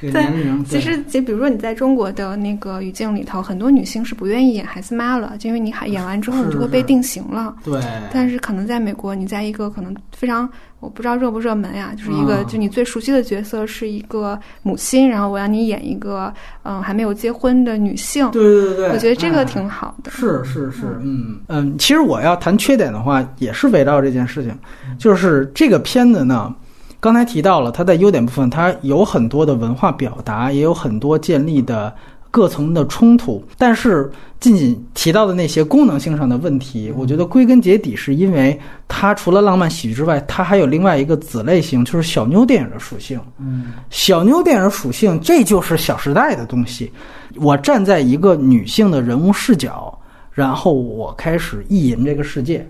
[0.00, 0.22] 对，
[0.66, 7.56] 其实，就比如说你在中国的那个语境里头，很多女性是不愿意演孩子妈了，就因为你还演完之后，你就会被定型了。
[7.64, 7.80] 对。
[8.12, 10.46] 但是可能在美国，你在一个可能非常，
[10.80, 16.32] 我不知道热不热门呀，就是一个就你最熟悉的角色是一个母亲，然后我让你演一个
[16.62, 18.30] 嗯还没有结婚的女性。
[18.30, 18.88] 对对对。
[18.90, 20.10] 我觉得这个挺好的。
[20.10, 24.54] 是是是，嗯嗯，其实我要谈缺点的话，也是围绕这件事情，
[24.98, 26.54] 就是这个片子呢。
[27.00, 31.94] 刚才提到了它在优点部分，它有很多的文化表达，也有很多建立的
[32.34, 33.40] 各层的冲突。
[33.56, 38.58] 但是仅仅提到的那些功能性上的问题，我觉得归根结底是因为
[38.88, 43.20] 它除了浪漫喜剧之外，它还有另外一个子类型，就是小妞电影的属性。
[43.38, 46.90] 嗯，小妞电影属性，这就是《小时代》的东西。
[47.36, 49.96] 我站在一个女性的人物视角，
[50.32, 52.68] 然后我开始意淫这个世界，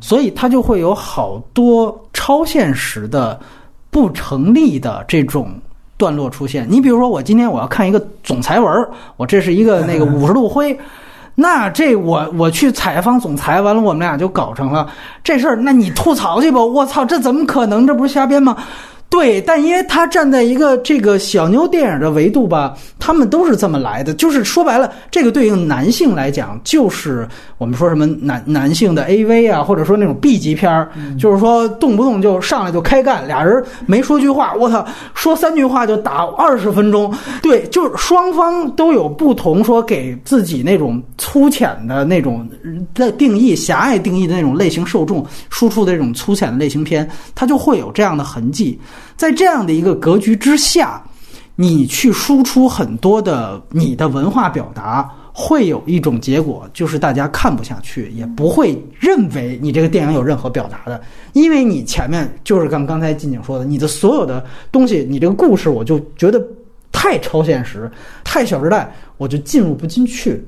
[0.00, 3.40] 所以它就会有好多超现实的。
[3.92, 5.52] 不成立的这种
[6.02, 10.76] 段落出现，你比如说，我今天我要看一个总裁文，我这是一个那个 五十度灰，
[11.36, 14.90] 那这我我去采访总裁，完了我们俩就搞成了
[15.22, 17.86] 这事儿，那你吐槽去吧，我操，这怎么可能？
[17.86, 18.56] 这不是瞎编吗？
[19.12, 24.14] 对，但因为他站在一个这个小妞电影的维度吧，他们都是这么来的。
[24.14, 27.28] 就是说白了，这个对应男性来讲，就是
[27.58, 30.90] 我们说什么男男性的 A V 啊，或者说那种 B 级片儿，
[31.20, 34.82] 就是说动不动就上来就开干，俩人没说句话，我操，
[35.12, 37.14] 说三句话就打二十分钟。
[37.42, 42.48] 对，就是双方都有不同说给自己那种粗浅的那种
[42.94, 48.80] 的定义、狭隘定义的那种类型受众输出的这种粗浅的类型片，它就会有这样的痕迹。
[49.16, 51.02] 在这样的一个格局之下，
[51.56, 61.00] 你去输出很多的你的文化表达，会有一种结果，就是大家看不下去，也不会认为你这个电影有任何表达的，
[61.32, 66.42] 因为你前面就是刚刚才金景说的，你的所有的东西，你这个故事，我就觉得
[66.90, 67.90] 太超现实，
[68.24, 70.42] 太小时代，我就进入不进去。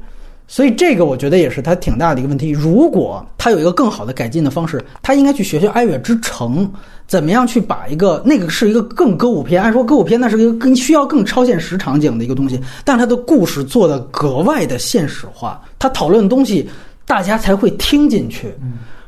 [0.46, 2.50] 所以这个我觉得也是它挺大的一个问题。
[2.50, 6.68] 如果它有一个更好的改进的方式，它应该去学学《爱乐之城》，
[7.06, 16.68] 怎么样去把一个那个是一个更歌舞片，按说歌舞片那是一个更需要更超现实场景的一个东西，但它的故事做的格外的现实化，它讨论的东西
[17.06, 18.54] 大家才会听进去。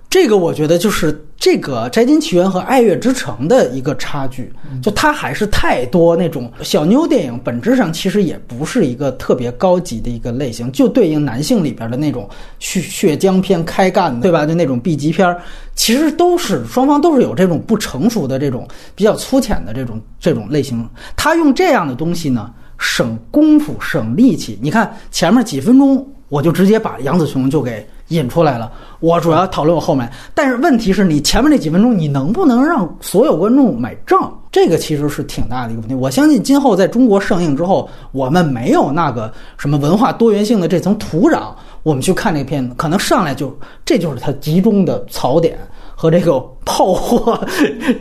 [0.08, 4.50] 这个我觉得就是这个《摘金奇缘》和《爱乐之城》的一个差距，
[4.82, 12.26] 就它还是太多那种小妞电影，本质上其实也不是一个特别高级的一个类型，就对应男性里边的那种
[12.60, 14.46] 血血浆片开干的，对吧？
[14.46, 15.42] 就那种 B 级片儿，
[15.74, 20.88] 其实都是双方都是有这种不成熟的这种比较粗浅的这种这种类型。
[21.14, 24.58] 他用这样的东西呢，省功夫、省力气。
[24.62, 28.72] 你看前面几分钟，我就直接把杨子琼就给引出来了。
[29.00, 34.32] 我主要讨论我后面，但是问题是你前面那几分钟，你能不能让所有观众买账？
[34.50, 35.94] 这个其实是挺大的一个问题。
[35.94, 41.48] 我相信今后在中国上映之后，我们没有那个什么文化多元性的这层土壤，
[41.82, 43.54] 我们去看这个片子，可能上来就
[43.84, 45.58] 这就是它集中的槽点。
[45.98, 47.40] 和这个炮火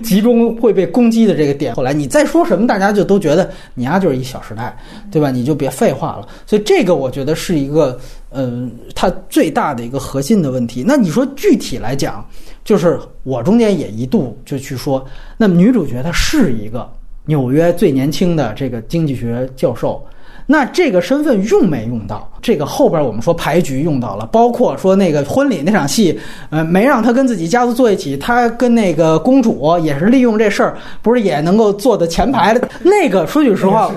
[0.04, 4.78] 集中会被攻击的这个点，后来你再说什么，大家就都觉得你丫就是一小时代，
[5.10, 5.32] 对吧？
[5.32, 6.28] 你就别废话了。
[6.46, 7.98] 所以这个我觉得是一个，
[8.36, 10.84] 嗯，它最大的一个核心的问题。
[10.86, 12.24] 那你说具体来讲，
[12.64, 15.04] 就是我中间也一度就去说，
[15.38, 16.88] 那么女主角她是一个
[17.26, 20.06] 纽约最年轻的这个经济学教授。
[20.48, 22.32] 那这个身份用没用到？
[22.40, 26.20] 这个后边我们说牌局用到了，包括说那个婚礼那场戏，
[26.52, 32.70] 呃，没让他跟自己家族坐一起，他跟那个公主也是利用这事儿，不是也能够坐的前排的？
[32.84, 33.92] 那个说句实话，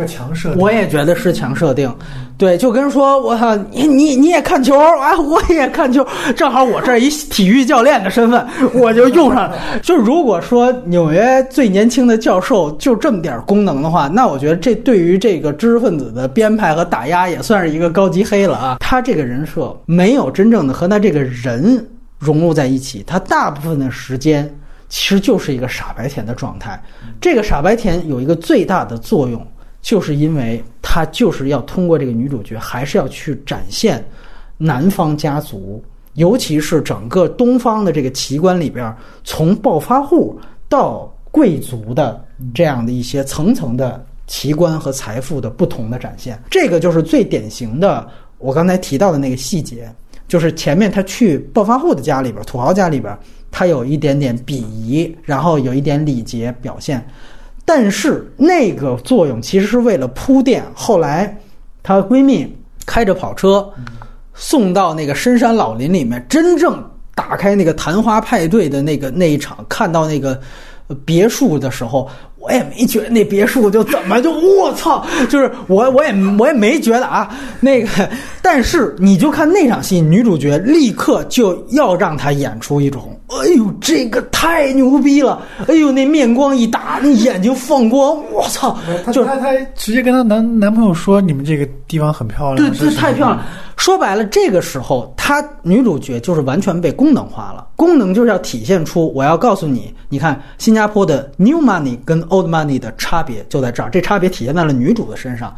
[0.56, 1.94] 我也觉得是强设定。
[2.38, 6.06] 对，就跟说，我操，你你你也看球啊，我也看球，
[6.36, 9.58] 正好我这一体育教练的身份，我就用上了。
[9.82, 18.76] 就如果说纽约最年轻的教授就这么点功能的话，那我觉得这对于这个知识分子的编排和打压也算是一个高级黑了啊。
[18.78, 21.84] 他这个人设没有真正的和他这个人
[22.20, 24.48] 融入在一起，他大部分的时间
[24.88, 26.80] 其实就是一个傻白甜的状态。
[27.20, 29.44] 这个傻白甜有一个最大的作用。
[29.88, 34.04] 就是因为他就是要通过这个女主角，还是要去展现
[34.58, 35.82] 南方家族，
[36.12, 38.94] 尤其是整个东方的这个奇观里边，
[39.24, 40.38] 从暴发户
[40.68, 46.38] 到贵族的这样的一些层层的奇观和财富的不同的展现。
[46.50, 48.06] 这个就是最典型的，
[48.36, 49.90] 我刚才提到的那个细节，
[50.26, 53.18] 就是前面他去暴发户的家里边，土豪家里边，
[53.50, 57.02] 他有一点点鄙夷，然后有一点礼节表现。
[57.68, 61.38] 但是那个作用其实是为了铺垫，后来
[61.82, 62.50] 她闺蜜
[62.86, 63.70] 开着跑车
[64.32, 66.82] 送到那个深山老林里面，真正
[67.14, 70.40] 打开那个昙花派对的那个那一场，看到那个
[71.04, 72.08] 别墅的时候。
[72.40, 77.28] 我也没觉得那别墅就怎么就我操，就是我我也我也没觉得啊，
[77.60, 77.88] 那个，
[78.40, 88.78] 但是你就看那场戏，女主角立刻就要让她演出一种，哎呦这个太牛逼了，哎呦那面光一打，那眼睛放光，我操，
[89.12, 93.40] 就她她直接跟她男男朋友说，你们这个地方很漂亮，对对，太漂亮。
[93.76, 105.56] 说白了，这个时候她女主角就是完全被功能化了，功能就是要体现出我要告诉你，你看新加坡的 New Money 跟 Old Money 的差别就在这儿，这差别体现在了女主的身上。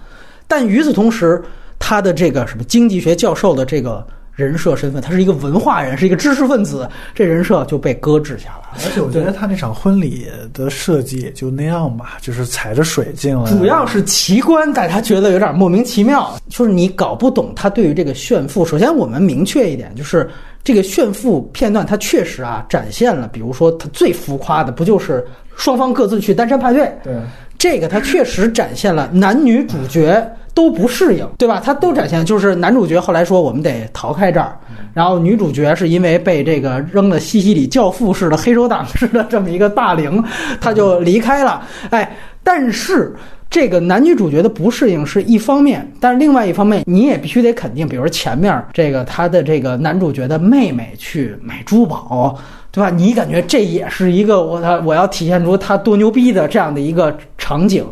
[0.49, 1.43] 但与此同时，
[1.79, 4.07] 她的这个什么经济学教授的这个。
[4.37, 8.87] 人设身份，她是一个文化人，是一个知识分子，这人设就被搁置下来了。
[8.87, 13.51] 而且我觉得他那场婚礼的设计也就那样吧，就是踩着水进了。
[13.51, 18.65] 主要是奇观，大家觉得有点莫名其妙，就是你搞不懂他对于这个炫富。
[18.65, 20.31] 首先，我们明确一点，就是
[20.65, 25.23] 这个炫富片段，它确实啊展现了，比如说它最浮夸的，不就是
[25.61, 26.93] 双方各自去单身派对？
[27.05, 27.15] 对，
[27.57, 30.29] 这个他确实展现了男女主角。
[30.53, 31.63] 都不适应，对吧？
[31.65, 34.59] 他都展现，就是男主角后来说我们得逃开这儿，
[34.93, 40.23] 然后女主角是因为被这个扔了西西里教父式的黑手党式的这么一个霸凌，
[40.61, 41.63] 他就离开了。
[41.91, 43.15] 哎，但是
[43.49, 52.37] 这个男女主角的不适应是一方面，但是另外一方面你也必须得肯定，比如前面这个他的这个男主角的妹妹去买珠宝，
[52.71, 52.91] 对吧？
[52.91, 57.87] 你感觉这也是一个我他我要体现出他多牛逼的这样的一个场景，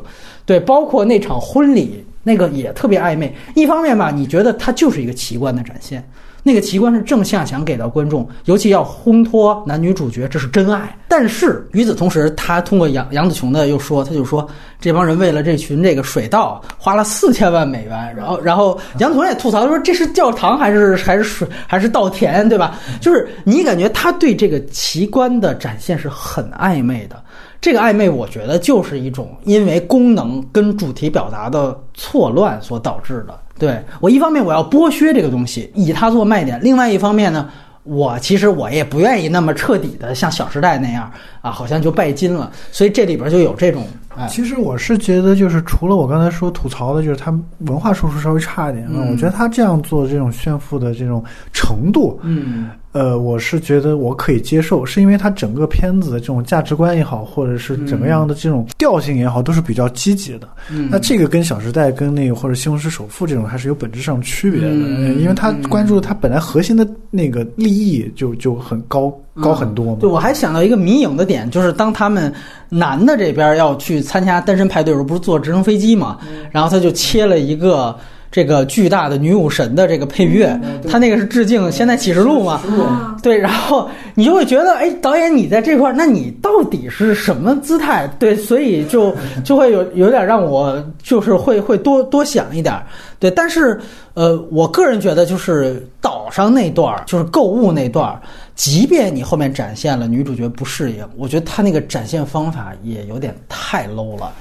[0.44, 2.05] 对，包括那场婚礼。
[2.24, 6.06] 那个也特别暧昧，一方面吧，你觉得它就是一个奇观的展现，
[6.43, 10.97] 那个奇观是正向想给到观众，尤其要烘托男女主角，这是真爱。
[11.09, 14.47] 但是与此同时，他通过杨杨子琼的又说，他就说
[14.81, 22.78] 这帮人为了这群这个水稻花了四千万美元，然后 然后杨子琼也吐槽说这是教堂还是还是水还是稻田，对吧？
[23.01, 27.23] 就是你感觉他对这个奇观的展现是很暧昧的。
[27.60, 33.36] 这个暧昧，我觉得就是一种因为功能跟主题表达的错乱所导致的。
[33.59, 37.51] 对我一方面我要剥削这个东西，以它做卖点；另外一方面呢，
[37.82, 41.10] 我其实我也不愿意那么彻底的像《小时代》那样
[41.40, 42.51] 啊，好像就拜金了。
[42.70, 43.86] 所以这里边就有这种。
[44.26, 49.10] 其实我是觉得，就是除了我刚才说吐槽的，就是他文化输出稍微差一点嗯。
[49.10, 51.22] 我觉得他这样做这种炫富的这种
[51.52, 60.48] 程度，嗯，呃，我是觉得我可以接受，是因为他整个片子的这种价值观也好，或者是怎么样的这种调性也好，都是比较积极的。
[60.70, 69.12] 嗯那这个跟《小时代》跟那个或者《西红柿首富》这种还是有本质上区别的，嗯呃因为他关注的他本来核心的那个利益就就很高
[69.43, 69.97] 高很多嘛。
[70.01, 72.32] 对，我还想到一个迷影的点，就是当他们
[72.69, 76.19] 男的这边要去参加单身派对的时候，不是坐直升飞机嘛，
[76.51, 77.97] 然后他就切了一个。
[78.31, 80.55] 这个巨大的女武神的这个配乐，
[80.86, 83.16] 他那个是致敬《现在启示录》嘛？
[83.23, 88.06] 对，然后你就会觉得，哎，导演你在这块儿，那你到底是什么姿态？
[88.19, 92.85] 对，所以就 就会有有点让我就是会会多多想一点儿。
[93.19, 93.81] 对，但是
[94.12, 98.20] 呃，我个人觉得就是岛上那段儿，就是购物那段儿，
[98.59, 104.32] 即便你后面展现了女主角不适应，我觉得他那个展现方法也有点太 low 了。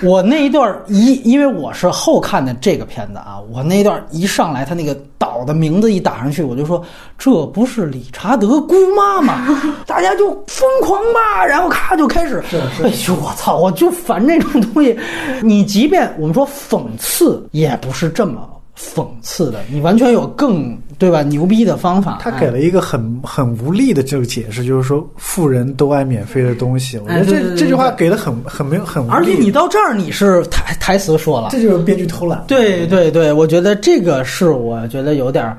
[0.00, 6.80] 我那一段儿一，因为我是后看的这个片子啊，我那一段儿一上来，他那个岛的名字一打上去，我就说
[7.18, 9.60] 这不是理查德姑妈吗？
[9.84, 14.96] 大家就疯狂骂，然后咔就开始，哎呦我操，我就烦这种东西。
[15.42, 18.48] 你即便我们说讽刺，也不是这么
[18.78, 22.18] 讽刺的，你完全有更对吧牛逼的方法。
[22.20, 26.98] 他给了一个很很无力的这个解释，就是说富人都爱免费的东西。
[26.98, 32.42] 我觉得这这句话给的很很没有很无力，而且你到这儿你是台台词说了，这就是编剧偷懒。
[32.48, 35.56] 对对对，我觉得这个是我觉得有点儿，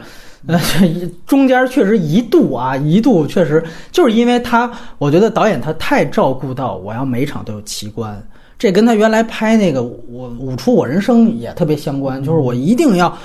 [0.48, 0.60] 呃，
[1.26, 3.64] 中间确实一度啊，一度确实
[3.94, 8.22] 就是因为他，我觉得导演他太照顾到我要每场都有奇观，
[8.57, 13.18] 这跟他原来拍那个我舞出我人生也特别相关，就是我一定要。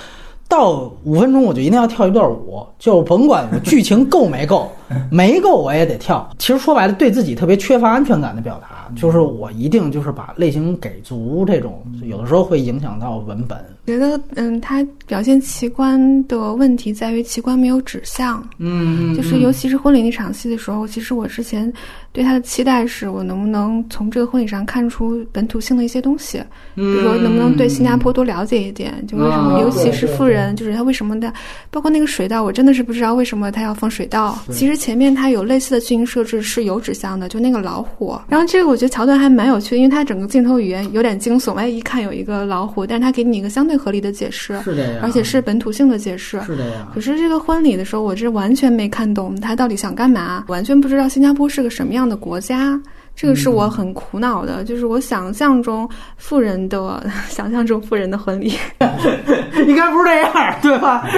[0.54, 4.70] 到五分钟我就一定要跳一段舞，就甭管剧情够没够，
[5.10, 6.24] 没够我也得跳。
[6.38, 13.58] 其实说白了，对自己特别缺乏安全感的表达，就是我一定就是把类型给足，这种有的时候会影响到文本。
[13.86, 21.70] 觉得，嗯，他表现奇观的问题在于奇观没有指向，嗯就是尤其是婚礼那场戏的时候，其实我之前
[22.10, 26.42] 对他的期待是我能不能从这个婚礼上看出本土性的一些东西，
[26.74, 31.30] 比如说能不能对新加坡多了解一点，就为什么，啊尤其是富人，就是他为什么的，
[31.70, 34.38] 包括那个水稻，我真的是不知道为什么他要放水稻。
[34.50, 38.18] 其实前面他有类似的剧情设置是有指向的，就那个老虎。
[38.28, 46.40] 然后这个我觉得桥段还蛮有趣的，因为它整个镜头语言有点惊悚，哎，一看有一个老虎，但是它给你一个相对合理的解释，是这样而且是本土性的解释。
[46.40, 52.80] 是这样可是这个婚礼的时候，我是完全没看懂他到底想干嘛，完全不知道新加坡是个什么样的国家。
[53.16, 58.52] 这个是我很苦恼的，就是我想象中富人的 想象中富人的婚礼，
[59.66, 61.08] 应该不是这样，对吧？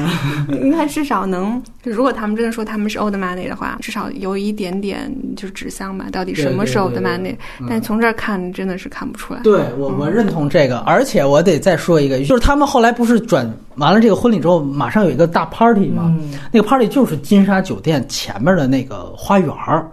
[0.62, 7.34] 应该至少能，就如果他们真的说他们是 old money 的话，至少有一点点就是指向吧，到底什么是 old money？
[7.68, 9.40] 但从这儿看真的是看不出来。
[9.42, 16.14] 对我我认同这个，而且我得再说一个，就是他们后来不是转完了这个婚礼之后，马上有一个大 party 吗？
[16.52, 19.90] 那个 party 就是金沙酒店前面的那个花园儿。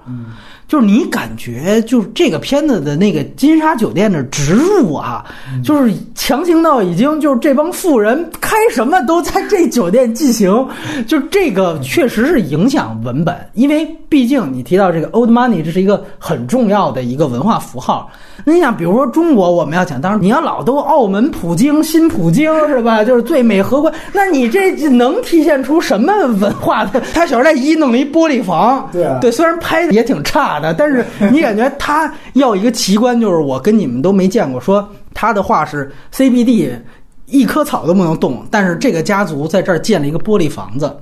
[0.67, 5.23] 就是你感觉，就是这个片子的那个金沙酒店的植入啊，
[5.63, 10.67] 就是强行到已经就是这帮富人开什么都在这酒店进行，
[11.07, 18.09] 就这个确实是影响文本，因为毕竟你提到这个 old money，这是一个很重要的一个文化符号。
[18.43, 23.03] 那你想，比如说中国，我们要讲，当然你要老都澳门普京、新普京是吧？
[23.05, 27.01] 就是最美荷官，那你这能体现出什么文化的？
[27.13, 36.71] 他《小时代一》弄了一玻璃房，对啊对，虽然拍的也挺差的，但是你感觉他要一个奇观，就是我跟你们都没见过，说他的话是 CBD。
[37.27, 40.95] 一棵草都不能动，但是这个家族在这儿建了一个玻璃房子，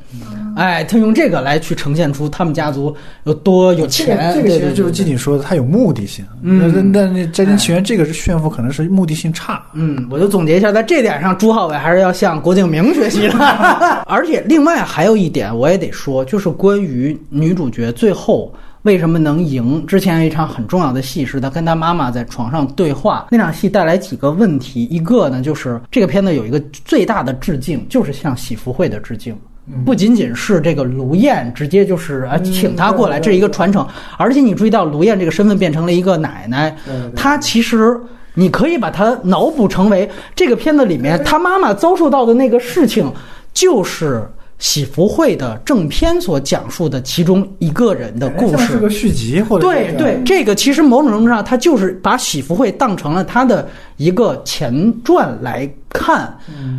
[0.56, 4.34] 哎，他用这个来去呈现出他们家族有多有这个钱。
[4.34, 6.24] 这个其实就是对对对季锦说的，他有目的性。
[6.42, 9.62] 嗯那那那《摘金奇缘》这个是炫富，可能是目的性差。
[9.74, 13.34] 嗯，我就总结一下，在这点上，朱浩伟还是要向郭敬明学习的。
[14.08, 18.50] 而且，另外还有一点，我也得说，就是关于女主角最后
[18.84, 19.86] 为什么能赢。
[19.86, 24.86] 之前有一场很重要的戏，是他跟他妈妈在床上对话，那场戏带来几个问题。
[24.86, 29.36] 一个呢，就是这个片子有一个最大的致敬，就是向喜福会的致敬。
[29.86, 33.88] 不仅仅是这个卢燕直接就是啊请他过来，这是一个传承，
[34.18, 36.76] 而且你注意到卢燕这个身份变成了一个奶奶，
[37.16, 37.98] 她其实
[38.34, 43.10] 你可以把它脑补成为这个片子里面她妈妈遭受到的那个事情，
[43.54, 44.28] 就是
[44.64, 48.78] 喜福会的正片所讲述的其中一个人的故事像是。
[48.78, 53.68] 个续集，或者对对，这个其实某种程度上，它就是把喜福会当成了他的
[53.98, 54.74] 一个前
[55.04, 56.34] 传来看，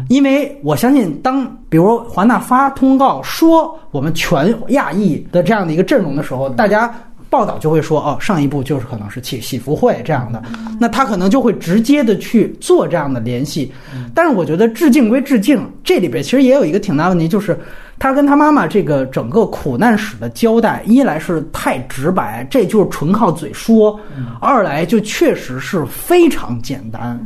[0.08, 6.92] 因为我相信当，比如华纳发通告说我们全亚裔的这样的一个阵容的时候，大家。
[7.34, 10.40] 报道就会说哦，上一部就是可能是喜喜福会这样的，
[10.78, 13.72] 那他可能就会直接的去做这样的联系。
[14.14, 17.58] 但是我觉得致敬归致敬，这里边其实也有一个挺大问题，就是
[17.98, 23.98] 他跟他妈妈这个整个苦难史的交代，一来是太直白，这就是纯靠嘴说；
[24.40, 27.18] 二来就确实是非常简单。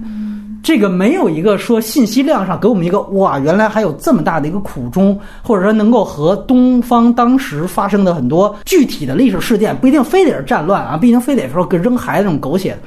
[0.62, 12.78] 这个没有一个说信息量上给我们一个哇，原来还有这么大的一个苦衷，或者说能够和东方当时发生的很多具体的历史事件，不一定非得是战乱啊，不一定非得说跟扔孩子那种狗血，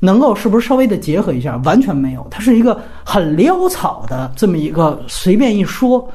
[0.00, 1.56] 能够是不是稍微的结合一下？
[1.64, 6.06] 完全没有，它是一个很潦草的这么一个随便一说。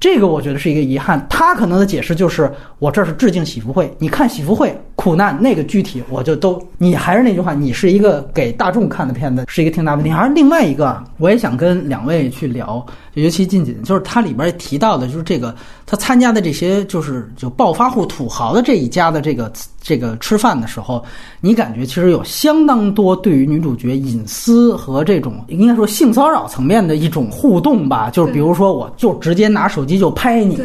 [0.00, 10.10] 这个我觉得是一个遗憾，他可能的解释就是我这是致敬喜福会，你看喜福会苦难那个具体我就都，你还是那句话，你是一个给大众看的片子，是一个挺大问题。
[10.10, 12.84] 而另外一个，我也想跟两位去聊，
[13.22, 15.54] 尤其近几年，就是它里边也提到的，就是这个
[15.86, 19.50] 他参加的这些就是就暴发户土豪的这一家的这个
[19.82, 21.02] 这个吃饭的时候，
[21.40, 30.60] 你感觉其实有相当多对于女主角隐私和这种应该说性骚扰层面的一种互动吧，就是比如说我就直接拿手机就拍你，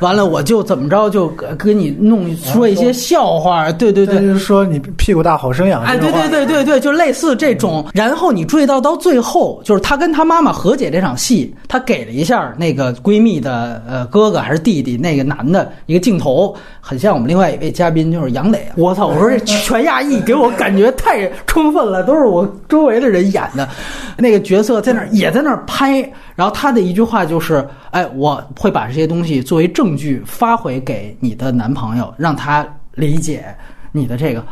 [0.00, 7.84] 完了我就怎么着就给你弄说一些笑话，对对对，就是说你屁股大好生养，哎，对对对对对，就类似这种。
[7.92, 18.66] 然后你注意到到最后，就是他跟他妈妈和解这场戏，他给给了一下那个闺蜜的呃哥哥还是弟弟那个男的一个镜头，很像我们另外一位嘉宾就是杨磊。
[18.76, 23.68] 我操，我说这全亚裔给我感觉太充分了，都是我周围的人演的，
[24.16, 26.00] 那个角色在那儿也在那儿拍。
[26.34, 27.62] 然后他的一句话就是
[27.92, 33.54] ：“哎，我会把这些东西作为证据发回给你的男朋友，让他理解
[33.92, 34.42] 你的这个。”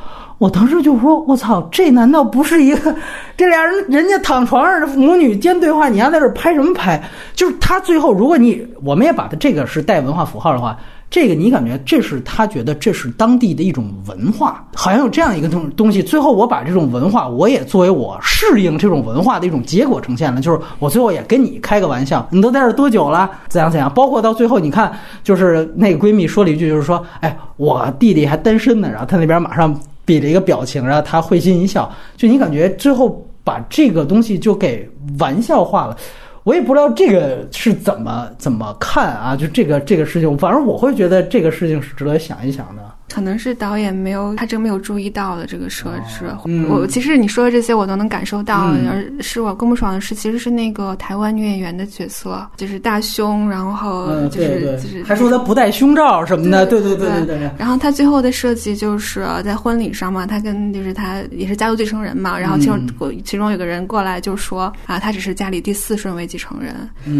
[0.40, 2.96] 我当时就说：“我操，这难道不是一个
[3.36, 5.90] 这俩人人家躺床上母女间对话？
[5.90, 6.98] 你还在这拍什么拍？
[7.34, 10.76] 就是他最后，如果你我们也把它这个是带文化符号的话。”
[11.10, 16.00] 这个你感觉这是他觉得这是当地的一种文化，好像有这样一个东东西。
[16.00, 20.40] 最后我把这种文化，我也作为我适应这种文化的一种结果呈现了。
[20.40, 23.28] 就是我最后也跟你开个玩笑，你都在这多久了？
[23.48, 23.92] 怎样怎样？
[23.92, 24.92] 包括到最后，你看，
[25.24, 28.88] 就是那个闺蜜说了一句，就是说，哎，我弟弟还单身呢。
[28.88, 29.76] 然后他那边马上
[30.10, 31.88] 比了一个表情，然后他会心一笑。
[32.16, 35.96] 就你感觉最后把这个东西就给玩笑化了。
[36.42, 42.82] 我也不知道这个是怎么怎么看啊，就这个这个事情，反正我会觉得这个事情是值得想一想的。
[43.12, 46.24] 可能是导演没有他真没有注意到的这个设置。
[46.68, 57.50] 我其实你说的这些我都能感受到，而是我更不爽的是，其实是那个台湾女演员的角色，就是大胸，然后就是就是还说她不戴胸罩什么的，对对对对对。
[57.58, 62.80] 然后她最后的设计就是在婚礼上嘛，她跟就是她也是家族继承人嘛，然后其中
[63.24, 66.74] 其中有个人过来就说啊，她只是家里第四顺位继承人，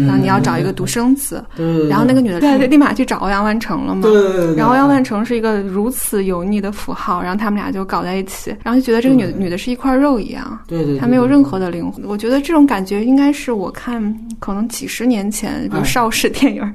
[0.07, 1.43] 然后你要找一个独生子。
[1.89, 4.07] 然后那个女的立马去找欧阳万成了嘛，
[4.55, 5.80] 然后欧阳万成是一个如。
[5.81, 12.05] 如此油腻的符号，然后他们俩就搞在一起，然后就觉得这个女女的是一块肉一样，对对，她没有任何的灵魂。
[12.05, 16.73] 我觉得这种感觉应该是我看可能几十年前，比如邵氏电影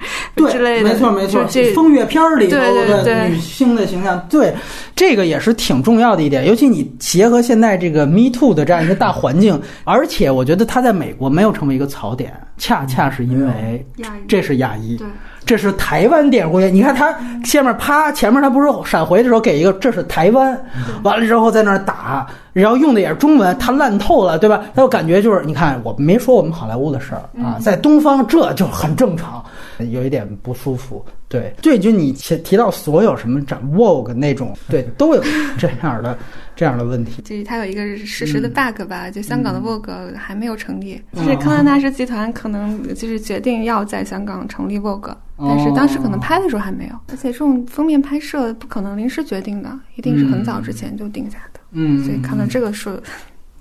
[0.50, 4.52] 之类的，没错没错，这风月片里头的女性的形象，对
[4.96, 6.44] 这个也是挺重要的一点。
[6.44, 13.86] 尤其你结合现在这个 Me Too 的这样一个大环境，而且我觉得他在美国没有成为一个槽点，恰恰是因为
[14.26, 14.98] 这是亚裔。
[15.46, 20.60] 这是台湾电影工业，你看他下面啪，前面他不是闪回的时候给一个，这是台湾，
[21.04, 24.64] 完了之后在那儿打，然后用的也是中文，他烂透了，对吧？
[24.74, 29.42] 他就感觉就是，你看我没说我们好莱坞的事儿啊，在东方这就很正常，
[29.78, 31.04] 有一点不舒服。
[31.28, 35.22] 对，对，就你提提到所有什么展 Vogue 那种，对，都有
[35.56, 36.16] 这样的
[36.56, 37.22] 这样的问题。
[37.22, 51.60] 就是它有一个实时的 bug 吧，就香港的 Vogue 还没有成立，就是康奈纳仕集团可能就是决定要在香港成立 Vogue，但是当时可能拍的时候还没有，而且这种封面拍摄不可能临时决定的，一定是很早之前就定下的。
[51.72, 52.98] 嗯，所以看到这个数。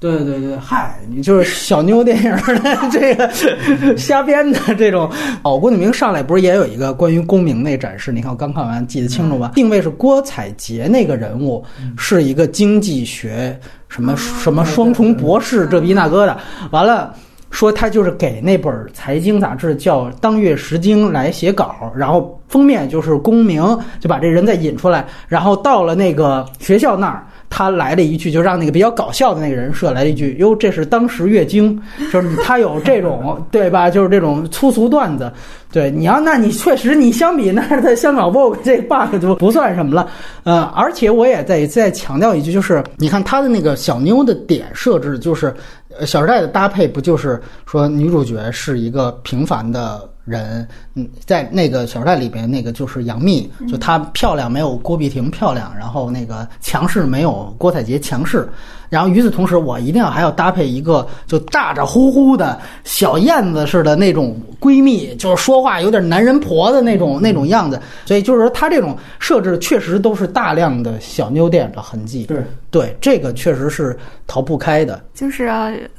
[0.06, 5.10] 对对对，嗨，你就是小妞电影的这个瞎编的这种。
[5.42, 8.12] 哦，郭敬明上来不是也有一个关于公明那展示？
[8.12, 9.52] 你看我刚看完，记得清楚吧？
[9.56, 11.66] 定位是郭采洁那个人物
[11.98, 13.60] 是一个经济学
[13.90, 16.38] 什么什么双重博士，这逼那哥的。
[16.70, 17.12] 完了，
[17.50, 23.64] 说他就是给那本财经杂志叫《当月时经》来写稿，然后封面就是公明，
[24.00, 27.26] 就把这人再引出来，然后到了那个学校那儿。
[27.50, 31.80] 他来了一句，就让那个比较搞笑的那个人设来了一句：“哟，这是当时月经，
[32.12, 33.90] 就是他有这种 对吧？
[33.90, 35.32] 就是这种粗俗段子。
[35.72, 40.10] 对，你要那你确实你相比那在香港 Vogue 这 bug 就不算什么了。
[40.44, 45.54] 呃，而且我也再再强调一句，就是你看他的那个小妞的点设置，就是
[46.06, 50.10] 《小时代》的搭配，不就是说女主角是一个平凡的。
[50.26, 58.48] 人，嗯，在那个《小时代》里边，那个就是杨幂，就她漂亮没有郭碧婷漂亮，然后那个强势没有郭采洁强势，
[58.90, 72.44] 然后与此同时，我一定要还要搭配一个就咋咋呼呼的小燕子似的那种闺蜜，就是说话有点男人婆的那种那种样子，所以就是说她这种设置确实都是大量的小妞电影的痕迹，对。
[72.72, 73.98] 对，这个确实是
[74.28, 75.02] 逃不开的。
[75.14, 75.50] 就是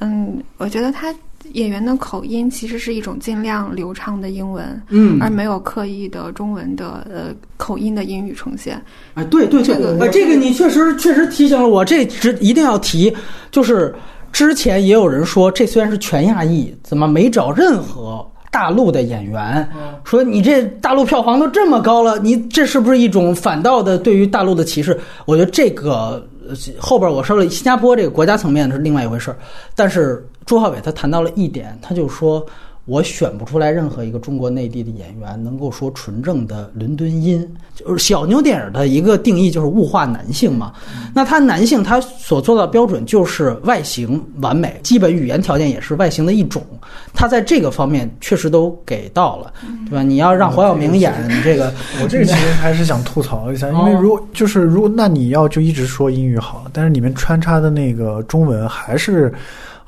[0.01, 1.11] 嗯，我觉得他
[1.53, 8.81] 演员的口音其实是一种尽量流畅的英文，嗯而没有刻意的中文的呃口音的英语呈现。
[9.15, 13.15] 哎，对对对，这个呃，这个你确实确实提醒了我，这只一定要提，
[13.51, 13.95] 就是
[14.33, 19.67] 之前也有人说，这虽然是全亚裔，怎么没找任何大陆的演员？
[20.05, 24.99] 说你这大陆票房都这么高了，你这是不是一种反倒的对于大陆的歧视？
[25.25, 29.37] 我觉得这个呃后边我说了，新加坡这个国家层面是另外一回事儿，
[29.75, 32.47] 但是朱浩伟他谈到了一点，他就说。
[32.89, 37.45] 我选不出来任何一个中国内地的演员能够说纯正的伦敦音，
[37.75, 40.73] 就是小妞电影的一个定义就是物化男性嘛。
[41.13, 46.65] 那他男性他所做到的标准就是外形完美，基本语言条件也是外形的一种。
[47.13, 49.53] 他在这个方面确实都给到了，
[49.87, 50.05] 对吧？
[50.05, 51.13] 你要让黄晓明演
[51.43, 59.35] 这个，我这个其实还是想吐槽一下，因为如果就是如果那你要就一直说英语好，但是里面穿插的那个中文还是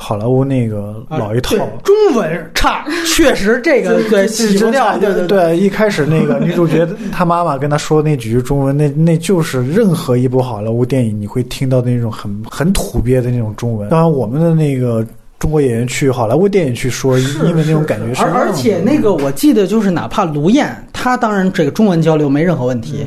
[0.01, 1.57] 好莱坞那个老一套。
[1.57, 13.89] 对中文差， 确实这个对洗不掉，对对对，一开始那个 女主角她妈妈跟她说那几句中文，那那就是任何一部好莱坞电影你会听到的那种很很土鳖的那种中文。
[13.89, 15.05] 当然，我们的那个
[15.41, 23.05] 中国演员去好莱坞电影去说因为那种感觉是而而且那个我记得就是哪怕卢燕，她当然这个中文交流没任何问题，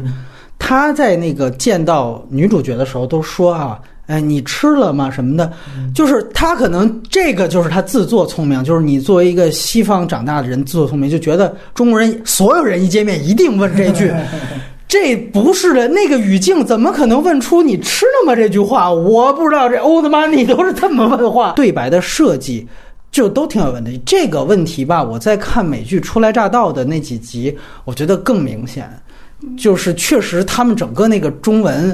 [0.59, 3.80] 她在那个见到女主角的时候都说啊。
[4.11, 5.09] 哎，你吃了吗？
[5.09, 5.51] 什么的，
[5.95, 14.11] 就是他可能这个就是他自作聪明，就是你作为一个西方长大的人自作聪明，就觉得中国人所有人一见面一定问这句，
[14.88, 18.91] 这不是的，那个语境怎么可能问出你吃了吗这句话？
[18.91, 22.67] 我不知道这 old money 都是这么问话，对白的设计。
[23.11, 24.01] 就都挺有问题。
[24.05, 28.89] 这个问题吧，我在看美剧《初来乍到》的那几集，我觉得更明显，
[29.57, 31.93] 就是确实他们整个那个中文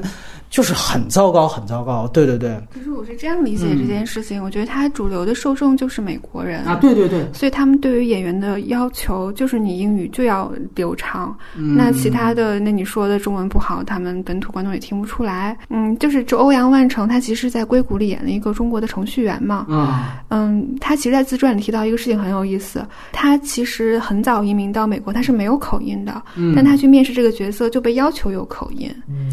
[0.50, 2.08] 就是很糟糕，很糟糕。
[2.10, 6.62] 对对对，可是我是这样理解这件事情，我觉得它主流的受众就是美国人。
[6.64, 15.58] 啊，对对对，所以他们对于演员的要求就是你英语就要流畅，那其他的那你说的中文不好，他们本土观众也听不出来。
[15.70, 26.54] 嗯，就是这欧阳万成，他其实在硅谷里演了一个中国的程序员嘛，啊，嗯，他其实，在自传里提到一个事情很有意思，他其实很早移民到美国，他是没有口音的，嗯。
[26.56, 28.90] 但他去面试这个角色就被要求有口音，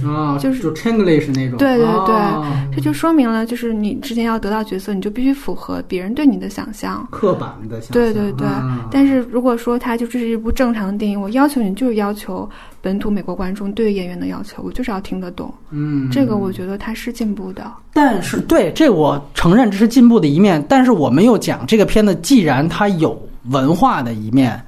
[0.07, 2.14] 啊，就是就 Chinglish 那种，对对对。
[2.14, 7.06] 啊这就说明了，就是你之前要得到角色，你就必须符合别人对你的想象。
[7.09, 12.51] 刻板的想象，对对对，啊但是如果说它就这是一部正常的电影，我要求你就是要求
[12.81, 15.55] 本土美国观众对演员的要求，我就是要听得懂。
[15.70, 17.64] 嗯，这个我觉得它是进步的。
[17.93, 23.16] 但是对这我承认这是进步的一面，但是我们又讲这个片子既然它有
[23.51, 24.60] 文化的一面，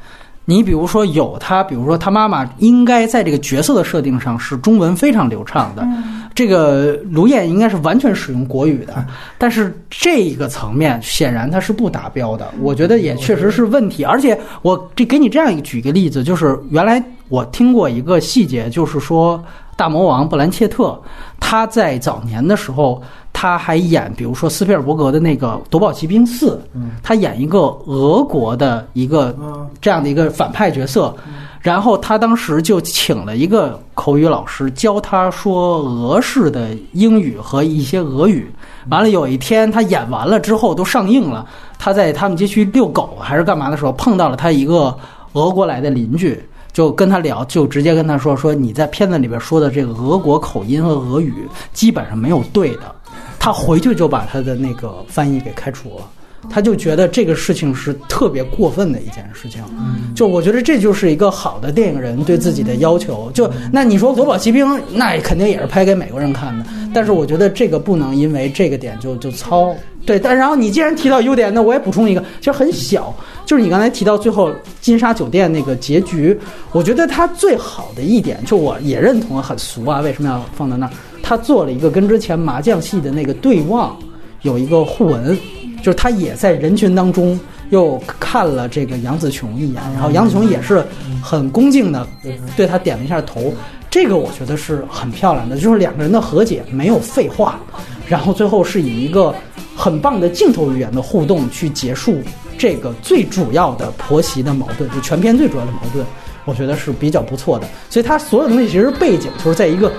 [0.49, 5.87] 你比如说有他，比如说他妈妈应该在这个角色的设定上是中文非常流畅的，
[6.37, 9.05] 这个卢燕应该是完全使用国语的，
[9.39, 14.05] 但是这个层面显然它是不达标的，我觉得也确实是问题。
[14.05, 19.43] 而且我这给你这样一个举个例子，就是原来我听过一个细节，就是说
[19.77, 20.97] 大魔王布兰切特
[21.41, 23.03] 他在早年的时候。
[23.39, 26.59] 他还演，比如说斯皮尔伯格的那个《夺宝奇兵四》，
[27.03, 29.37] 他演一个俄国的一个
[29.79, 31.15] 这样的一个反派角色，
[31.61, 38.51] 然后他当时就请了一个口语老师教他说俄式的英语和一些俄语。
[38.89, 41.47] 完了有一天他演完了之后都上映了，
[41.79, 44.97] 他在他们街区遛狗还是干嘛的时候碰到了他一个
[45.35, 46.43] 俄国来的邻居。
[46.73, 51.33] 就跟他聊，就直接跟他说说你在片子里边说的这个俄国口音和俄语
[51.73, 52.95] 基本上没有对的，
[53.47, 56.05] 他回去就把他的那个翻译给开除了。
[56.51, 59.63] 他就觉得这个事情是特别过分的一件事情，
[60.17, 63.31] 就我觉得这就是一个好的电影人对自己的要求。
[63.33, 69.73] 就那你说《夺宝奇兵》，那肯定也是拍给美国人看的，但是我觉得这个不能因为这个点就就糙。
[70.05, 73.15] 对，但然后你既然提到优点，那我也补充一个，其实很小，
[73.45, 76.37] 就是你刚才提到最后金沙酒店那个结局，
[76.73, 80.93] 我觉得它最好的一点，就我也认同很俗啊，为什么要放在那儿？
[81.27, 83.97] 他做了一个跟之前麻将戏的那个对望
[84.43, 85.37] 有一个互文。
[85.83, 87.39] 就是他也在人群当中
[87.71, 90.85] 又看了这个杨紫琼一眼，然后杨紫琼也是
[91.23, 92.05] 很恭敬的
[92.57, 93.55] 对他点了一下头，
[93.89, 97.61] 这个我觉得是很漂亮的，就是两个人的和解没有废话，
[98.09, 99.33] 然后最后是以一个
[99.77, 102.21] 很棒的镜头语言的互动去结束
[102.59, 106.05] 这个最主要的婆媳的矛盾，就全片最主要的矛盾，
[106.47, 107.69] 我觉得是比较不错的。
[107.91, 109.93] 所以它所有东西其实背景就是在一个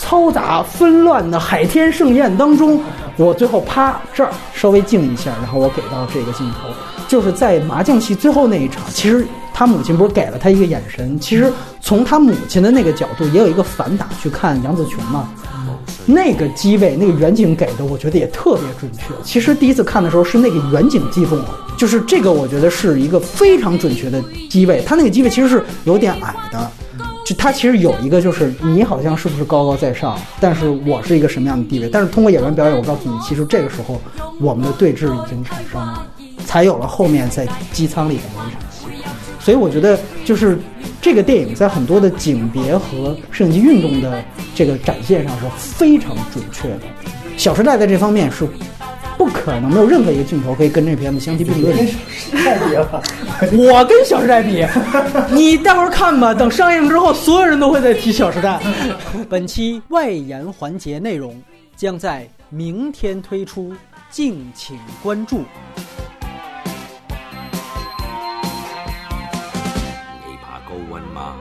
[0.00, 2.80] 嘈杂纷乱的海天盛宴当中，
[3.16, 6.68] 我最后啪这儿稍微静一下，然后我给到这个镜头，
[7.08, 15.28] 就是在麻将戏最后那一场，其实他母亲不是给了他一个眼神，其实从他母亲的那个角度也有一个反打去看杨紫琼嘛。
[16.06, 19.14] 那个机位，那个远景给的，我觉得也特别准确。
[19.22, 21.48] 其实第一次看的时候是那个远景击中了，
[21.78, 24.82] 就是这个，我觉得是一个非常准确的机位。
[24.86, 26.70] 他那个机位其实是有点矮的，
[27.24, 31.88] 就他其实有一个就是你好像是不是高高在上，但是我是一个什么样的地位？
[31.88, 34.00] 但是通过演员表演，我告诉你，其实这个时候
[34.40, 36.06] 我们的对峙已经产生了，
[36.44, 38.84] 才有了后面在机舱里的那一场戏。
[39.40, 40.58] 所以我觉得就是
[41.00, 44.22] 这个电影在很多的景别和摄影机运动的
[44.54, 46.78] 这个展现上是非常准确的。
[47.36, 48.46] 《小时代》在这方面是
[49.16, 51.74] 不可能没有任何一个镜头可以跟这片子相提并论
[53.52, 54.66] 我跟《小时代》比，
[55.34, 58.58] 你待会儿看吧，等上映之后，所有人都会再提《小时代》。
[59.28, 61.40] 本期外延环节内容
[61.76, 63.72] 将在明天推出，
[64.10, 65.38] 敬请关注。
[70.26, 71.36] 你怕高温嗎？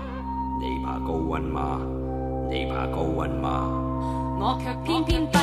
[0.62, 1.82] 你怕高温嗎？
[2.50, 3.70] 你怕高温嗎？
[4.40, 5.43] 我卻偏偏。